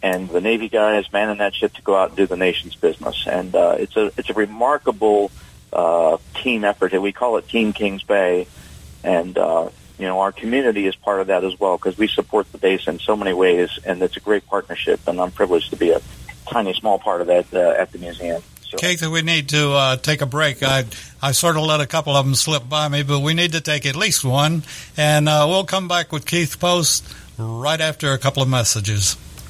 and 0.00 0.28
the 0.28 0.40
Navy 0.40 0.68
guys 0.68 1.12
manning 1.12 1.38
that 1.38 1.56
ship 1.56 1.72
to 1.74 1.82
go 1.82 1.96
out 1.96 2.10
and 2.10 2.16
do 2.16 2.26
the 2.26 2.36
nation's 2.36 2.76
business. 2.76 3.26
And 3.26 3.56
uh, 3.56 3.76
it's 3.80 3.96
a 3.96 4.12
it's 4.16 4.30
a 4.30 4.34
remarkable 4.34 5.32
uh, 5.72 6.18
team 6.36 6.64
effort. 6.64 6.92
We 7.00 7.10
call 7.10 7.38
it 7.38 7.48
Team 7.48 7.72
Kings 7.72 8.04
Bay, 8.04 8.46
and 9.02 9.36
uh, 9.36 9.70
you 9.98 10.06
know, 10.06 10.20
our 10.20 10.32
community 10.32 10.86
is 10.86 10.94
part 10.94 11.20
of 11.20 11.26
that 11.26 11.44
as 11.44 11.58
well 11.58 11.76
because 11.76 11.98
we 11.98 12.08
support 12.08 12.50
the 12.52 12.58
base 12.58 12.86
in 12.86 12.98
so 12.98 13.16
many 13.16 13.32
ways, 13.32 13.78
and 13.84 14.00
it's 14.02 14.16
a 14.16 14.20
great 14.20 14.46
partnership. 14.46 15.00
And 15.06 15.20
I'm 15.20 15.30
privileged 15.30 15.70
to 15.70 15.76
be 15.76 15.90
a 15.90 16.00
tiny, 16.46 16.72
small 16.74 16.98
part 16.98 17.20
of 17.20 17.26
that 17.26 17.52
uh, 17.52 17.80
at 17.80 17.92
the 17.92 17.98
museum. 17.98 18.42
Keith, 18.76 19.04
we 19.06 19.22
need 19.22 19.48
to 19.48 19.72
uh, 19.72 19.96
take 19.96 20.20
a 20.20 20.26
break. 20.26 20.62
I 20.62 20.84
I 21.22 21.32
sort 21.32 21.56
of 21.56 21.62
let 21.62 21.80
a 21.80 21.86
couple 21.86 22.14
of 22.14 22.26
them 22.26 22.34
slip 22.34 22.68
by 22.68 22.88
me, 22.88 23.02
but 23.02 23.20
we 23.20 23.32
need 23.32 23.52
to 23.52 23.60
take 23.60 23.86
at 23.86 23.96
least 23.96 24.24
one, 24.24 24.62
and 24.96 25.28
uh, 25.28 25.46
we'll 25.48 25.64
come 25.64 25.88
back 25.88 26.12
with 26.12 26.26
Keith 26.26 26.60
Post 26.60 27.04
right 27.38 27.80
after 27.80 28.12
a 28.12 28.18
couple 28.18 28.42
of 28.42 28.48
messages. 28.48 29.16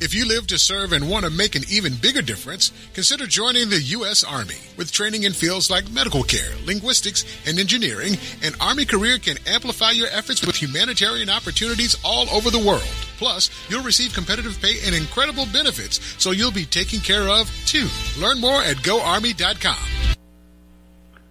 If 0.00 0.14
you 0.14 0.28
live 0.28 0.46
to 0.48 0.60
serve 0.60 0.92
and 0.92 1.10
want 1.10 1.24
to 1.24 1.30
make 1.30 1.56
an 1.56 1.64
even 1.68 1.96
bigger 1.96 2.22
difference, 2.22 2.70
consider 2.94 3.26
joining 3.26 3.68
the 3.68 3.80
U.S. 3.98 4.22
Army. 4.22 4.54
With 4.76 4.92
training 4.92 5.24
in 5.24 5.32
fields 5.32 5.72
like 5.72 5.90
medical 5.90 6.22
care, 6.22 6.52
linguistics, 6.64 7.24
and 7.48 7.58
engineering, 7.58 8.16
an 8.44 8.52
Army 8.60 8.84
career 8.84 9.18
can 9.18 9.38
amplify 9.44 9.90
your 9.90 10.06
efforts 10.12 10.46
with 10.46 10.54
humanitarian 10.54 11.28
opportunities 11.28 11.96
all 12.04 12.30
over 12.30 12.48
the 12.48 12.64
world. 12.64 12.86
Plus, 13.18 13.50
you'll 13.68 13.82
receive 13.82 14.14
competitive 14.14 14.60
pay 14.62 14.76
and 14.86 14.94
incredible 14.94 15.46
benefits, 15.52 15.98
so 16.22 16.30
you'll 16.30 16.52
be 16.52 16.64
taken 16.64 17.00
care 17.00 17.28
of 17.28 17.50
too. 17.66 17.88
Learn 18.20 18.40
more 18.40 18.62
at 18.62 18.76
GoArmy.com. 18.76 20.16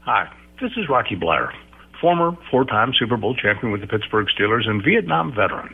Hi, 0.01 0.30
this 0.59 0.72
is 0.76 0.89
Rocky 0.89 1.15
Bleier, 1.15 1.53
former 2.01 2.36
four 2.51 2.65
time 2.65 2.91
Super 2.99 3.15
Bowl 3.15 3.34
champion 3.34 3.72
with 3.72 3.80
the 3.80 3.88
Pittsburgh 3.88 4.28
Steelers 4.38 4.68
and 4.68 4.84
Vietnam 4.84 5.34
veteran. 5.34 5.74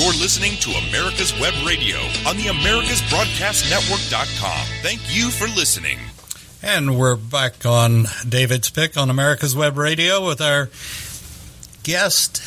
You're 0.00 0.12
listening 0.12 0.52
to 0.60 0.70
America's 0.88 1.38
Web 1.38 1.52
Radio 1.66 1.98
on 2.26 2.38
the 2.38 2.44
AmericasBroadcastNetwork.com. 2.44 4.66
Thank 4.80 5.14
you 5.14 5.28
for 5.28 5.46
listening. 5.48 5.98
And 6.62 6.98
we're 6.98 7.16
back 7.16 7.66
on 7.66 8.06
David's 8.26 8.70
Pick 8.70 8.96
on 8.96 9.10
America's 9.10 9.54
Web 9.54 9.76
Radio 9.76 10.26
with 10.26 10.40
our 10.40 10.70
guest, 11.82 12.42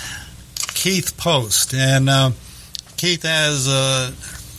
Keith 0.73 1.15
Post. 1.15 1.75
And 1.75 2.09
uh, 2.09 2.31
Keith 2.97 3.21
has 3.21 3.67
a 3.67 4.11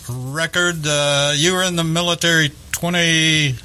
record. 0.09 0.87
Uh, 0.87 1.33
you 1.35 1.53
were 1.53 1.65
in 1.65 1.75
the 1.75 1.83
military 1.83 2.53
29 2.71 3.59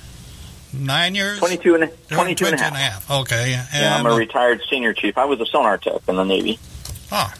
years? 1.14 1.38
22 1.38 1.76
and, 1.76 1.92
22 2.08 2.46
and, 2.46 2.56
and 2.56 2.64
a 2.64 2.68
half. 2.80 3.08
half. 3.08 3.20
Okay. 3.22 3.54
And, 3.54 3.68
yeah, 3.74 3.96
I'm 3.96 4.08
a 4.08 4.16
retired 4.16 4.64
senior 4.68 4.94
chief. 4.94 5.20
I 5.20 5.26
was 5.26 5.40
a 5.40 5.46
sonar 5.46 5.78
tech 5.78 6.02
in 6.08 6.16
the 6.16 6.24
Navy. 6.24 6.58
Oh, 7.12 7.32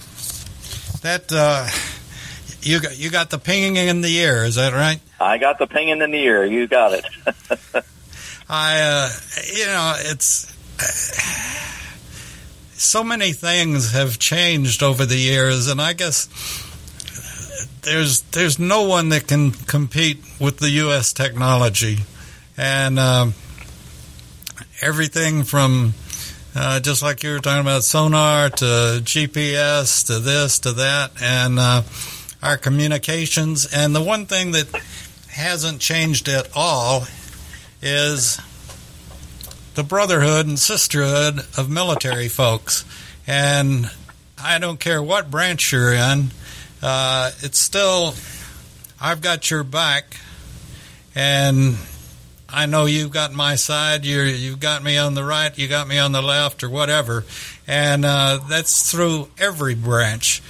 that 1.00 1.32
uh, 1.32 1.68
you 2.62 2.80
got 2.80 2.98
you 2.98 3.10
got 3.10 3.30
the 3.30 3.38
pinging 3.38 3.76
in 3.76 4.02
the 4.02 4.16
ear. 4.18 4.44
Is 4.44 4.56
that 4.56 4.74
right? 4.74 5.00
I 5.20 5.38
got 5.38 5.60
the 5.60 5.68
pinging 5.68 6.02
in 6.02 6.12
the 6.12 6.18
ear. 6.18 6.46
You 6.46 6.68
got 6.68 6.94
it. 6.94 7.06
I, 8.50 8.80
uh, 8.82 9.10
you 9.54 9.66
know, 9.66 9.94
it's 9.98 10.52
so 12.74 13.04
many 13.04 13.34
things 13.34 13.92
have 13.92 14.18
changed 14.18 14.82
over 14.82 15.06
the 15.06 15.18
years, 15.18 15.68
and 15.68 15.82
I 15.82 15.94
guess 15.94 16.28
there's 17.82 18.22
there's 18.22 18.58
no 18.58 18.84
one 18.84 19.10
that 19.10 19.28
can 19.28 19.52
compete 19.52 20.24
with 20.40 20.58
the 20.58 20.70
U.S. 20.72 21.14
technology, 21.14 22.00
and 22.58 22.98
um, 22.98 23.34
everything 24.82 25.44
from 25.44 25.94
uh, 26.56 26.80
just 26.80 27.02
like 27.02 27.24
you 27.24 27.32
were 27.32 27.40
talking 27.40 27.62
about 27.62 27.84
sonar 27.84 28.50
to 28.50 29.02
GPS 29.04 30.08
to 30.08 30.20
this 30.20 30.60
to 30.60 30.74
that, 30.74 31.12
and 31.22 31.60
uh, 31.60 31.82
our 32.42 32.58
communications. 32.58 33.68
And 33.72 33.96
the 33.96 34.02
one 34.02 34.26
thing 34.26 34.52
that 34.52 34.68
hasn't 35.30 35.82
changed 35.82 36.28
at 36.28 36.50
all 36.56 37.06
is 37.82 38.40
the 39.76 39.84
brotherhood 39.84 40.46
and 40.48 40.60
sisterhood 40.60 41.40
of 41.58 41.70
military 41.70 42.28
folks. 42.28 42.84
And 43.28 43.90
I 44.42 44.60
don't 44.60 44.80
care 44.80 45.02
what 45.02 45.30
branch 45.30 45.72
you're 45.72 45.94
in, 45.94 46.32
uh, 46.82 47.32
it's 47.42 47.60
still, 47.60 48.16
I've 49.00 49.22
got 49.22 49.52
your 49.52 49.64
back. 49.64 50.18
And 51.16 51.78
I 52.52 52.66
know 52.66 52.86
you've 52.86 53.12
got 53.12 53.32
my 53.32 53.56
side. 53.56 54.06
You 54.06 54.22
you've 54.22 54.60
got 54.60 54.84
me 54.84 54.98
on 54.98 55.14
the 55.14 55.24
right. 55.24 55.56
You 55.58 55.68
got 55.68 55.88
me 55.88 56.00
on 56.00 56.12
the 56.12 56.22
left, 56.22 56.64
or 56.64 56.70
whatever. 56.70 57.24
And 57.68 58.06
uh, 58.06 58.40
that's 58.50 58.92
through 58.92 59.30
every 59.38 59.76
branch. 59.76 60.42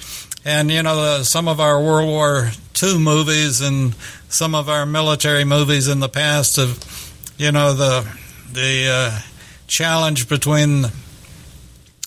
And 0.44 0.70
you 0.70 0.82
know, 0.82 1.22
some 1.22 1.48
of 1.48 1.60
our 1.60 1.82
World 1.82 2.08
War 2.08 2.50
II 2.82 2.98
movies 2.98 3.60
and 3.60 3.94
some 4.28 4.54
of 4.54 4.68
our 4.68 4.86
military 4.86 5.44
movies 5.44 5.88
in 5.88 6.00
the 6.00 6.08
past 6.08 6.56
have, 6.56 7.32
you 7.36 7.52
know, 7.52 7.74
the 7.74 8.08
the 8.52 8.88
uh, 8.88 9.18
challenge 9.66 10.28
between 10.28 10.86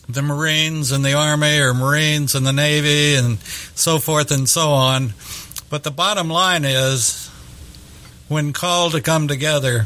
the 0.10 0.22
Marines 0.22 0.92
and 0.92 1.06
the 1.06 1.14
Army, 1.14 1.60
or 1.60 1.74
Marines 1.74 2.36
and 2.36 2.46
the 2.46 2.52
Navy, 2.52 3.16
and 3.16 3.40
so 3.40 4.00
forth 4.00 4.32
and 4.32 4.50
so 4.50 4.70
on. 4.70 5.14
But 5.70 5.84
the 5.84 5.92
bottom 5.92 6.30
line 6.30 6.66
is 6.66 7.23
when 8.28 8.54
called 8.54 8.94
to 8.94 9.02
come 9.02 9.28
together, 9.28 9.86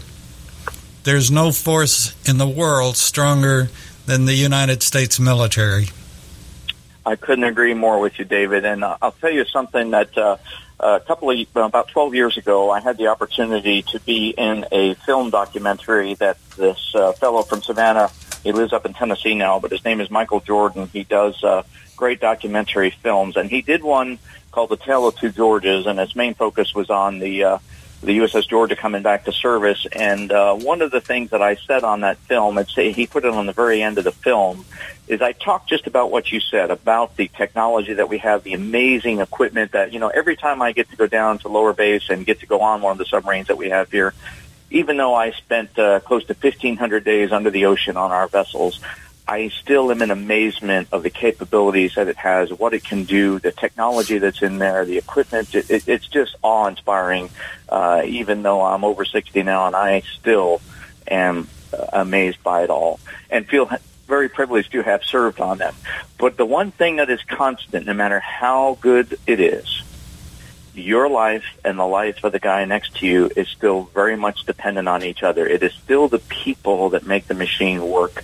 there's 1.03 1.31
no 1.31 1.51
force 1.51 2.13
in 2.27 2.37
the 2.37 2.47
world 2.47 2.97
stronger 2.97 3.69
than 4.05 4.25
the 4.25 4.33
United 4.33 4.83
States 4.83 5.19
military. 5.19 5.87
I 7.05 7.15
couldn't 7.15 7.45
agree 7.45 7.73
more 7.73 7.99
with 7.99 8.19
you, 8.19 8.25
David. 8.25 8.65
And 8.65 8.83
uh, 8.83 8.97
I'll 9.01 9.13
tell 9.13 9.31
you 9.31 9.45
something 9.45 9.91
that 9.91 10.17
uh, 10.17 10.37
a 10.79 10.99
couple 10.99 11.31
of 11.31 11.47
about 11.55 11.87
12 11.87 12.13
years 12.13 12.37
ago, 12.37 12.69
I 12.69 12.81
had 12.81 12.97
the 12.97 13.07
opportunity 13.07 13.81
to 13.83 13.99
be 14.01 14.29
in 14.29 14.65
a 14.71 14.93
film 14.95 15.29
documentary 15.29 16.15
that 16.15 16.37
this 16.51 16.93
uh, 16.93 17.13
fellow 17.13 17.43
from 17.43 17.61
Savannah. 17.61 18.11
He 18.43 18.51
lives 18.51 18.71
up 18.71 18.85
in 18.85 18.93
Tennessee 18.93 19.35
now, 19.35 19.59
but 19.59 19.71
his 19.71 19.83
name 19.83 19.99
is 19.99 20.11
Michael 20.11 20.39
Jordan. 20.39 20.87
He 20.93 21.03
does 21.03 21.43
uh, 21.43 21.63
great 21.95 22.19
documentary 22.19 22.91
films, 22.91 23.35
and 23.35 23.49
he 23.49 23.61
did 23.61 23.83
one 23.83 24.19
called 24.51 24.69
"The 24.69 24.77
Tale 24.77 25.07
of 25.07 25.15
Two 25.15 25.31
Georges," 25.31 25.85
and 25.85 25.99
its 25.99 26.15
main 26.15 26.33
focus 26.33 26.75
was 26.75 26.89
on 26.89 27.19
the 27.19 27.43
uh, 27.43 27.57
the 28.01 28.19
USS 28.19 28.47
Georgia 28.47 28.75
coming 28.75 29.01
back 29.01 29.25
to 29.25 29.31
service. 29.31 29.85
And 29.91 30.31
uh, 30.31 30.55
one 30.55 30.81
of 30.81 30.91
the 30.91 31.01
things 31.01 31.31
that 31.31 31.41
I 31.41 31.55
said 31.55 31.83
on 31.83 32.01
that 32.01 32.17
film, 32.17 32.57
it's, 32.57 32.75
he 32.75 33.07
put 33.07 33.25
it 33.25 33.31
on 33.31 33.45
the 33.45 33.53
very 33.53 33.81
end 33.81 33.97
of 33.97 34.03
the 34.03 34.11
film, 34.11 34.65
is 35.07 35.21
I 35.21 35.31
talked 35.31 35.69
just 35.69 35.87
about 35.87 36.11
what 36.11 36.31
you 36.31 36.39
said 36.39 36.69
about 36.69 37.15
the 37.15 37.27
technology 37.29 37.93
that 37.93 38.09
we 38.09 38.19
have, 38.19 38.43
the 38.43 38.53
amazing 38.53 39.19
equipment 39.19 39.71
that, 39.71 39.93
you 39.93 39.99
know, 39.99 40.09
every 40.09 40.35
time 40.35 40.61
I 40.61 40.73
get 40.73 40.89
to 40.91 40.95
go 40.95 41.07
down 41.07 41.39
to 41.39 41.47
lower 41.47 41.73
base 41.73 42.09
and 42.09 42.25
get 42.25 42.41
to 42.41 42.45
go 42.45 42.61
on 42.61 42.81
one 42.81 42.91
of 42.91 42.97
the 42.97 43.05
submarines 43.05 43.47
that 43.47 43.57
we 43.57 43.69
have 43.69 43.89
here, 43.91 44.13
even 44.69 44.97
though 44.97 45.15
I 45.15 45.31
spent 45.31 45.77
uh, 45.79 45.99
close 46.01 46.25
to 46.25 46.33
1,500 46.33 47.03
days 47.03 47.31
under 47.31 47.49
the 47.49 47.65
ocean 47.65 47.97
on 47.97 48.11
our 48.11 48.27
vessels, 48.27 48.79
I 49.27 49.49
still 49.49 49.91
am 49.91 50.01
in 50.01 50.09
amazement 50.09 50.87
of 50.91 51.03
the 51.03 51.09
capabilities 51.09 51.95
that 51.95 52.07
it 52.07 52.15
has, 52.15 52.51
what 52.53 52.73
it 52.73 52.83
can 52.83 53.03
do, 53.03 53.39
the 53.39 53.51
technology 53.51 54.19
that's 54.19 54.41
in 54.41 54.57
there, 54.57 54.85
the 54.85 54.97
equipment. 54.97 55.53
It, 55.53 55.69
it, 55.69 55.87
it's 55.87 56.07
just 56.07 56.35
awe-inspiring. 56.41 57.29
Uh, 57.67 58.03
even 58.05 58.43
though 58.43 58.61
I'm 58.61 58.85
over 58.85 59.03
60 59.03 59.43
now, 59.43 59.67
and 59.67 59.75
I 59.75 60.01
still 60.19 60.61
am 61.07 61.49
amazed 61.91 62.41
by 62.41 62.63
it 62.63 62.69
all, 62.69 63.01
and 63.29 63.45
feel 63.45 63.69
very 64.07 64.29
privileged 64.29 64.71
to 64.71 64.81
have 64.81 65.03
served 65.03 65.41
on 65.41 65.57
them. 65.57 65.75
But 66.17 66.37
the 66.37 66.45
one 66.45 66.71
thing 66.71 66.95
that 66.95 67.09
is 67.09 67.21
constant, 67.23 67.85
no 67.85 67.93
matter 67.93 68.21
how 68.21 68.77
good 68.79 69.19
it 69.27 69.41
is, 69.41 69.83
your 70.73 71.09
life 71.09 71.43
and 71.65 71.77
the 71.77 71.85
life 71.85 72.23
of 72.23 72.31
the 72.31 72.39
guy 72.39 72.63
next 72.65 72.97
to 72.97 73.07
you 73.07 73.29
is 73.35 73.47
still 73.49 73.89
very 73.93 74.15
much 74.15 74.45
dependent 74.45 74.87
on 74.87 75.03
each 75.03 75.23
other. 75.23 75.45
It 75.45 75.63
is 75.63 75.73
still 75.73 76.07
the 76.07 76.19
people 76.19 76.89
that 76.89 77.05
make 77.05 77.27
the 77.27 77.33
machine 77.33 77.81
work. 77.85 78.23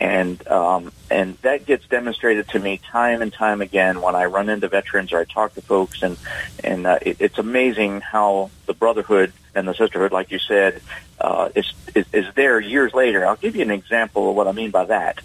And 0.00 0.46
um, 0.48 0.92
and 1.10 1.36
that 1.42 1.66
gets 1.66 1.86
demonstrated 1.86 2.48
to 2.48 2.58
me 2.58 2.80
time 2.90 3.20
and 3.20 3.30
time 3.30 3.60
again 3.60 4.00
when 4.00 4.14
I 4.14 4.24
run 4.24 4.48
into 4.48 4.66
veterans 4.66 5.12
or 5.12 5.18
I 5.18 5.24
talk 5.24 5.54
to 5.54 5.60
folks, 5.60 6.02
and 6.02 6.16
and 6.64 6.86
uh, 6.86 6.98
it, 7.02 7.18
it's 7.20 7.38
amazing 7.38 8.00
how 8.00 8.50
the 8.64 8.72
brotherhood 8.72 9.34
and 9.54 9.68
the 9.68 9.74
sisterhood, 9.74 10.12
like 10.12 10.30
you 10.30 10.38
said, 10.38 10.80
uh, 11.20 11.50
is, 11.54 11.72
is 11.94 12.06
is 12.12 12.26
there 12.34 12.60
years 12.60 12.94
later. 12.94 13.26
I'll 13.26 13.36
give 13.36 13.56
you 13.56 13.62
an 13.62 13.70
example 13.70 14.30
of 14.30 14.36
what 14.36 14.48
I 14.48 14.52
mean 14.52 14.70
by 14.70 14.86
that. 14.86 15.20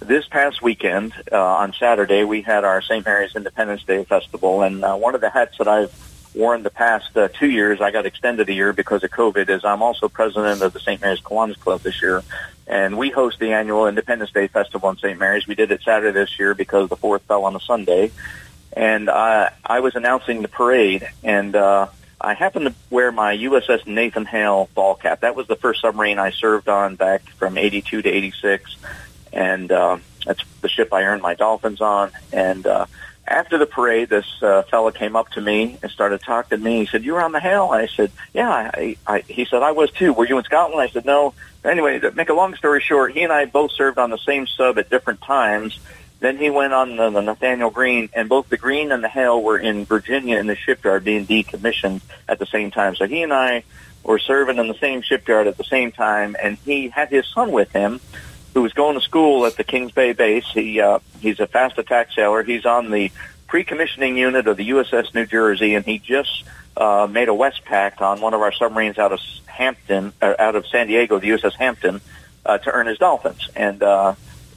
This 0.00 0.26
past 0.26 0.62
weekend, 0.62 1.12
uh, 1.30 1.36
on 1.36 1.72
Saturday, 1.72 2.24
we 2.24 2.42
had 2.42 2.64
our 2.64 2.80
St. 2.80 3.04
Mary's 3.04 3.34
Independence 3.34 3.82
Day 3.84 4.04
Festival, 4.04 4.62
and 4.62 4.84
uh, 4.84 4.94
one 4.96 5.14
of 5.14 5.20
the 5.20 5.30
hats 5.30 5.58
that 5.58 5.68
I've 5.68 5.92
worn 6.34 6.62
the 6.62 6.70
past 6.70 7.16
uh, 7.16 7.28
two 7.28 7.50
years, 7.50 7.80
I 7.80 7.90
got 7.90 8.06
extended 8.06 8.48
a 8.48 8.52
year 8.52 8.72
because 8.72 9.02
of 9.02 9.10
COVID, 9.10 9.48
is 9.48 9.64
I'm 9.64 9.82
also 9.82 10.08
president 10.08 10.62
of 10.62 10.74
the 10.74 10.80
St. 10.80 11.00
Mary's 11.00 11.20
Kiwanis 11.20 11.58
Club 11.58 11.80
this 11.80 12.00
year 12.02 12.22
and 12.66 12.98
we 12.98 13.10
host 13.10 13.38
the 13.38 13.52
annual 13.52 13.86
Independence 13.86 14.32
Day 14.32 14.48
Festival 14.48 14.90
in 14.90 14.96
St. 14.96 15.18
Mary's. 15.18 15.46
We 15.46 15.54
did 15.54 15.70
it 15.70 15.82
Saturday 15.82 16.12
this 16.12 16.38
year 16.38 16.54
because 16.54 16.88
the 16.88 16.96
fourth 16.96 17.22
fell 17.22 17.44
on 17.44 17.54
a 17.54 17.60
Sunday, 17.60 18.10
and 18.72 19.08
I 19.08 19.52
I 19.64 19.80
was 19.80 19.94
announcing 19.94 20.42
the 20.42 20.48
parade, 20.48 21.08
and 21.22 21.54
uh, 21.54 21.88
I 22.20 22.34
happened 22.34 22.66
to 22.66 22.74
wear 22.90 23.12
my 23.12 23.36
USS 23.36 23.86
Nathan 23.86 24.26
Hale 24.26 24.68
ball 24.74 24.94
cap. 24.94 25.20
That 25.20 25.36
was 25.36 25.46
the 25.46 25.56
first 25.56 25.80
submarine 25.80 26.18
I 26.18 26.30
served 26.30 26.68
on 26.68 26.96
back 26.96 27.22
from 27.30 27.56
'82 27.56 28.02
to 28.02 28.08
'86, 28.08 28.76
and 29.32 29.70
uh, 29.70 29.98
that's 30.24 30.42
the 30.60 30.68
ship 30.68 30.92
I 30.92 31.04
earned 31.04 31.22
my 31.22 31.34
Dolphins 31.34 31.80
on, 31.80 32.10
and. 32.32 32.66
uh 32.66 32.86
after 33.26 33.58
the 33.58 33.66
parade, 33.66 34.08
this 34.08 34.26
uh, 34.42 34.62
fella 34.62 34.92
came 34.92 35.16
up 35.16 35.30
to 35.30 35.40
me 35.40 35.78
and 35.82 35.90
started 35.90 36.20
talking 36.20 36.58
to 36.58 36.64
me. 36.64 36.80
He 36.80 36.86
said, 36.86 37.04
"You 37.04 37.14
were 37.14 37.22
on 37.22 37.32
the 37.32 37.40
Hale?" 37.40 37.70
I 37.72 37.86
said, 37.86 38.12
"Yeah." 38.32 38.50
I, 38.50 38.96
I, 39.06 39.20
he 39.20 39.44
said, 39.44 39.62
"I 39.62 39.72
was 39.72 39.90
too." 39.90 40.12
Were 40.12 40.26
you 40.26 40.38
in 40.38 40.44
Scotland? 40.44 40.80
I 40.80 40.88
said, 40.88 41.04
"No." 41.04 41.34
Anyway, 41.64 41.98
to 41.98 42.12
make 42.12 42.28
a 42.28 42.34
long 42.34 42.54
story 42.54 42.80
short, 42.80 43.12
he 43.12 43.22
and 43.22 43.32
I 43.32 43.44
both 43.46 43.72
served 43.72 43.98
on 43.98 44.10
the 44.10 44.18
same 44.18 44.46
sub 44.46 44.78
at 44.78 44.90
different 44.90 45.20
times. 45.20 45.78
Then 46.20 46.38
he 46.38 46.48
went 46.48 46.72
on 46.72 46.96
the, 46.96 47.10
the 47.10 47.20
Nathaniel 47.20 47.70
Greene, 47.70 48.08
and 48.14 48.28
both 48.28 48.48
the 48.48 48.56
Greene 48.56 48.92
and 48.92 49.02
the 49.02 49.08
Hale 49.08 49.42
were 49.42 49.58
in 49.58 49.84
Virginia 49.84 50.38
in 50.38 50.46
the 50.46 50.56
shipyard 50.56 51.04
being 51.04 51.26
decommissioned 51.26 52.00
at 52.28 52.38
the 52.38 52.46
same 52.46 52.70
time. 52.70 52.94
So 52.94 53.06
he 53.06 53.22
and 53.22 53.32
I 53.32 53.64
were 54.02 54.18
serving 54.18 54.56
in 54.58 54.68
the 54.68 54.78
same 54.78 55.02
shipyard 55.02 55.46
at 55.46 55.58
the 55.58 55.64
same 55.64 55.92
time, 55.92 56.36
and 56.40 56.56
he 56.64 56.88
had 56.88 57.10
his 57.10 57.26
son 57.26 57.52
with 57.52 57.70
him 57.72 58.00
who 58.56 58.62
was 58.62 58.72
going 58.72 58.94
to 58.94 59.02
school 59.02 59.44
at 59.44 59.54
the 59.56 59.64
Kings 59.64 59.92
Bay 59.92 60.14
base. 60.14 60.46
He 60.46 60.80
uh, 60.80 61.00
he's 61.20 61.40
a 61.40 61.46
fast 61.46 61.76
attack 61.76 62.10
sailor. 62.12 62.42
He's 62.42 62.64
on 62.64 62.90
the 62.90 63.12
pre-commissioning 63.48 64.16
unit 64.16 64.46
of 64.46 64.56
the 64.56 64.70
USS 64.70 65.14
New 65.14 65.26
Jersey, 65.26 65.74
and 65.74 65.84
he 65.84 65.98
just 65.98 66.42
uh, 66.74 67.06
made 67.08 67.28
a 67.28 67.34
west 67.34 67.60
Westpac 67.66 68.00
on 68.00 68.22
one 68.22 68.32
of 68.32 68.40
our 68.40 68.52
submarines 68.52 68.96
out 68.96 69.12
of 69.12 69.20
Hampton, 69.44 70.14
uh, 70.22 70.36
out 70.38 70.56
of 70.56 70.66
San 70.68 70.86
Diego, 70.86 71.18
the 71.18 71.28
USS 71.28 71.52
Hampton, 71.56 72.00
uh, 72.46 72.56
to 72.56 72.70
earn 72.70 72.86
his 72.86 72.96
Dolphins. 72.96 73.46
And 73.54 73.82
uh, 73.82 74.14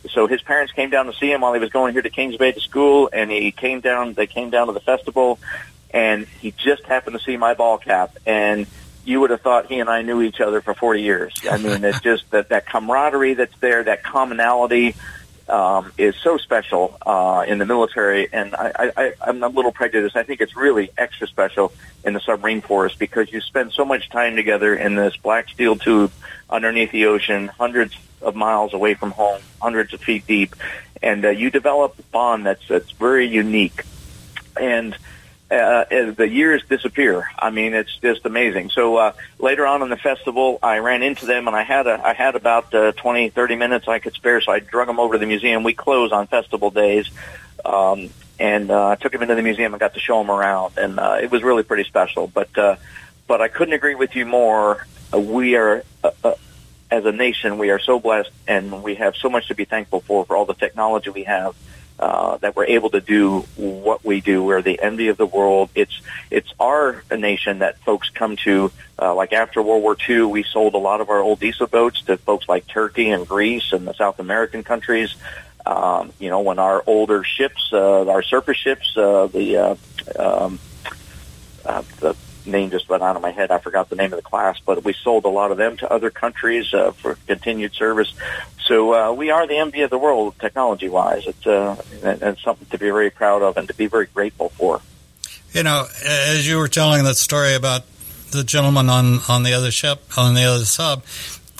so 0.10 0.28
his 0.28 0.42
parents 0.42 0.72
came 0.72 0.90
down 0.90 1.08
to 1.08 1.14
see 1.14 1.30
him 1.30 1.42
while 1.42 1.52
he 1.52 1.60
was 1.60 1.70
going 1.70 1.92
here 1.92 2.02
to 2.02 2.10
Kings 2.10 2.38
Bay 2.38 2.54
to 2.54 2.62
school, 2.62 3.10
and 3.12 3.30
he 3.30 3.52
came 3.52 3.82
down. 3.82 4.14
They 4.14 4.28
came 4.28 4.50
down 4.50 4.68
to 4.68 4.74
the 4.74 4.80
festival, 4.80 5.40
and 5.92 6.26
he 6.26 6.52
just 6.52 6.84
happened 6.84 7.18
to 7.18 7.22
see 7.26 7.36
my 7.36 7.54
ball 7.54 7.78
cap, 7.78 8.16
and 8.26 8.66
you 9.10 9.20
would 9.20 9.32
have 9.32 9.42
thought 9.42 9.66
he 9.66 9.80
and 9.80 9.90
I 9.90 10.04
knew 10.04 10.22
each 10.22 10.40
other 10.40 10.62
for 10.62 10.76
40 10.76 11.02
years. 11.02 11.34
I 11.50 11.58
mean, 11.58 11.84
it's 11.84 12.00
just 12.02 12.30
that 12.30 12.50
that 12.50 12.68
camaraderie 12.68 13.34
that's 13.34 13.58
there, 13.58 13.84
that 13.84 14.04
commonality 14.04 14.96
um, 15.48 15.92
is 15.98 16.16
so 16.16 16.38
special 16.38 16.96
uh, 17.04 17.44
in 17.48 17.58
the 17.58 17.66
military. 17.66 18.32
And 18.32 18.54
I, 18.54 18.92
I, 18.96 19.14
I'm 19.20 19.42
a 19.42 19.48
little 19.48 19.72
prejudiced. 19.72 20.16
I 20.16 20.22
think 20.22 20.42
it's 20.42 20.56
really 20.56 20.92
extra 20.96 21.26
special 21.26 21.74
in 22.04 22.14
the 22.14 22.20
submarine 22.20 22.62
force 22.62 22.96
because 22.96 23.32
you 23.32 23.42
spend 23.42 23.74
so 23.74 23.84
much 23.84 24.10
time 24.10 24.36
together 24.36 24.76
in 24.76 24.94
this 24.94 25.18
black 25.18 25.50
steel 25.50 25.76
tube 25.76 26.12
underneath 26.48 26.92
the 26.92 27.08
ocean, 27.08 27.48
hundreds 27.48 27.98
of 28.22 28.36
miles 28.36 28.76
away 28.76 28.94
from 28.94 29.10
home, 29.10 29.42
hundreds 29.60 29.92
of 29.92 30.02
feet 30.02 30.28
deep, 30.28 30.56
and 31.02 31.26
uh, 31.26 31.30
you 31.30 31.50
develop 31.50 31.98
a 31.98 32.04
bond 32.04 32.46
that's 32.46 32.68
that's 32.68 32.92
very 32.92 33.26
unique. 33.26 33.84
And 34.60 34.96
uh, 35.52 35.86
as 35.90 36.16
the 36.16 36.28
years 36.28 36.64
disappear. 36.70 37.30
I 37.38 37.50
mean, 37.50 37.74
it's 37.74 37.96
just 37.98 38.26
amazing. 38.26 38.70
So 38.70 38.98
uh, 38.98 39.14
later 39.40 39.66
on 39.66 39.82
in 39.82 39.90
the 39.90 39.98
festival, 39.98 40.60
I 40.62 40.80
ran 40.80 41.02
into 41.04 41.26
them, 41.26 41.48
and 41.48 41.56
I 41.56 41.64
had 41.64 41.88
a 41.88 42.06
I 42.06 42.14
had 42.14 42.36
about 42.36 42.74
uh, 42.74 42.92
20, 42.94 43.30
30 43.30 43.56
minutes 43.56 43.88
I 43.88 44.00
could 44.00 44.14
spare, 44.14 44.42
so 44.42 44.52
I 44.52 44.60
drug 44.60 44.88
them 44.88 45.00
over 45.00 45.14
to 45.14 45.20
the 45.20 45.26
museum. 45.26 45.64
We 45.64 45.74
close 45.74 46.12
on 46.12 46.28
festival 46.28 46.70
days, 46.70 47.10
um, 47.66 48.10
and 48.40 48.70
uh, 48.70 48.90
I 48.90 48.96
took 48.96 49.12
them 49.12 49.22
into 49.22 49.36
the 49.36 49.42
museum 49.42 49.74
and 49.74 49.80
got 49.80 49.96
to 49.96 50.00
show 50.00 50.20
them 50.20 50.32
around, 50.32 50.78
and 50.78 51.00
uh, 51.00 51.18
it 51.22 51.32
was 51.32 51.42
really 51.44 51.64
pretty 51.64 51.84
special. 51.84 52.28
But 52.28 52.56
uh, 52.58 52.76
but 53.28 53.42
I 53.42 53.48
couldn't 53.48 53.74
agree 53.74 53.96
with 53.96 54.16
you 54.16 54.26
more. 54.26 54.86
Uh, 55.14 55.20
we 55.20 55.56
are. 55.56 55.84
Uh, 56.04 56.12
uh, 56.24 56.34
as 56.92 57.06
a 57.06 57.12
nation, 57.12 57.60
we 57.60 57.70
are 57.70 57.78
so 57.78 58.00
blessed, 58.00 58.32
and 58.48 58.82
we 58.82 58.96
have 58.96 59.16
so 59.16 59.30
much 59.30 59.50
to 59.50 59.54
be 59.54 59.64
thankful 59.64 60.00
for 60.00 60.26
for 60.26 60.36
all 60.36 60.46
the 60.46 60.56
technology 60.56 61.12
we 61.12 61.24
have 61.24 61.50
uh, 61.50 61.56
that 62.00 62.56
we're 62.56 62.66
able 62.66 62.90
to 62.92 63.02
do 63.02 63.42
what 63.56 64.04
we 64.04 64.22
do. 64.22 64.44
We're 64.44 64.62
the 64.62 64.82
envy 64.82 65.10
of 65.10 65.18
the 65.18 65.26
world. 65.26 65.70
It's 65.76 66.02
it's 66.32 66.54
our 66.60 67.04
nation 67.12 67.60
that 67.60 67.80
folks 67.80 68.10
come 68.10 68.36
to. 68.38 68.72
Uh, 69.02 69.16
like 69.16 69.34
after 69.34 69.62
World 69.62 69.82
War 69.84 69.96
II, 70.08 70.24
we 70.24 70.44
sold 70.44 70.74
a 70.74 70.78
lot 70.78 71.02
of 71.02 71.10
our 71.10 71.20
old 71.20 71.40
diesel 71.40 71.68
boats 71.68 72.02
to 72.04 72.18
folks 72.18 72.50
like 72.50 72.68
Turkey 72.68 73.10
and 73.10 73.28
Greece 73.28 73.72
and 73.72 73.88
the 73.88 73.94
South 73.94 74.20
American 74.20 74.64
countries. 74.64 75.16
Um, 75.66 76.12
you 76.20 76.30
know, 76.30 76.42
when 76.42 76.60
our 76.60 76.84
older 76.88 77.24
ships, 77.24 77.70
uh, 77.72 78.08
our 78.10 78.24
surface 78.24 78.58
ships, 78.58 78.98
uh, 78.98 79.28
the 79.28 79.58
uh, 79.58 79.76
um, 80.18 80.60
uh, 81.66 81.84
the 82.00 82.16
name 82.50 82.70
just 82.70 82.90
went 82.90 83.04
out 83.04 83.16
of 83.16 83.22
my 83.22 83.32
head. 83.32 83.52
I 83.52 83.60
forgot 83.60 83.90
the 83.90 83.96
name 83.96 84.12
of 84.14 84.18
the 84.18 84.30
class, 84.30 84.60
but 84.60 84.84
we 84.84 84.94
sold 84.94 85.26
a 85.26 85.30
lot 85.30 85.52
of 85.52 85.58
them 85.58 85.78
to 85.78 85.92
other 85.92 86.10
countries 86.10 86.74
uh, 86.74 86.92
for 86.92 87.18
continued 87.28 87.74
service. 87.74 88.14
So 88.66 88.94
uh, 88.94 89.14
we 89.14 89.32
are 89.32 89.48
the 89.48 89.58
envy 89.58 89.82
of 89.82 89.90
the 89.90 89.98
world, 89.98 90.36
technology-wise. 90.40 91.26
It's 91.26 91.48
uh, 91.48 91.82
and, 92.04 92.22
and 92.22 92.38
something 92.38 92.68
to 92.68 92.78
be 92.78 92.90
very 92.90 93.10
proud 93.10 93.42
of 93.42 93.58
and 93.58 93.68
to 93.68 93.74
be 93.74 93.88
very 93.88 94.06
grateful 94.06 94.50
for. 94.50 94.82
You 95.54 95.64
know, 95.64 95.88
as 96.06 96.48
you 96.48 96.58
were 96.58 96.68
telling 96.68 97.04
that 97.06 97.16
story 97.16 97.56
about 97.56 97.84
the 98.32 98.44
gentleman 98.44 98.90
on 98.90 99.20
on 99.28 99.42
the 99.42 99.54
other 99.54 99.72
ship 99.72 100.02
on 100.16 100.36
the 100.36 100.44
other 100.44 100.66
sub, 100.66 101.04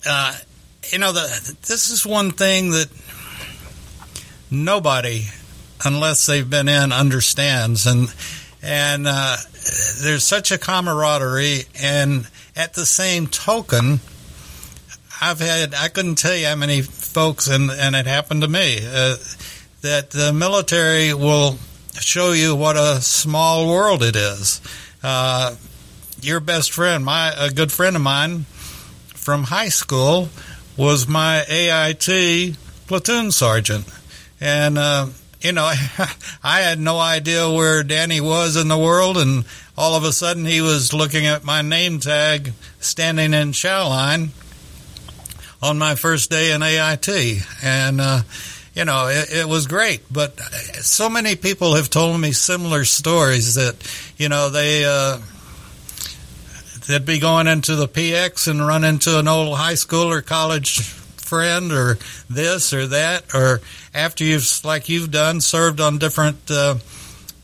uh, 0.06 0.38
you 0.92 1.00
know, 1.00 1.12
the, 1.12 1.58
this 1.68 1.90
is 1.90 2.06
one 2.06 2.32
thing 2.32 2.72
that 2.72 2.90
nobody, 4.52 5.26
unless 5.84 6.28
they've 6.28 6.48
been 6.48 6.68
in, 6.68 6.92
understands 6.92 7.88
and 7.88 8.14
and 8.62 9.08
uh, 9.08 9.38
there's 10.02 10.24
such 10.24 10.52
a 10.52 10.58
camaraderie, 10.58 11.64
and 11.82 12.28
at 12.56 12.74
the 12.74 12.86
same 12.86 13.28
token, 13.28 14.00
I've 15.22 15.40
had 15.40 15.74
I 15.74 15.90
couldn't 15.90 16.16
tell 16.16 16.36
you 16.36 16.48
how 16.48 16.56
many 16.56 16.82
folks, 16.82 17.48
and 17.48 17.70
and 17.70 17.96
it 17.96 18.06
happened 18.06 18.42
to 18.42 18.48
me 18.48 18.80
uh, 18.80 19.18
that 19.82 20.12
the 20.12 20.32
military 20.34 21.14
will 21.14 21.58
show 22.00 22.32
you 22.32 22.56
what 22.56 22.78
a 22.78 23.02
small 23.02 23.68
world 23.68 24.04
it 24.04 24.16
is. 24.16 24.62
Uh, 25.04 25.56
your 26.22 26.40
best 26.40 26.72
friend, 26.72 27.04
my 27.04 27.34
a 27.38 27.50
good 27.50 27.72
friend 27.72 27.96
of 27.96 28.02
mine 28.02 28.46
from 29.16 29.44
high 29.44 29.70
school, 29.70 30.30
was 30.78 31.08
my 31.08 31.44
AIT 31.48 32.56
platoon 32.88 33.32
sergeant, 33.32 33.86
and 34.40 34.78
uh, 34.78 35.08
you 35.42 35.52
know, 35.52 35.66
I 36.44 36.60
had 36.62 36.80
no 36.80 37.00
idea 37.00 37.50
where 37.50 37.84
Danny 37.84 38.22
was 38.22 38.56
in 38.56 38.68
the 38.68 38.78
world, 38.78 39.18
and 39.18 39.46
all 39.78 39.96
of 39.96 40.04
a 40.04 40.12
sudden 40.12 40.46
he 40.46 40.62
was 40.62 40.94
looking 40.94 41.26
at 41.26 41.44
my 41.44 41.62
name 41.62 42.00
tag 42.00 42.54
standing 42.80 43.34
in 43.34 43.54
chow 43.54 43.88
line 43.88 44.30
on 45.62 45.78
my 45.78 45.96
first 45.96 46.30
day 46.30 46.52
in 46.52 46.64
AIT. 46.64 47.08
And, 47.64 48.02
uh, 48.02 48.22
you 48.74 48.86
know, 48.86 49.08
it, 49.08 49.32
it, 49.32 49.48
was 49.48 49.68
great. 49.68 50.02
But 50.12 50.40
so 50.82 51.10
many 51.10 51.36
people 51.36 51.76
have 51.76 51.90
told 51.90 52.20
me 52.20 52.32
similar 52.32 52.86
stories 52.86 53.56
that, 53.56 53.76
you 54.18 54.30
know, 54.30 54.50
they, 54.50 54.86
uh, 54.86 55.20
they'd 56.88 57.06
be 57.06 57.20
going 57.20 57.48
into 57.48 57.76
the 57.76 57.88
PX 57.88 58.48
and 58.48 58.66
run 58.66 58.84
into 58.84 59.20
an 59.20 59.28
old 59.28 59.58
high 59.58 59.76
school 59.76 60.10
or 60.10 60.22
college 60.22 60.99
friend 61.30 61.72
or 61.72 61.98
this 62.30 62.74
or 62.74 62.88
that, 62.88 63.34
or 63.34 63.62
after 63.94 64.24
you've, 64.24 64.48
like 64.64 64.90
you've 64.90 65.12
done, 65.12 65.42
served 65.42 65.80
on 65.80 65.98
different, 65.98 66.50
uh, 66.50 66.76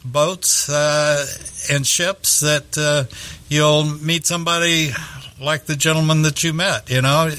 boats 0.06 0.70
uh, 0.70 1.26
and 1.72 1.86
ships 1.86 2.42
that 2.42 2.78
uh, 2.78 3.06
you'll 3.50 3.86
meet 3.86 4.26
somebody 4.26 4.92
like 5.40 5.66
the 5.66 5.76
gentleman 5.76 6.22
that 6.22 6.44
you 6.44 6.54
met. 6.54 6.90
You 6.90 7.02
know, 7.02 7.32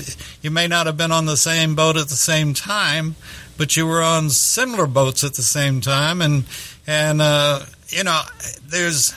you 0.42 0.50
may 0.50 0.66
not 0.66 0.86
have 0.86 0.96
been 0.96 1.12
on 1.12 1.26
the 1.26 1.36
same 1.36 1.74
boat 1.74 1.96
at 1.96 2.08
the 2.08 2.16
same 2.16 2.54
time, 2.54 3.14
but 3.56 3.76
you 3.76 3.86
were 3.86 4.02
on 4.02 4.30
similar 4.30 4.86
boats 4.86 5.24
at 5.24 5.34
the 5.34 5.42
same 5.42 5.80
time, 5.80 6.20
and 6.20 6.44
and 6.86 7.22
uh, 7.22 7.60
you 7.88 8.04
know, 8.04 8.20
there's 8.64 9.14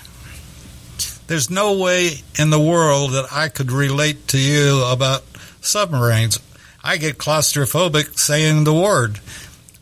there's 1.28 1.50
no 1.50 1.78
way 1.78 2.12
in 2.38 2.50
the 2.50 2.60
world 2.60 3.12
that 3.12 3.26
I 3.32 3.50
could 3.50 3.72
relate 3.72 4.28
to 4.30 4.40
you 4.40 4.84
about 4.86 5.24
submarines. 5.62 6.40
I 6.84 6.98
get 6.98 7.18
claustrophobic 7.18 8.18
saying 8.18 8.64
the 8.64 8.74
word, 8.74 9.20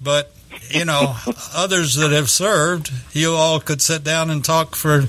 but 0.01 0.31
you 0.69 0.85
know, 0.85 1.15
others 1.55 1.95
that 1.95 2.11
have 2.11 2.29
served, 2.29 2.91
you 3.13 3.33
all 3.33 3.59
could 3.59 3.81
sit 3.81 4.03
down 4.03 4.29
and 4.29 4.43
talk 4.43 4.75
for 4.75 5.03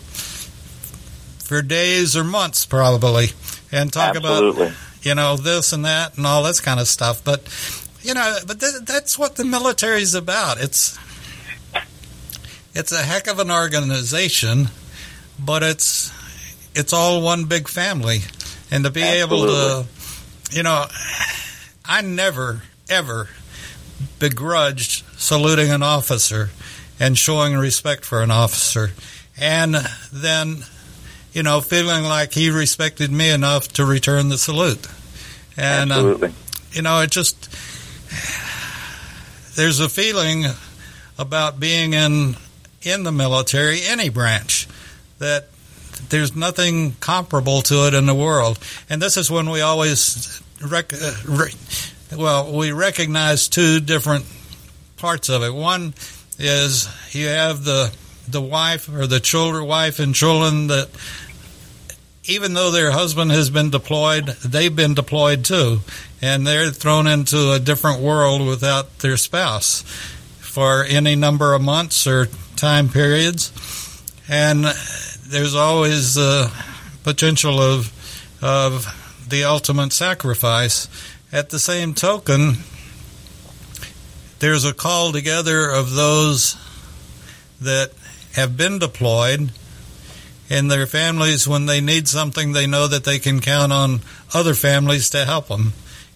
for 1.45 1.62
days 1.62 2.16
or 2.16 2.24
months 2.24 2.66
probably, 2.66 3.28
and 3.72 3.93
talk 3.93 4.16
Absolutely. 4.16 4.66
about 4.66 4.76
you 5.03 5.14
know 5.14 5.36
this 5.36 5.72
and 5.72 5.84
that 5.84 6.16
and 6.16 6.26
all 6.26 6.43
this 6.43 6.61
kind 6.61 6.80
of 6.80 6.89
stuff. 6.89 7.24
But 7.24 7.43
you 8.03 8.14
know, 8.14 8.39
but 8.47 8.61
th- 8.61 8.82
that's 8.84 9.18
what 9.18 9.36
the 9.36 9.45
military 9.45 10.03
is 10.03 10.14
about. 10.14 10.61
It's 10.61 10.99
it's 12.74 12.93
a 12.93 13.03
heck 13.03 13.26
of 13.26 13.39
an 13.39 13.51
organization, 13.51 14.68
but 15.39 15.62
it's 15.62 16.12
it's 16.74 16.93
all 16.93 17.22
one 17.22 17.47
big 17.47 17.68
family, 17.68 18.20
and 18.70 18.84
to 18.84 18.91
be 18.91 19.03
able 19.03 19.47
to, 19.47 19.86
you 20.53 20.62
know, 20.62 20.86
I 21.89 22.03
never 22.03 22.62
ever 22.89 23.28
begrudged 24.18 25.05
saluting 25.16 25.70
an 25.70 25.82
officer 25.82 26.51
and 27.01 27.16
showing 27.16 27.57
respect 27.57 28.05
for 28.05 28.22
an 28.22 28.30
officer, 28.30 28.91
and 29.41 29.74
then, 30.12 30.64
you 31.32 31.43
know, 31.43 31.61
feeling 31.61 32.05
like 32.05 32.32
he 32.32 32.51
respected 32.51 33.11
me 33.11 33.30
enough 33.30 33.68
to 33.74 33.84
return 33.84 34.28
the 34.28 34.39
salute, 34.39 34.86
and 35.57 35.93
um, 35.93 35.99
Absolutely. 35.99 36.34
you 36.72 36.82
know, 36.82 37.01
it 37.01 37.11
just 37.11 37.49
there's 39.57 39.80
a 39.80 39.89
feeling 39.89 40.45
about 41.18 41.59
being 41.59 41.95
in 41.95 42.36
in 42.82 43.03
the 43.03 43.12
military, 43.12 43.80
any 43.84 44.09
branch, 44.09 44.68
that 45.18 45.49
there's 46.09 46.34
nothing 46.34 46.93
comparable 47.01 47.62
to 47.62 47.86
it 47.86 47.95
in 47.95 48.07
the 48.07 48.14
world. 48.14 48.59
And 48.89 49.03
this 49.03 49.16
is 49.16 49.30
when 49.30 49.51
we 49.51 49.61
always, 49.61 50.41
rec- 50.62 50.92
uh, 50.92 51.12
re- 51.26 51.54
well, 52.16 52.56
we 52.56 52.72
recognize 52.72 53.48
two 53.48 53.80
different 53.80 54.24
parts 54.96 55.28
of 55.28 55.42
it. 55.42 55.52
One 55.52 55.94
is 56.38 56.88
you 57.14 57.26
have 57.26 57.64
the 57.64 57.94
the 58.26 58.40
wife 58.42 58.88
or 58.88 59.06
the 59.06 59.20
children, 59.20 59.66
wife 59.66 59.98
and 59.98 60.14
children 60.14 60.66
that 60.68 60.88
even 62.24 62.52
though 62.52 62.70
their 62.70 62.90
husband 62.90 63.30
has 63.30 63.48
been 63.48 63.70
deployed, 63.70 64.26
they've 64.26 64.74
been 64.74 64.92
deployed 64.94 65.44
too, 65.44 65.80
and 66.20 66.46
they're 66.46 66.70
thrown 66.70 67.06
into 67.06 67.52
a 67.52 67.59
different 67.59 68.00
world 68.00 68.46
without 68.46 68.98
their 68.98 69.16
spouse 69.16 69.82
for 70.38 70.84
any 70.84 71.16
number 71.16 71.54
of 71.54 71.62
months 71.62 72.06
or 72.06 72.26
time 72.56 72.88
periods, 72.88 73.52
and 74.28 74.64
there's 75.26 75.54
always 75.54 76.14
the 76.14 76.52
potential 77.02 77.61
of 77.61 77.92
of 78.42 78.86
the 79.31 79.45
ultimate 79.45 79.93
sacrifice. 79.93 80.89
At 81.31 81.51
the 81.51 81.59
same 81.59 81.93
token, 81.95 82.55
there's 84.39 84.64
a 84.64 84.72
call 84.72 85.12
together 85.12 85.68
of 85.70 85.95
those 85.95 86.57
that 87.61 87.91
have 88.35 88.57
been 88.57 88.79
deployed 88.79 89.51
and 90.51 90.70
their 90.70 90.87
families 90.87 91.47
when 91.47 91.66
they 91.66 91.81
need 91.81 92.09
something 92.09 92.53
they 92.53 92.66
know 92.66 92.87
that 92.87 93.05
they 93.05 93.18
can 93.18 93.41
count 93.41 93.72
on 93.72 94.01
other 94.33 94.55
families 94.55 95.11
to 95.11 95.24
help 95.24 95.49
them 95.49 95.72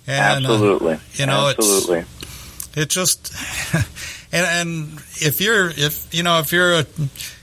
and 0.06 0.46
uh, 0.46 0.52
Absolutely. 0.52 0.98
you 1.14 1.26
know, 1.26 1.48
it's- 1.48 1.58
Absolutely. 1.76 2.04
it 2.80 2.88
just 2.88 3.34
and 4.32 4.46
and 4.46 4.98
if 5.20 5.40
you're 5.40 5.68
if 5.70 6.12
you 6.14 6.22
know 6.22 6.38
if 6.38 6.52
you're 6.52 6.80
a 6.80 6.86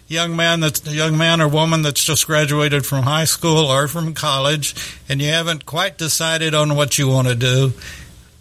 young 0.10 0.36
man 0.36 0.60
that's 0.60 0.86
a 0.86 0.92
young 0.92 1.18
man 1.18 1.40
or 1.40 1.48
woman 1.48 1.82
that's 1.82 2.04
just 2.04 2.28
graduated 2.28 2.86
from 2.86 3.04
high 3.04 3.24
school 3.24 3.66
or 3.66 3.88
from 3.88 4.14
college 4.14 4.76
and 5.08 5.22
you 5.22 5.30
haven't 5.30 5.66
quite 5.66 5.98
decided 5.98 6.54
on 6.54 6.76
what 6.76 6.98
you 6.98 7.08
want 7.08 7.28
to 7.28 7.36
do 7.36 7.72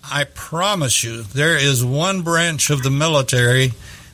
i 0.03 0.25
promise 0.25 1.05
you 1.05 1.23
there 1.23 1.57
is 1.57 1.85
one 1.85 2.23
branch 2.23 2.71
of 2.71 2.83
the 2.83 2.91
military 2.91 3.73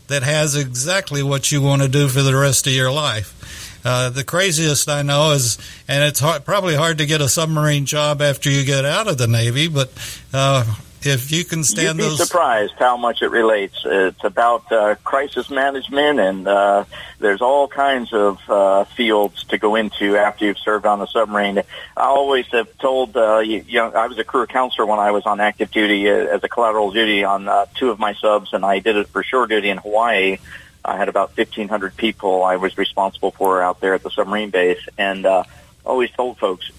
that 0.09 0.23
has 0.23 0.55
exactly 0.55 1.23
what 1.23 1.51
you 1.51 1.63
want 1.63 1.83
to 1.83 1.89
do 1.89 2.09
for 2.09 2.23
the 2.23 2.37
rest 2.37 2.67
of 2.67 2.73
your 2.73 2.93
life. 2.93 3.81
Uh, 3.85 4.11
the 4.11 4.25
craziest 4.25 4.89
I 4.89 5.03
know 5.03 5.33
is, 5.33 5.59
and 5.89 6.03
it's 6.05 6.21
hard, 6.21 6.45
probably 6.45 6.75
hard 6.75 6.99
to 6.99 7.07
get 7.07 7.21
a 7.21 7.29
submarine 7.29 7.85
job 7.85 8.23
after 8.23 8.51
you 8.51 8.65
get 8.65 8.85
out 8.85 9.09
of 9.09 9.19
the 9.19 9.27
Navy, 9.27 9.69
but 9.69 9.91
uh, 10.33 10.65
if 11.07 11.31
you 11.33 11.45
can 11.45 11.65
stand 11.65 11.99
You'd 11.99 12.05
be 12.05 12.09
those 12.11 12.27
surprised 12.27 12.75
how 12.79 12.97
much 12.97 13.23
it 13.23 13.29
relates. 13.29 13.83
It's 13.85 14.25
about 14.25 14.71
uh, 14.73 14.95
crisis 15.05 15.51
management, 15.51 16.21
and 16.21 16.49
uh, 16.49 16.85
there's 17.19 17.41
all 17.41 17.69
kinds 17.69 18.13
of 18.13 18.39
uh, 18.49 18.85
fields 18.85 19.45
to 19.45 19.59
go 19.59 19.75
into 19.75 20.17
after 20.17 20.47
you've 20.47 20.59
served 20.59 20.87
on 20.87 20.99
the 20.99 21.07
submarine. 21.07 21.59
I 21.59 21.63
always 21.97 22.47
have 22.49 22.77
told, 22.79 23.17
uh, 23.17 23.39
you, 23.39 23.65
you 23.67 23.79
know, 23.79 23.91
I 23.93 24.07
was 24.07 24.19
a 24.19 24.25
career 24.25 24.47
counselor 24.47 24.87
when 24.87 24.99
I 24.99 25.11
was 25.11 25.27
on 25.27 25.41
active 25.41 25.71
duty 25.71 26.09
uh, 26.09 26.15
as 26.15 26.43
a 26.45 26.49
collateral 26.49 26.91
duty 26.91 27.25
on 27.25 27.49
uh, 27.49 27.67
two 27.75 27.91
of 27.91 27.99
my 27.99 28.15
subs, 28.15 28.53
and 28.53 28.65
I 28.65 28.79
did 28.79 28.97
it 28.97 29.09
for 29.09 29.23
shore 29.23 29.47
duty 29.47 29.71
in 29.71 29.79
Hawaii. 29.79 30.39
I 30.85 30.97
had 30.97 31.09
about 31.09 31.37
1,500 31.37 31.97
people 31.97 32.45
I 32.45 32.57
was 32.57 32.77
responsible 32.77 33.31
for 33.31 33.63
out 33.63 33.81
there 33.81 33.95
at 33.95 34.03
the 34.03 34.11
submarine 34.11 34.51
base, 34.51 34.87
and 34.99 35.25
uh, 35.25 35.45
always 35.85 36.11
told 36.11 36.39
folks, 36.39 36.71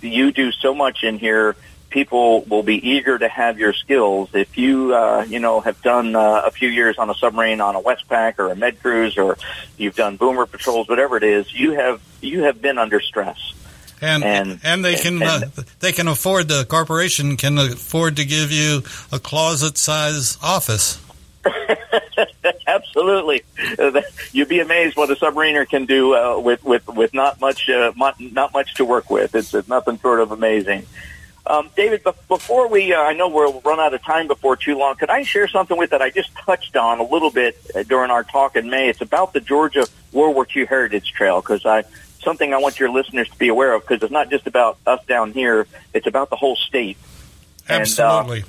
you 0.00 0.32
do 0.32 0.52
so 0.52 0.74
much 0.74 1.04
in 1.04 1.18
here 1.18 1.56
people 1.96 2.42
will 2.42 2.62
be 2.62 2.90
eager 2.90 3.18
to 3.18 3.26
have 3.26 3.58
your 3.58 3.72
skills. 3.72 4.28
If 4.34 4.58
you 4.58 4.94
uh, 4.94 5.24
you 5.26 5.38
know 5.38 5.60
have 5.60 5.80
done 5.80 6.14
uh, 6.14 6.42
a 6.44 6.50
few 6.50 6.68
years 6.68 6.98
on 6.98 7.08
a 7.08 7.14
submarine 7.14 7.62
on 7.62 7.74
a 7.74 7.80
Westpac 7.80 8.38
or 8.38 8.50
a 8.50 8.54
med 8.54 8.82
cruise 8.82 9.16
or 9.16 9.38
you've 9.78 9.96
done 9.96 10.18
boomer 10.18 10.44
patrols 10.44 10.88
whatever 10.90 11.16
it 11.16 11.22
is 11.22 11.50
you 11.54 11.72
have 11.72 12.02
you 12.20 12.42
have 12.42 12.60
been 12.60 12.76
under 12.76 13.00
stress. 13.00 13.38
And 14.02 14.22
And- 14.24 14.60
and 14.62 14.84
they 14.84 14.96
can 14.96 15.22
and- 15.22 15.44
uh, 15.44 15.62
they 15.80 15.92
can 15.92 16.06
afford 16.06 16.48
the 16.48 16.66
corporation 16.66 17.38
can 17.38 17.56
afford 17.56 18.16
to 18.16 18.26
give 18.26 18.52
you 18.52 18.82
a 19.10 19.18
closet 19.18 19.78
size 19.78 20.36
office. 20.42 21.00
absolutely. 22.66 23.42
You'd 24.32 24.48
be 24.48 24.60
amazed 24.60 24.98
what 24.98 25.08
a 25.10 25.14
submariner 25.14 25.66
can 25.66 25.86
do 25.86 26.14
uh, 26.14 26.38
with 26.38 26.62
with 26.62 26.86
with 26.88 27.14
not 27.14 27.40
much 27.40 27.70
uh, 27.70 27.92
not 28.18 28.52
much 28.52 28.74
to 28.74 28.84
work 28.84 29.08
with. 29.08 29.34
It's, 29.34 29.54
it's 29.54 29.68
nothing 29.68 29.98
short 29.98 30.20
of 30.20 30.30
amazing 30.30 30.84
um, 31.46 31.70
David, 31.76 32.02
before 32.02 32.68
we, 32.68 32.92
uh, 32.92 33.00
I 33.00 33.12
know 33.14 33.28
we'll 33.28 33.60
run 33.60 33.80
out 33.80 33.94
of 33.94 34.02
time 34.02 34.26
before 34.26 34.56
too 34.56 34.76
long. 34.76 34.96
Could 34.96 35.10
I 35.10 35.22
share 35.22 35.48
something 35.48 35.76
with 35.76 35.90
that 35.90 36.02
I 36.02 36.10
just 36.10 36.34
touched 36.34 36.76
on 36.76 36.98
a 36.98 37.04
little 37.04 37.30
bit 37.30 37.58
uh, 37.74 37.82
during 37.84 38.10
our 38.10 38.24
talk 38.24 38.56
in 38.56 38.68
May? 38.70 38.88
It's 38.88 39.00
about 39.00 39.32
the 39.32 39.40
Georgia 39.40 39.86
World 40.12 40.34
War 40.34 40.46
II 40.54 40.66
Heritage 40.66 41.12
Trail 41.12 41.40
because 41.40 41.64
I 41.64 41.84
something 42.22 42.52
I 42.52 42.58
want 42.58 42.80
your 42.80 42.90
listeners 42.90 43.28
to 43.28 43.38
be 43.38 43.48
aware 43.48 43.74
of 43.74 43.82
because 43.82 44.02
it's 44.02 44.12
not 44.12 44.30
just 44.30 44.46
about 44.46 44.78
us 44.86 45.04
down 45.06 45.32
here; 45.32 45.66
it's 45.94 46.06
about 46.06 46.30
the 46.30 46.36
whole 46.36 46.56
state. 46.56 46.96
And, 47.68 47.78
uh, 47.78 47.80
Absolutely. 47.80 48.44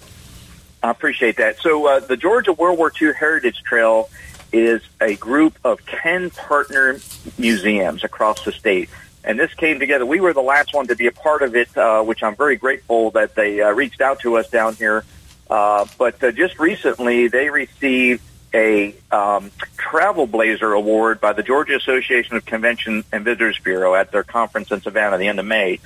I 0.81 0.91
appreciate 0.91 1.37
that. 1.37 1.59
So 1.59 1.87
uh, 1.87 1.99
the 1.99 2.17
Georgia 2.17 2.53
World 2.53 2.77
War 2.77 2.91
II 2.99 3.13
Heritage 3.13 3.61
Trail 3.63 4.09
is 4.53 4.81
a 5.01 5.15
group 5.15 5.57
of 5.63 5.85
10 5.85 6.29
partner 6.29 6.99
museums 7.37 8.03
across 8.03 8.43
the 8.45 8.51
state. 8.51 8.89
And 9.27 9.37
this 9.37 9.53
came 9.53 9.77
together. 9.77 10.05
We 10.05 10.21
were 10.21 10.31
the 10.31 10.41
last 10.41 10.73
one 10.73 10.87
to 10.87 10.95
be 10.95 11.07
a 11.07 11.11
part 11.11 11.41
of 11.41 11.53
it, 11.53 11.77
uh, 11.77 12.01
which 12.01 12.23
I'm 12.23 12.37
very 12.37 12.55
grateful 12.55 13.11
that 13.11 13.35
they 13.35 13.61
uh, 13.61 13.71
reached 13.71 13.99
out 13.99 14.21
to 14.21 14.37
us 14.37 14.49
down 14.49 14.75
here. 14.75 15.03
Uh, 15.49 15.85
but 15.97 16.23
uh, 16.23 16.31
just 16.31 16.57
recently, 16.59 17.27
they 17.27 17.49
received 17.49 18.23
a 18.53 18.95
um, 19.11 19.51
Travel 19.75 20.27
Blazer 20.27 20.71
Award 20.71 21.19
by 21.19 21.33
the 21.33 21.43
Georgia 21.43 21.75
Association 21.75 22.37
of 22.37 22.45
Convention 22.45 23.03
and 23.11 23.25
Visitors 23.25 23.59
Bureau 23.59 23.95
at 23.95 24.13
their 24.13 24.23
conference 24.23 24.71
in 24.71 24.79
Savannah, 24.79 25.17
the 25.17 25.27
end 25.27 25.41
of 25.41 25.45
May. 25.45 25.81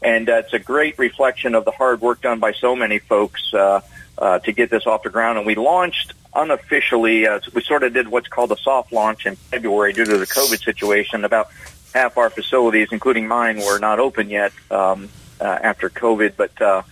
And 0.00 0.30
uh, 0.30 0.36
it's 0.36 0.54
a 0.54 0.58
great 0.58 0.98
reflection 0.98 1.54
of 1.54 1.66
the 1.66 1.72
hard 1.72 2.00
work 2.00 2.22
done 2.22 2.40
by 2.40 2.52
so 2.52 2.74
many 2.74 2.98
folks 2.98 3.52
uh, 3.52 3.82
uh, 4.16 4.38
to 4.38 4.52
get 4.52 4.70
this 4.70 4.86
off 4.86 5.02
the 5.02 5.10
ground. 5.10 5.36
And 5.36 5.46
we 5.46 5.54
launched 5.54 6.14
unofficially, 6.34 7.26
uh, 7.26 7.40
we 7.52 7.62
sort 7.62 7.82
of 7.82 7.92
did 7.92 8.08
what's 8.08 8.28
called 8.28 8.52
a 8.52 8.56
soft 8.56 8.90
launch 8.90 9.26
in 9.26 9.36
February 9.36 9.92
due 9.92 10.06
to 10.06 10.16
the 10.16 10.26
COVID 10.26 10.64
situation. 10.64 11.24
About 11.26 11.50
half 11.96 12.18
our 12.18 12.28
facilities, 12.28 12.88
including 12.92 13.26
mine, 13.26 13.58
were 13.58 13.78
not 13.78 13.98
open 13.98 14.28
yet 14.28 14.52
um, 14.70 15.08
uh, 15.40 15.44
after 15.44 15.88
COVID, 15.88 16.34
but 16.36 16.60
uh, 16.60 16.82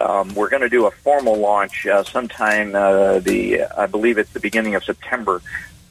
um, 0.00 0.34
we're 0.34 0.48
going 0.48 0.62
to 0.62 0.70
do 0.70 0.86
a 0.86 0.90
formal 0.90 1.36
launch 1.36 1.86
uh, 1.86 2.02
sometime. 2.04 2.74
Uh, 2.74 3.18
the 3.18 3.64
I 3.64 3.86
believe 3.86 4.16
it's 4.16 4.32
the 4.32 4.40
beginning 4.40 4.74
of 4.74 4.82
September. 4.82 5.42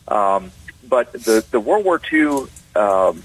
Um, 0.08 0.52
but 0.88 1.14
the 1.14 1.46
the 1.52 1.60
World 1.60 1.86
War 1.86 2.02
II 2.12 2.48
um, 2.76 3.22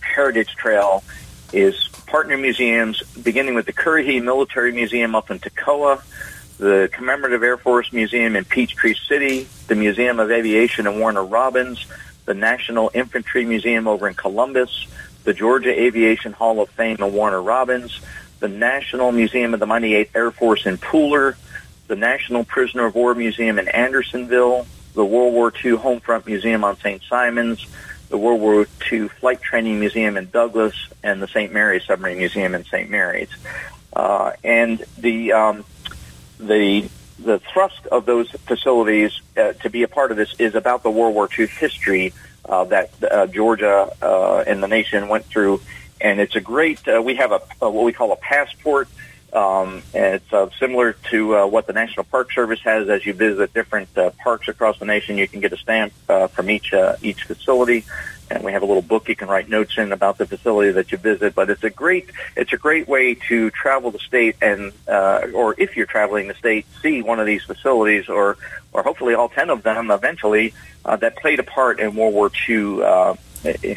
Heritage 0.00 0.54
Trail 0.56 1.04
is 1.52 1.88
partner 2.06 2.38
museums, 2.38 3.02
beginning 3.22 3.54
with 3.54 3.66
the 3.66 3.74
Currahee 3.74 4.22
Military 4.22 4.72
Museum 4.72 5.14
up 5.14 5.30
in 5.30 5.38
Toccoa, 5.38 6.02
the 6.58 6.88
Commemorative 6.92 7.42
Air 7.42 7.58
Force 7.58 7.92
Museum 7.92 8.36
in 8.36 8.44
Peachtree 8.44 8.94
City, 9.06 9.48
the 9.66 9.74
Museum 9.74 10.18
of 10.18 10.30
Aviation 10.30 10.86
in 10.86 10.98
Warner 10.98 11.24
Robins, 11.24 11.84
the 12.30 12.34
National 12.34 12.92
Infantry 12.94 13.44
Museum 13.44 13.88
over 13.88 14.06
in 14.06 14.14
Columbus, 14.14 14.86
the 15.24 15.34
Georgia 15.34 15.70
Aviation 15.70 16.32
Hall 16.32 16.60
of 16.60 16.70
Fame 16.70 16.98
in 17.00 17.12
Warner 17.12 17.42
Robins, 17.42 18.00
the 18.38 18.46
National 18.46 19.10
Museum 19.10 19.52
of 19.52 19.58
the 19.58 19.66
Mighty 19.66 19.96
Eighth 19.96 20.14
Air 20.14 20.30
Force 20.30 20.64
in 20.64 20.78
Pooler, 20.78 21.34
the 21.88 21.96
National 21.96 22.44
Prisoner 22.44 22.86
of 22.86 22.94
War 22.94 23.16
Museum 23.16 23.58
in 23.58 23.66
Andersonville, 23.66 24.64
the 24.94 25.04
World 25.04 25.34
War 25.34 25.48
II 25.48 25.72
Homefront 25.72 26.26
Museum 26.26 26.62
on 26.62 26.76
St. 26.76 27.02
Simons, 27.02 27.66
the 28.10 28.16
World 28.16 28.40
War 28.40 28.64
II 28.92 29.08
Flight 29.08 29.42
Training 29.42 29.80
Museum 29.80 30.16
in 30.16 30.30
Douglas, 30.30 30.76
and 31.02 31.20
the 31.20 31.26
St. 31.26 31.52
Mary's 31.52 31.84
Submarine 31.84 32.18
Museum 32.18 32.54
in 32.54 32.64
St. 32.64 32.88
Mary's. 32.88 33.30
Uh, 33.92 34.34
and 34.44 34.84
the 34.98 35.32
um, 35.32 35.64
the 36.38 36.88
the 37.22 37.38
thrust 37.38 37.86
of 37.86 38.06
those 38.06 38.30
facilities 38.30 39.20
uh, 39.36 39.52
to 39.54 39.70
be 39.70 39.82
a 39.82 39.88
part 39.88 40.10
of 40.10 40.16
this 40.16 40.34
is 40.38 40.54
about 40.54 40.82
the 40.82 40.90
World 40.90 41.14
War 41.14 41.28
II 41.36 41.46
history 41.46 42.12
uh, 42.44 42.64
that 42.64 42.90
uh, 43.02 43.26
Georgia 43.26 43.92
uh, 44.02 44.44
and 44.46 44.62
the 44.62 44.68
nation 44.68 45.08
went 45.08 45.26
through, 45.26 45.60
and 46.00 46.20
it's 46.20 46.36
a 46.36 46.40
great. 46.40 46.86
Uh, 46.88 47.02
we 47.02 47.14
have 47.16 47.32
a, 47.32 47.40
a 47.60 47.70
what 47.70 47.84
we 47.84 47.92
call 47.92 48.12
a 48.12 48.16
passport. 48.16 48.88
Um, 49.32 49.84
and 49.94 50.16
it's 50.16 50.32
uh, 50.32 50.50
similar 50.58 50.94
to 51.10 51.36
uh, 51.36 51.46
what 51.46 51.68
the 51.68 51.72
National 51.72 52.02
Park 52.02 52.32
Service 52.32 52.58
has. 52.64 52.88
As 52.88 53.06
you 53.06 53.12
visit 53.12 53.54
different 53.54 53.88
parks 54.18 54.48
across 54.48 54.80
the 54.80 54.86
nation, 54.86 55.18
you 55.18 55.28
can 55.28 55.38
get 55.38 55.52
a 55.52 55.56
stamp 55.56 55.92
uh, 56.08 56.26
from 56.26 56.50
each 56.50 56.74
each 57.00 57.22
facility, 57.22 57.84
and 58.30 58.44
we 58.44 58.52
have 58.52 58.62
a 58.62 58.66
little 58.66 58.82
book 58.82 59.08
you 59.08 59.16
can 59.16 59.28
write 59.28 59.48
notes 59.48 59.76
in 59.76 59.92
about 59.92 60.18
the 60.18 60.26
facility 60.26 60.72
that 60.72 60.92
you 60.92 60.98
visit. 60.98 61.34
But 61.34 61.50
it's 61.50 61.64
a 61.64 61.70
great 61.70 62.10
it's 62.36 62.52
a 62.52 62.56
great 62.56 62.88
way 62.88 63.14
to 63.28 63.50
travel 63.50 63.90
the 63.90 63.98
state, 63.98 64.36
and 64.40 64.72
uh, 64.88 65.26
or 65.34 65.54
if 65.58 65.76
you're 65.76 65.86
traveling 65.86 66.28
the 66.28 66.34
state, 66.34 66.66
see 66.82 67.02
one 67.02 67.20
of 67.20 67.26
these 67.26 67.42
facilities, 67.42 68.08
or 68.08 68.36
or 68.72 68.82
hopefully 68.82 69.14
all 69.14 69.28
ten 69.28 69.50
of 69.50 69.62
them 69.62 69.90
eventually 69.90 70.54
uh, 70.84 70.96
that 70.96 71.16
played 71.16 71.40
a 71.40 71.44
part 71.44 71.80
in 71.80 71.94
World 71.94 72.14
War 72.14 72.30
II 72.48 72.82
uh, 72.82 73.14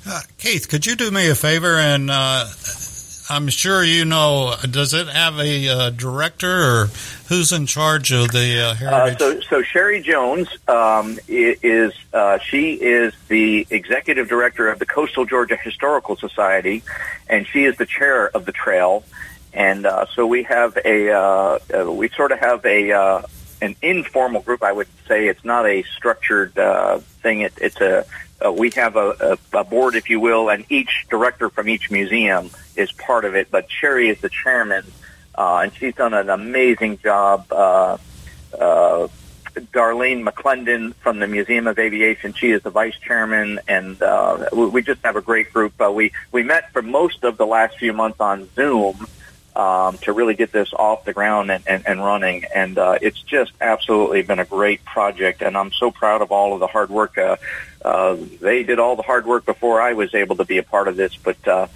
Uh, 0.09 0.22
Keith, 0.38 0.68
could 0.68 0.86
you 0.86 0.94
do 0.94 1.11
me 1.11 1.28
a 1.28 1.34
favor 1.34 1.76
and 1.78 2.11
uh, 2.11 2.47
I'm 3.29 3.49
sure 3.49 3.83
you 3.83 4.05
know. 4.05 4.55
Does 4.70 4.95
it 4.95 5.09
have 5.09 5.39
a 5.39 5.68
uh, 5.68 5.91
director, 5.91 6.49
or 6.51 6.87
who's 7.29 7.53
in 7.53 7.66
charge 7.66 8.12
of 8.12 8.31
the 8.31 8.61
uh, 8.61 8.74
heritage? 8.74 9.16
Uh, 9.16 9.18
so, 9.18 9.41
so 9.41 9.62
Sherry 9.62 10.01
Jones 10.01 10.49
um, 10.68 11.18
is 11.27 11.93
uh, 12.12 12.39
she 12.39 12.74
is 12.74 13.14
the 13.29 13.66
executive 13.70 14.29
director 14.29 14.68
of 14.68 14.79
the 14.79 14.87
Coastal 14.87 15.24
Georgia 15.24 15.57
Historical 15.57 16.16
Society, 16.16 16.83
and 17.29 17.47
she 17.47 17.64
is 17.64 17.77
the 17.77 17.87
chair 17.87 18.29
of 18.29 18.47
the 18.47 18.53
trail. 18.53 19.03
And 19.53 19.87
uh, 19.87 20.07
so 20.14 20.27
we 20.27 20.45
have 20.45 20.79
a 20.85 21.11
uh, 21.11 21.59
we 21.91 22.09
sort 22.11 22.31
of 22.31 22.39
have 22.39 22.64
a 22.64 23.24
an 23.61 23.74
informal 23.83 24.43
group. 24.43 24.62
I 24.62 24.70
would 24.70 24.89
say 25.09 25.27
it's 25.27 25.45
not 25.45 25.66
a 25.66 25.83
structured 25.97 26.55
thing. 27.22 27.41
It, 27.41 27.55
it's 27.61 27.81
a 27.81 28.05
uh, 28.45 28.53
we 28.53 28.70
have 28.70 28.97
a, 28.97 29.39
a, 29.53 29.59
a 29.61 29.64
board, 29.64 29.95
if 29.95 30.11
you 30.11 30.20
will, 30.20 30.51
and 30.51 30.64
each 30.68 31.07
director 31.09 31.49
from 31.49 31.68
each 31.68 31.91
museum 31.91 32.51
is 32.77 32.93
part 32.93 33.24
of 33.24 33.35
it. 33.35 33.51
But 33.51 33.70
Sherry 33.70 34.09
is 34.09 34.20
the 34.20 34.29
chairman, 34.29 34.85
uh, 35.35 35.59
and 35.64 35.74
she's 35.74 35.95
done 35.95 36.14
an 36.14 36.31
amazing 36.31 36.99
job. 36.99 37.47
Uh, 37.51 37.99
uh, 38.59 39.09
Darlene 39.55 40.22
McClendon 40.22 40.95
from 40.97 41.18
the 41.18 41.27
Museum 41.27 41.66
of 41.66 41.79
Aviation, 41.79 42.35
she 42.35 42.51
is 42.51 42.62
the 42.62 42.70
vice 42.70 42.97
chairman, 42.99 43.59
and 43.66 44.01
uh, 44.03 44.49
we, 44.53 44.66
we 44.66 44.83
just 44.83 45.03
have 45.03 45.16
a 45.16 45.22
great 45.22 45.53
group. 45.53 45.72
Uh, 45.81 45.91
we 45.91 46.12
we 46.31 46.43
met 46.43 46.72
for 46.72 46.83
most 46.83 47.24
of 47.24 47.39
the 47.39 47.47
last 47.47 47.79
few 47.79 47.95
months 47.95 48.20
on 48.20 48.49
Zoom 48.55 49.07
um, 49.57 49.97
to 49.99 50.12
really 50.12 50.35
get 50.35 50.53
this 50.53 50.72
off 50.74 51.05
the 51.05 51.14
ground 51.14 51.51
and, 51.51 51.64
and, 51.66 51.87
and 51.87 52.05
running. 52.05 52.45
And 52.55 52.77
uh, 52.77 52.99
it's 53.01 53.20
just 53.22 53.53
absolutely 53.61 54.22
been 54.22 54.39
a 54.39 54.45
great 54.45 54.85
project, 54.85 55.41
and 55.41 55.57
I'm 55.57 55.72
so 55.72 55.91
proud 55.91 56.20
of 56.20 56.31
all 56.31 56.53
of 56.53 56.61
the 56.61 56.66
hard 56.66 56.91
work. 56.91 57.16
Uh, 57.16 57.37
uh, 57.83 58.16
they 58.41 58.62
did 58.62 58.79
all 58.79 58.97
the 58.97 59.03
hard 59.03 59.27
work 59.27 59.47
before 59.47 59.81
I 59.81 59.95
was 59.95 60.14
able 60.14 60.37
to 60.37 60.45
be 60.45 60.59
a 60.59 60.62
part 60.62 60.89
of 60.89 60.97
this, 60.97 61.16
but 61.16 61.49
uh, 61.49 61.68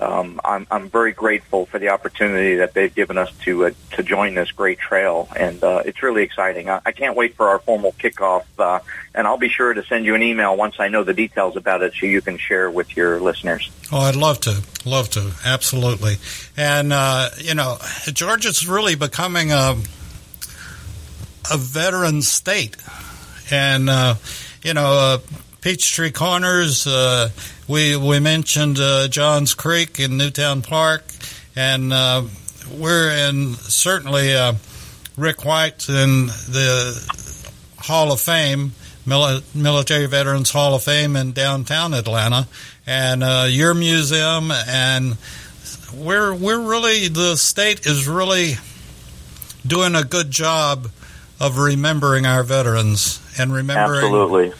um, 0.00 0.40
I'm, 0.44 0.66
I'm 0.70 0.88
very 0.88 1.12
grateful 1.12 1.66
for 1.66 1.78
the 1.78 1.90
opportunity 1.90 2.56
that 2.56 2.72
they've 2.72 2.94
given 2.94 3.18
us 3.18 3.30
to 3.44 3.66
uh, 3.66 3.70
to 3.92 4.02
join 4.02 4.34
this 4.34 4.50
great 4.52 4.78
trail, 4.78 5.28
and 5.36 5.62
uh, 5.62 5.82
it's 5.84 6.02
really 6.02 6.22
exciting. 6.22 6.70
I, 6.70 6.80
I 6.86 6.92
can't 6.92 7.16
wait 7.16 7.34
for 7.34 7.48
our 7.48 7.58
formal 7.58 7.92
kickoff, 7.92 8.44
uh, 8.58 8.80
and 9.14 9.26
I'll 9.26 9.38
be 9.38 9.50
sure 9.50 9.74
to 9.74 9.84
send 9.84 10.06
you 10.06 10.14
an 10.14 10.22
email 10.22 10.56
once 10.56 10.76
I 10.78 10.88
know 10.88 11.04
the 11.04 11.12
details 11.12 11.56
about 11.56 11.82
it, 11.82 11.92
so 11.98 12.06
you 12.06 12.22
can 12.22 12.38
share 12.38 12.70
with 12.70 12.96
your 12.96 13.20
listeners. 13.20 13.70
Oh, 13.92 14.00
I'd 14.00 14.16
love 14.16 14.40
to, 14.40 14.62
love 14.84 15.10
to, 15.10 15.32
absolutely. 15.44 16.16
And 16.56 16.92
uh, 16.92 17.30
you 17.36 17.54
know, 17.54 17.76
Georgia's 18.06 18.66
really 18.66 18.94
becoming 18.94 19.52
a 19.52 19.76
a 21.52 21.56
veteran 21.56 22.22
state, 22.22 22.76
and 23.50 23.90
uh, 23.90 24.14
you 24.62 24.74
know. 24.74 24.92
Uh, 24.92 25.18
Peachtree 25.60 26.10
Corners. 26.10 26.86
We 27.70 27.94
we 27.94 28.18
mentioned 28.18 28.80
uh, 28.80 29.06
Johns 29.06 29.54
Creek 29.54 30.00
in 30.00 30.16
Newtown 30.16 30.60
Park, 30.60 31.04
and 31.54 31.92
uh, 31.92 32.24
we're 32.76 33.10
in 33.10 33.54
certainly 33.54 34.34
uh, 34.34 34.54
Rick 35.16 35.44
White 35.44 35.88
in 35.88 36.26
the 36.26 36.98
Hall 37.78 38.10
of 38.10 38.20
Fame, 38.20 38.72
Military 39.06 40.06
Veterans 40.06 40.50
Hall 40.50 40.74
of 40.74 40.82
Fame 40.82 41.14
in 41.14 41.30
downtown 41.30 41.94
Atlanta, 41.94 42.48
and 42.88 43.22
uh, 43.22 43.46
your 43.48 43.74
museum, 43.74 44.50
and 44.50 45.16
we're 45.94 46.34
we're 46.34 46.58
really 46.58 47.06
the 47.06 47.36
state 47.36 47.86
is 47.86 48.08
really 48.08 48.54
doing 49.64 49.94
a 49.94 50.02
good 50.02 50.32
job 50.32 50.88
of 51.38 51.56
remembering 51.56 52.26
our 52.26 52.42
veterans 52.42 53.20
and 53.38 53.52
remembering 53.52 54.06
absolutely 54.06 54.52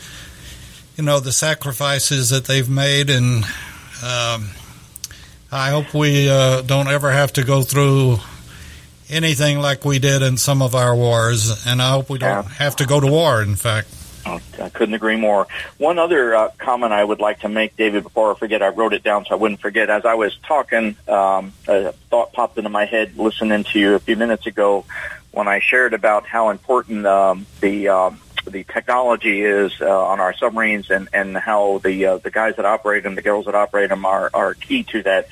you 0.96 1.04
know 1.04 1.20
the 1.20 1.32
sacrifices 1.32 2.30
that 2.30 2.44
they've 2.44 2.68
made, 2.68 3.10
and 3.10 3.44
um, 4.02 4.50
I 5.52 5.70
hope 5.70 5.94
we 5.94 6.28
uh, 6.28 6.62
don't 6.62 6.88
ever 6.88 7.10
have 7.10 7.32
to 7.34 7.44
go 7.44 7.62
through 7.62 8.18
anything 9.08 9.58
like 9.58 9.84
we 9.84 9.98
did 9.98 10.22
in 10.22 10.36
some 10.36 10.62
of 10.62 10.74
our 10.74 10.94
wars, 10.94 11.66
and 11.66 11.80
I 11.82 11.90
hope 11.90 12.10
we 12.10 12.18
don't 12.18 12.46
have 12.46 12.76
to 12.76 12.86
go 12.86 13.00
to 13.00 13.06
war. 13.06 13.42
In 13.42 13.56
fact. 13.56 13.88
I 14.26 14.68
couldn't 14.68 14.94
agree 14.94 15.16
more. 15.16 15.46
One 15.78 15.98
other 15.98 16.34
uh, 16.34 16.50
comment 16.58 16.92
I 16.92 17.02
would 17.02 17.20
like 17.20 17.40
to 17.40 17.48
make, 17.48 17.76
David, 17.76 18.02
before 18.02 18.32
I 18.34 18.38
forget, 18.38 18.62
I 18.62 18.68
wrote 18.68 18.92
it 18.92 19.02
down 19.02 19.24
so 19.24 19.32
I 19.32 19.38
wouldn't 19.38 19.60
forget. 19.60 19.88
As 19.88 20.04
I 20.04 20.14
was 20.14 20.36
talking, 20.46 20.94
um, 21.08 21.52
a 21.66 21.92
thought 22.10 22.32
popped 22.32 22.58
into 22.58 22.70
my 22.70 22.84
head 22.84 23.16
listening 23.16 23.64
to 23.64 23.78
you 23.78 23.94
a 23.94 23.98
few 23.98 24.16
minutes 24.16 24.46
ago 24.46 24.84
when 25.32 25.48
I 25.48 25.60
shared 25.60 25.94
about 25.94 26.26
how 26.26 26.50
important 26.50 27.06
um, 27.06 27.46
the 27.60 27.88
um, 27.88 28.20
the 28.46 28.64
technology 28.64 29.42
is 29.42 29.72
uh, 29.80 29.86
on 29.86 30.20
our 30.20 30.34
submarines 30.34 30.90
and, 30.90 31.08
and 31.12 31.36
how 31.36 31.78
the 31.78 32.06
uh, 32.06 32.18
the 32.18 32.30
guys 32.30 32.56
that 32.56 32.64
operate 32.64 33.02
them, 33.02 33.14
the 33.14 33.22
girls 33.22 33.46
that 33.46 33.54
operate 33.54 33.90
them, 33.90 34.04
are 34.04 34.30
are 34.32 34.54
key 34.54 34.82
to 34.84 35.02
that. 35.02 35.28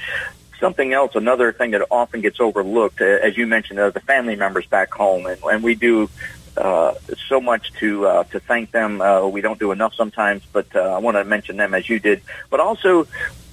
Something 0.60 0.92
else, 0.92 1.14
another 1.14 1.52
thing 1.52 1.70
that 1.70 1.86
often 1.88 2.20
gets 2.20 2.40
overlooked, 2.40 3.00
uh, 3.00 3.04
as 3.04 3.36
you 3.36 3.46
mentioned, 3.46 3.78
are 3.78 3.92
the 3.92 4.00
family 4.00 4.34
members 4.34 4.66
back 4.66 4.92
home, 4.92 5.26
and, 5.26 5.40
and 5.44 5.62
we 5.62 5.76
do 5.76 6.10
uh, 6.56 6.94
so 7.28 7.40
much 7.40 7.72
to 7.74 8.06
uh, 8.06 8.24
to 8.24 8.40
thank 8.40 8.72
them. 8.72 9.00
Uh, 9.00 9.26
we 9.28 9.40
don't 9.40 9.60
do 9.60 9.70
enough 9.70 9.94
sometimes, 9.94 10.42
but 10.52 10.66
uh, 10.74 10.80
I 10.80 10.98
want 10.98 11.16
to 11.16 11.24
mention 11.24 11.56
them 11.56 11.74
as 11.74 11.88
you 11.88 12.00
did. 12.00 12.22
But 12.50 12.60
also 12.60 13.06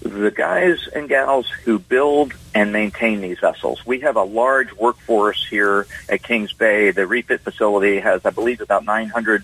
the 0.06 0.30
guys 0.30 0.88
and 0.93 1.10
gals 1.10 1.49
who 1.49 1.80
build 1.80 2.34
and 2.53 2.72
maintain 2.72 3.22
these 3.22 3.39
vessels. 3.39 3.86
We 3.86 4.01
have 4.01 4.16
a 4.16 4.24
large 4.24 4.72
workforce 4.74 5.45
here 5.45 5.88
at 6.08 6.22
Kings 6.22 6.53
Bay. 6.53 6.91
The 6.91 7.08
refit 7.08 7.41
facility 7.41 7.99
has, 7.99 8.24
I 8.24 8.30
believe, 8.30 8.62
about 8.62 8.86
900 8.86 9.43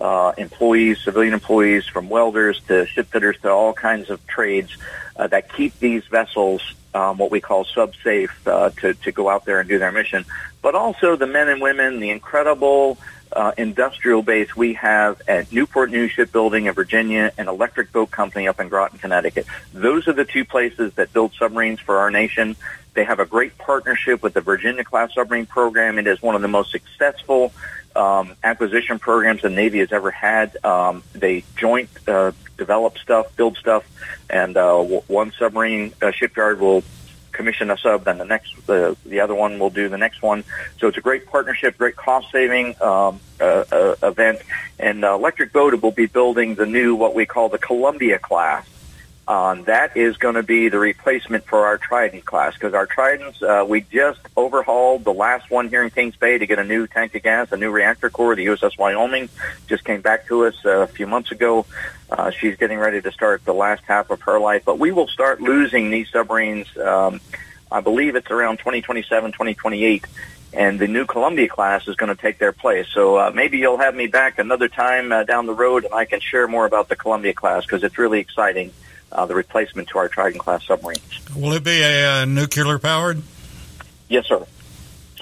uh, 0.00 0.32
employees, 0.36 1.02
civilian 1.02 1.32
employees, 1.32 1.86
from 1.86 2.10
welders 2.10 2.60
to 2.68 2.84
shipfitters 2.84 3.40
to 3.40 3.50
all 3.50 3.72
kinds 3.72 4.10
of 4.10 4.24
trades 4.26 4.76
uh, 5.16 5.28
that 5.28 5.50
keep 5.52 5.78
these 5.78 6.04
vessels, 6.06 6.74
um, 6.92 7.16
what 7.16 7.30
we 7.30 7.40
call 7.40 7.64
sub-safe, 7.64 8.46
uh, 8.46 8.68
to, 8.70 8.92
to 8.94 9.12
go 9.12 9.30
out 9.30 9.46
there 9.46 9.60
and 9.60 9.68
do 9.68 9.78
their 9.78 9.92
mission. 9.92 10.26
But 10.60 10.74
also 10.74 11.16
the 11.16 11.26
men 11.26 11.48
and 11.48 11.62
women, 11.62 12.00
the 12.00 12.10
incredible 12.10 12.98
uh, 13.34 13.52
industrial 13.56 14.22
base 14.22 14.54
we 14.56 14.74
have 14.74 15.20
at 15.28 15.52
Newport 15.52 15.90
News 15.90 16.10
Shipbuilding 16.12 16.66
in 16.66 16.74
Virginia 16.74 17.32
and 17.36 17.48
Electric 17.48 17.92
Boat 17.92 18.10
Company 18.10 18.48
up 18.48 18.60
in 18.60 18.68
Groton, 18.68 18.98
Connecticut. 18.98 19.46
Those 19.72 20.08
are 20.08 20.12
the 20.12 20.24
two 20.24 20.44
places 20.44 20.94
that 20.94 21.12
build 21.12 21.32
submarines 21.34 21.80
for 21.80 21.98
our 21.98 22.10
nation. 22.10 22.56
They 22.94 23.04
have 23.04 23.20
a 23.20 23.26
great 23.26 23.56
partnership 23.58 24.22
with 24.22 24.34
the 24.34 24.40
Virginia 24.40 24.84
class 24.84 25.14
submarine 25.14 25.46
program. 25.46 25.98
It 25.98 26.06
is 26.06 26.20
one 26.20 26.34
of 26.34 26.42
the 26.42 26.48
most 26.48 26.70
successful 26.70 27.52
um, 27.96 28.36
acquisition 28.42 28.98
programs 28.98 29.42
the 29.42 29.50
Navy 29.50 29.78
has 29.78 29.92
ever 29.92 30.10
had. 30.10 30.62
Um, 30.64 31.02
they 31.12 31.44
joint 31.56 31.88
uh, 32.06 32.32
develop 32.58 32.98
stuff, 32.98 33.34
build 33.36 33.56
stuff, 33.56 33.84
and 34.28 34.56
uh, 34.56 34.78
w- 34.78 35.02
one 35.08 35.32
submarine 35.38 35.92
uh, 36.02 36.10
shipyard 36.10 36.60
will 36.60 36.82
commission 37.32 37.70
a 37.70 37.78
sub, 37.78 38.04
then 38.04 38.18
the 38.18 38.24
next 38.24 38.54
the 38.66 38.96
the 39.04 39.20
other 39.20 39.34
one 39.34 39.58
will 39.58 39.70
do 39.70 39.88
the 39.88 39.98
next 39.98 40.22
one. 40.22 40.44
So 40.78 40.88
it's 40.88 40.98
a 40.98 41.00
great 41.00 41.26
partnership, 41.26 41.78
great 41.78 41.96
cost 41.96 42.30
saving 42.30 42.80
um, 42.80 43.20
uh, 43.40 43.64
uh, 43.72 43.94
event. 44.02 44.40
And 44.78 45.04
uh, 45.04 45.14
Electric 45.14 45.52
Boat 45.52 45.80
will 45.80 45.90
be 45.92 46.06
building 46.06 46.54
the 46.54 46.66
new 46.66 46.94
what 46.94 47.14
we 47.14 47.26
call 47.26 47.48
the 47.48 47.58
Columbia 47.58 48.18
class. 48.18 48.66
Um, 49.32 49.64
that 49.64 49.96
is 49.96 50.18
going 50.18 50.34
to 50.34 50.42
be 50.42 50.68
the 50.68 50.78
replacement 50.78 51.46
for 51.46 51.64
our 51.64 51.78
Trident 51.78 52.26
class 52.26 52.52
because 52.52 52.74
our 52.74 52.84
Tridents, 52.84 53.42
uh, 53.42 53.64
we 53.66 53.80
just 53.80 54.20
overhauled 54.36 55.04
the 55.04 55.14
last 55.14 55.50
one 55.50 55.70
here 55.70 55.82
in 55.82 55.88
Kings 55.88 56.16
Bay 56.16 56.36
to 56.36 56.46
get 56.46 56.58
a 56.58 56.64
new 56.64 56.86
tank 56.86 57.14
of 57.14 57.22
gas, 57.22 57.50
a 57.50 57.56
new 57.56 57.70
reactor 57.70 58.10
core. 58.10 58.36
The 58.36 58.44
USS 58.44 58.76
Wyoming 58.76 59.30
just 59.68 59.84
came 59.84 60.02
back 60.02 60.26
to 60.26 60.44
us 60.44 60.54
uh, 60.66 60.80
a 60.80 60.86
few 60.86 61.06
months 61.06 61.32
ago. 61.32 61.64
Uh, 62.10 62.30
she's 62.30 62.58
getting 62.58 62.78
ready 62.78 63.00
to 63.00 63.10
start 63.10 63.42
the 63.46 63.54
last 63.54 63.82
half 63.84 64.10
of 64.10 64.20
her 64.20 64.38
life, 64.38 64.66
but 64.66 64.78
we 64.78 64.92
will 64.92 65.08
start 65.08 65.40
losing 65.40 65.88
these 65.88 66.10
submarines. 66.10 66.66
Um, 66.76 67.18
I 67.70 67.80
believe 67.80 68.16
it's 68.16 68.30
around 68.30 68.58
2027, 68.58 69.32
2028 69.32 70.04
and 70.52 70.78
the 70.78 70.86
new 70.86 71.06
Columbia 71.06 71.48
class 71.48 71.88
is 71.88 71.96
going 71.96 72.14
to 72.14 72.20
take 72.20 72.38
their 72.38 72.52
place. 72.52 72.86
So 72.92 73.16
uh, 73.16 73.32
maybe 73.34 73.56
you'll 73.56 73.78
have 73.78 73.94
me 73.94 74.08
back 74.08 74.38
another 74.38 74.68
time 74.68 75.10
uh, 75.10 75.24
down 75.24 75.46
the 75.46 75.54
road, 75.54 75.86
and 75.86 75.94
I 75.94 76.04
can 76.04 76.20
share 76.20 76.46
more 76.46 76.66
about 76.66 76.90
the 76.90 76.96
Columbia 76.96 77.32
class 77.32 77.64
because 77.64 77.82
it's 77.82 77.96
really 77.96 78.20
exciting. 78.20 78.70
Uh, 79.12 79.26
the 79.26 79.34
replacement 79.34 79.88
to 79.88 79.98
our 79.98 80.08
Trident 80.08 80.42
class 80.42 80.66
submarines. 80.66 81.02
Will 81.36 81.52
it 81.52 81.62
be 81.62 81.82
a, 81.82 82.22
uh, 82.22 82.24
nuclear 82.24 82.78
powered? 82.78 83.22
Yes, 84.08 84.26
sir. 84.26 84.46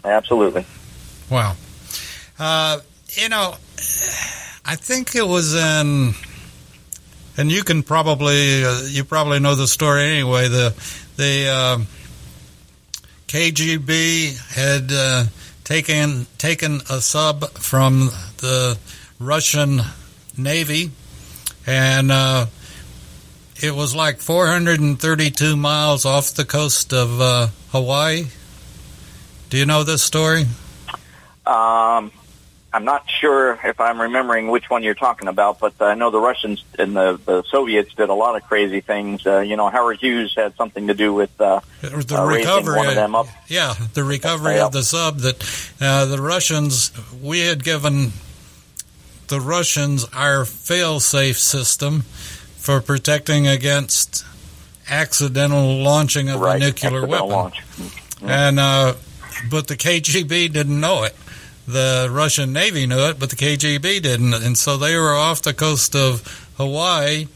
Absolutely. 0.04 0.64
Wow. 1.28 1.56
Uh, 2.38 2.78
you 3.16 3.28
know, 3.28 3.54
I 4.64 4.76
think 4.76 5.14
it 5.16 5.26
was 5.26 5.54
in, 5.54 6.14
and 7.36 7.50
you 7.50 7.64
can 7.64 7.82
probably 7.82 8.64
uh, 8.64 8.82
you 8.82 9.04
probably 9.04 9.40
know 9.40 9.56
the 9.56 9.66
story 9.66 10.04
anyway. 10.04 10.48
The 10.48 10.74
the 11.16 11.86
KGB 13.30 14.36
had 14.54 14.90
uh, 14.92 15.24
taken 15.62 16.26
taken 16.36 16.80
a 16.90 17.00
sub 17.00 17.48
from 17.50 18.10
the 18.38 18.76
Russian 19.20 19.82
Navy, 20.36 20.90
and 21.64 22.10
uh, 22.10 22.46
it 23.62 23.74
was 23.74 23.94
like 23.94 24.18
432 24.20 25.56
miles 25.56 26.04
off 26.04 26.32
the 26.34 26.44
coast 26.44 26.92
of 26.92 27.20
uh, 27.20 27.48
Hawaii. 27.70 28.26
Do 29.50 29.56
you 29.58 29.66
know 29.66 29.82
this 29.84 30.02
story? 30.02 30.42
Um, 31.46 32.12
I'm 32.72 32.84
not 32.84 33.04
sure 33.10 33.58
if 33.64 33.80
I'm 33.80 34.00
remembering 34.00 34.48
which 34.48 34.70
one 34.70 34.84
you're 34.84 34.94
talking 34.94 35.26
about, 35.26 35.58
but 35.58 35.74
I 35.80 35.94
know 35.94 36.10
the 36.10 36.20
Russians 36.20 36.64
and 36.78 36.94
the, 36.96 37.18
the 37.24 37.42
Soviets 37.50 37.92
did 37.94 38.08
a 38.10 38.14
lot 38.14 38.36
of 38.36 38.44
crazy 38.44 38.80
things. 38.80 39.26
Uh, 39.26 39.40
you 39.40 39.56
know, 39.56 39.68
Howard 39.68 39.98
Hughes 40.00 40.32
had 40.36 40.54
something 40.56 40.86
to 40.86 40.94
do 40.94 41.12
with 41.12 41.30
uh, 41.40 41.60
the 41.80 42.16
uh, 42.16 42.24
recovery 42.26 42.76
one 42.76 42.88
of 42.88 42.94
them 42.94 43.14
up. 43.16 43.26
Yeah, 43.48 43.74
the 43.94 44.04
recovery 44.04 44.54
Yeah. 44.56 44.66
of 44.66 44.72
the 44.72 44.84
sub. 44.84 45.18
That 45.18 45.72
uh, 45.80 46.04
the 46.06 46.22
Russians, 46.22 46.92
we 47.20 47.40
had 47.40 47.64
given 47.64 48.12
the 49.26 49.40
Russians 49.40 50.04
our 50.12 50.44
fail-safe 50.44 51.38
system 51.38 52.04
for 52.60 52.80
protecting 52.80 53.48
against 53.48 54.24
accidental 54.88 55.78
launching 55.78 56.28
of 56.28 56.40
right, 56.40 56.62
a 56.62 56.66
nuclear 56.66 57.06
weapon. 57.06 57.28
launch. 57.28 57.62
And 58.22 58.60
uh, 58.60 58.94
but 59.48 59.66
the 59.68 59.76
KGB 59.76 60.52
didn't 60.52 60.78
know 60.78 61.04
it. 61.04 61.16
The 61.66 62.08
Russian 62.10 62.52
Navy 62.52 62.86
knew 62.86 63.08
it, 63.08 63.18
but 63.18 63.30
the 63.30 63.36
KGB 63.36 64.02
didn't, 64.02 64.34
and 64.34 64.58
so 64.58 64.76
they 64.76 64.96
were 64.96 65.14
off 65.14 65.42
the 65.42 65.54
coast 65.54 65.94
of 65.94 66.20
Hawaii, 66.56 67.28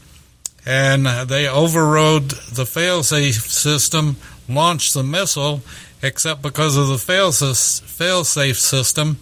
and 0.65 1.05
they 1.05 1.47
overrode 1.47 2.31
the 2.53 2.65
fail-safe 2.65 3.49
system, 3.49 4.17
launched 4.49 4.93
the 4.93 5.03
missile, 5.03 5.61
except 6.01 6.41
because 6.41 6.75
of 6.75 6.89
the 6.89 6.97
fail-sys- 6.97 8.55
system, 8.55 9.17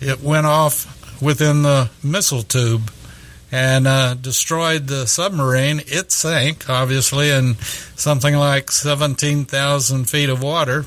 it 0.00 0.22
went 0.22 0.46
off 0.46 1.20
within 1.20 1.62
the 1.62 1.90
missile 2.02 2.42
tube 2.42 2.90
and 3.50 3.86
uh, 3.86 4.14
destroyed 4.14 4.86
the 4.86 5.06
submarine. 5.06 5.80
It 5.86 6.12
sank, 6.12 6.68
obviously, 6.68 7.30
in 7.30 7.54
something 7.96 8.34
like 8.34 8.70
17,000 8.70 10.04
feet 10.04 10.28
of 10.28 10.42
water. 10.42 10.84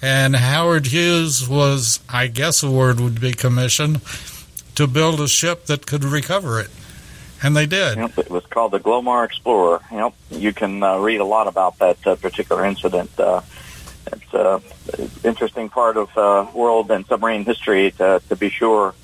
And 0.00 0.34
Howard 0.34 0.86
Hughes 0.86 1.48
was, 1.48 2.00
I 2.08 2.26
guess 2.26 2.62
a 2.62 2.70
word 2.70 2.98
would 2.98 3.20
be 3.20 3.32
commissioned, 3.32 4.00
to 4.74 4.86
build 4.86 5.20
a 5.20 5.28
ship 5.28 5.66
that 5.66 5.86
could 5.86 6.02
recover 6.02 6.58
it. 6.60 6.70
And 7.42 7.56
they 7.56 7.66
did. 7.66 7.98
Yep, 7.98 8.18
it 8.18 8.30
was 8.30 8.46
called 8.46 8.72
the 8.72 8.80
Glomar 8.80 9.24
Explorer. 9.24 9.80
Yep, 9.90 10.14
you 10.30 10.52
can 10.52 10.82
uh, 10.82 10.98
read 10.98 11.20
a 11.20 11.24
lot 11.24 11.46
about 11.46 11.78
that 11.78 12.04
uh, 12.06 12.16
particular 12.16 12.64
incident. 12.64 13.10
Uh, 13.18 13.42
it's 14.06 14.34
uh, 14.34 14.60
an 14.98 15.10
interesting 15.24 15.68
part 15.68 15.96
of 15.96 16.16
uh, 16.16 16.46
world 16.54 16.90
and 16.90 17.06
submarine 17.06 17.44
history, 17.44 17.92
to, 17.92 18.20
to 18.28 18.36
be 18.36 18.48
sure. 18.48 18.94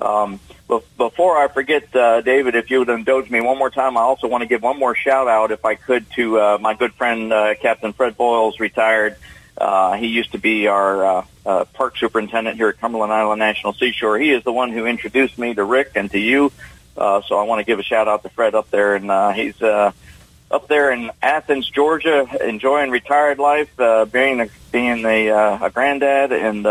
Um, 0.00 0.40
be- 0.68 0.80
before 0.96 1.36
I 1.36 1.48
forget, 1.48 1.94
uh, 1.94 2.20
David, 2.20 2.54
if 2.54 2.70
you 2.70 2.78
would 2.80 2.88
indulge 2.88 3.30
me 3.30 3.40
one 3.40 3.58
more 3.58 3.70
time, 3.70 3.96
I 3.96 4.02
also 4.02 4.28
want 4.28 4.42
to 4.42 4.46
give 4.46 4.62
one 4.62 4.78
more 4.78 4.94
shout 4.94 5.28
out, 5.28 5.50
if 5.50 5.64
I 5.64 5.74
could, 5.74 6.10
to 6.12 6.40
uh, 6.40 6.58
my 6.60 6.74
good 6.74 6.94
friend 6.94 7.32
uh, 7.32 7.54
Captain 7.56 7.92
Fred 7.92 8.16
Boyles, 8.16 8.60
retired. 8.60 9.16
Uh, 9.56 9.96
he 9.96 10.06
used 10.06 10.32
to 10.32 10.38
be 10.38 10.68
our 10.68 11.04
uh, 11.04 11.24
uh, 11.44 11.64
park 11.64 11.96
superintendent 11.96 12.56
here 12.56 12.68
at 12.68 12.78
Cumberland 12.78 13.12
Island 13.12 13.40
National 13.40 13.72
Seashore. 13.72 14.18
He 14.18 14.30
is 14.30 14.44
the 14.44 14.52
one 14.52 14.70
who 14.70 14.86
introduced 14.86 15.36
me 15.36 15.52
to 15.54 15.64
Rick 15.64 15.92
and 15.96 16.10
to 16.12 16.18
you. 16.18 16.52
So 16.96 17.36
I 17.38 17.42
want 17.44 17.60
to 17.60 17.64
give 17.64 17.78
a 17.78 17.82
shout 17.82 18.08
out 18.08 18.22
to 18.22 18.28
Fred 18.28 18.54
up 18.54 18.70
there, 18.70 18.94
and 18.96 19.34
he's 19.34 19.60
up 19.62 20.68
there 20.68 20.90
in 20.92 21.10
Athens, 21.22 21.68
Georgia, 21.68 22.28
enjoying 22.40 22.90
retired 22.90 23.38
life, 23.38 23.70
being 24.12 24.40
a, 24.40 24.48
being 24.72 25.04
a, 25.04 25.28
a 25.60 25.70
granddad, 25.70 26.32
and 26.32 26.64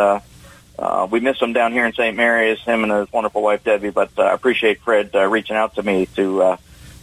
uh, 0.79 1.07
we 1.09 1.19
miss 1.19 1.39
him 1.41 1.53
down 1.53 1.71
here 1.71 1.85
in 1.85 1.93
St. 1.93 2.15
Mary's, 2.15 2.59
him 2.59 2.83
and 2.83 2.91
his 2.91 3.11
wonderful 3.11 3.41
wife 3.41 3.63
Debbie. 3.63 3.89
But 3.89 4.11
uh, 4.17 4.23
I 4.23 4.33
appreciate 4.33 4.81
Fred 4.81 5.11
uh, 5.15 5.27
reaching 5.27 5.55
out 5.55 5.75
to 5.75 5.83
me 5.83 6.07
to 6.15 6.41
uh, 6.43 6.57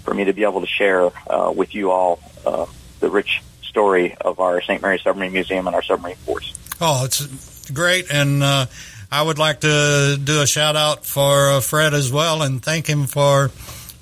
for 0.04 0.14
me 0.14 0.24
to 0.24 0.32
be 0.32 0.44
able 0.44 0.60
to 0.60 0.66
share 0.66 1.10
uh, 1.28 1.52
with 1.54 1.74
you 1.74 1.90
all 1.90 2.20
uh, 2.46 2.66
the 3.00 3.10
rich 3.10 3.42
story 3.62 4.14
of 4.20 4.38
our 4.38 4.60
St. 4.62 4.80
Mary's 4.80 5.02
Submarine 5.02 5.32
Museum 5.32 5.66
and 5.66 5.74
our 5.74 5.82
submarine 5.82 6.16
force. 6.16 6.54
Oh, 6.80 7.04
it's 7.04 7.70
great, 7.70 8.10
and 8.12 8.42
uh, 8.42 8.66
I 9.10 9.22
would 9.22 9.38
like 9.38 9.60
to 9.60 10.18
do 10.22 10.42
a 10.42 10.46
shout 10.46 10.76
out 10.76 11.04
for 11.04 11.50
uh, 11.50 11.60
Fred 11.60 11.94
as 11.94 12.12
well, 12.12 12.42
and 12.42 12.62
thank 12.62 12.86
him 12.86 13.06
for 13.06 13.50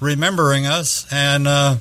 remembering 0.00 0.66
us 0.66 1.06
and 1.12 1.46
uh, 1.46 1.76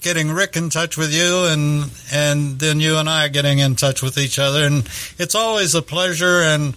getting 0.00 0.30
Rick 0.30 0.56
in 0.56 0.70
touch 0.70 0.96
with 0.96 1.12
you, 1.12 1.44
and 1.46 1.90
and 2.12 2.58
then 2.58 2.80
you 2.80 2.96
and 2.96 3.08
I 3.08 3.28
getting 3.28 3.58
in 3.58 3.76
touch 3.76 4.02
with 4.02 4.18
each 4.18 4.38
other, 4.38 4.64
and 4.64 4.88
it's 5.18 5.34
always 5.34 5.74
a 5.74 5.82
pleasure. 5.82 6.42
And 6.42 6.74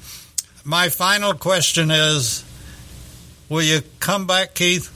my 0.64 0.90
final 0.90 1.34
question 1.34 1.92
is, 1.92 2.44
will 3.50 3.62
you 3.62 3.82
come 4.00 4.28
back, 4.28 4.54
Keith? 4.54 4.90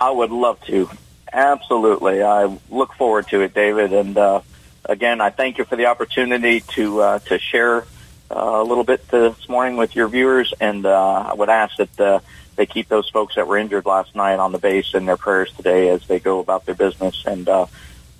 I 0.00 0.10
would 0.10 0.30
love 0.30 0.60
to. 0.66 0.90
Absolutely. 1.32 2.22
I 2.22 2.58
look 2.70 2.92
forward 2.94 3.28
to 3.28 3.40
it, 3.40 3.54
David. 3.54 3.92
And 3.92 4.18
uh, 4.18 4.42
again, 4.84 5.20
I 5.20 5.30
thank 5.30 5.58
you 5.58 5.64
for 5.64 5.76
the 5.76 5.86
opportunity 5.86 6.60
to 6.74 7.00
uh, 7.00 7.18
to 7.20 7.38
share 7.38 7.86
uh, 8.30 8.34
a 8.34 8.64
little 8.64 8.84
bit 8.84 9.08
this 9.08 9.48
morning 9.48 9.76
with 9.76 9.96
your 9.96 10.08
viewers. 10.08 10.52
And 10.60 10.84
uh, 10.84 11.30
I 11.30 11.34
would 11.34 11.48
ask 11.48 11.76
that 11.76 12.00
uh, 12.00 12.20
they 12.56 12.66
keep 12.66 12.88
those 12.88 13.08
folks 13.08 13.36
that 13.36 13.46
were 13.46 13.56
injured 13.56 13.86
last 13.86 14.14
night 14.14 14.38
on 14.38 14.52
the 14.52 14.58
base 14.58 14.94
in 14.94 15.06
their 15.06 15.16
prayers 15.16 15.50
today 15.52 15.88
as 15.88 16.06
they 16.06 16.20
go 16.20 16.40
about 16.40 16.66
their 16.66 16.74
business. 16.74 17.24
And 17.26 17.48
uh, 17.48 17.66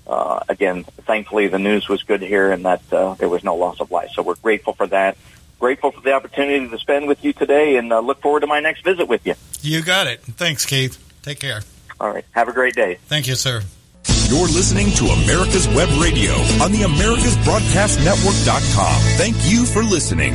uh, 0.07 0.41
again, 0.49 0.85
thankfully, 0.85 1.49
the 1.49 1.59
news 1.59 1.89
was 1.89 2.03
good 2.03 2.23
here 2.23 2.51
and 2.51 2.65
that 2.65 2.81
uh, 2.93 3.15
there 3.15 3.29
was 3.29 3.45
no 3.45 3.57
loss 3.57 3.81
of 3.81 3.91
life. 3.91 4.11
So 4.15 4.23
we're 4.23 4.37
grateful 4.37 4.73
for 4.73 4.87
that. 4.89 5.17
Grateful 5.59 5.93
for 5.93 6.01
the 6.01 6.13
opportunity 6.13 6.69
to 6.69 6.79
spend 6.79 7.07
with 7.07 7.25
you 7.25 7.33
today, 7.33 7.77
and 7.77 7.93
uh, 7.93 8.01
look 8.01 8.21
forward 8.21 8.41
to 8.41 8.49
my 8.49 8.59
next 8.59 8.83
visit 8.83 9.07
with 9.07 9.25
you. 9.25 9.35
You 9.61 9.81
got 9.81 10.09
it. 10.09 10.21
Thanks, 10.21 10.67
Keith. 10.67 10.99
Take 11.23 11.39
care. 11.39 11.63
All 12.01 12.11
right. 12.11 12.25
Have 12.33 12.49
a 12.49 12.53
great 12.53 12.75
day. 12.75 12.99
Thank 13.07 13.29
you, 13.29 13.37
sir. 13.37 13.63
You're 14.29 14.49
listening 14.49 14.91
to 14.93 15.05
America's 15.05 15.69
Web 15.69 15.89
Radio 16.01 16.33
on 16.61 16.73
the 16.73 16.79
AmericasBroadcastNetwork.com. 16.79 19.01
Thank 19.17 19.37
you 19.43 19.65
for 19.65 19.85
listening. 19.85 20.35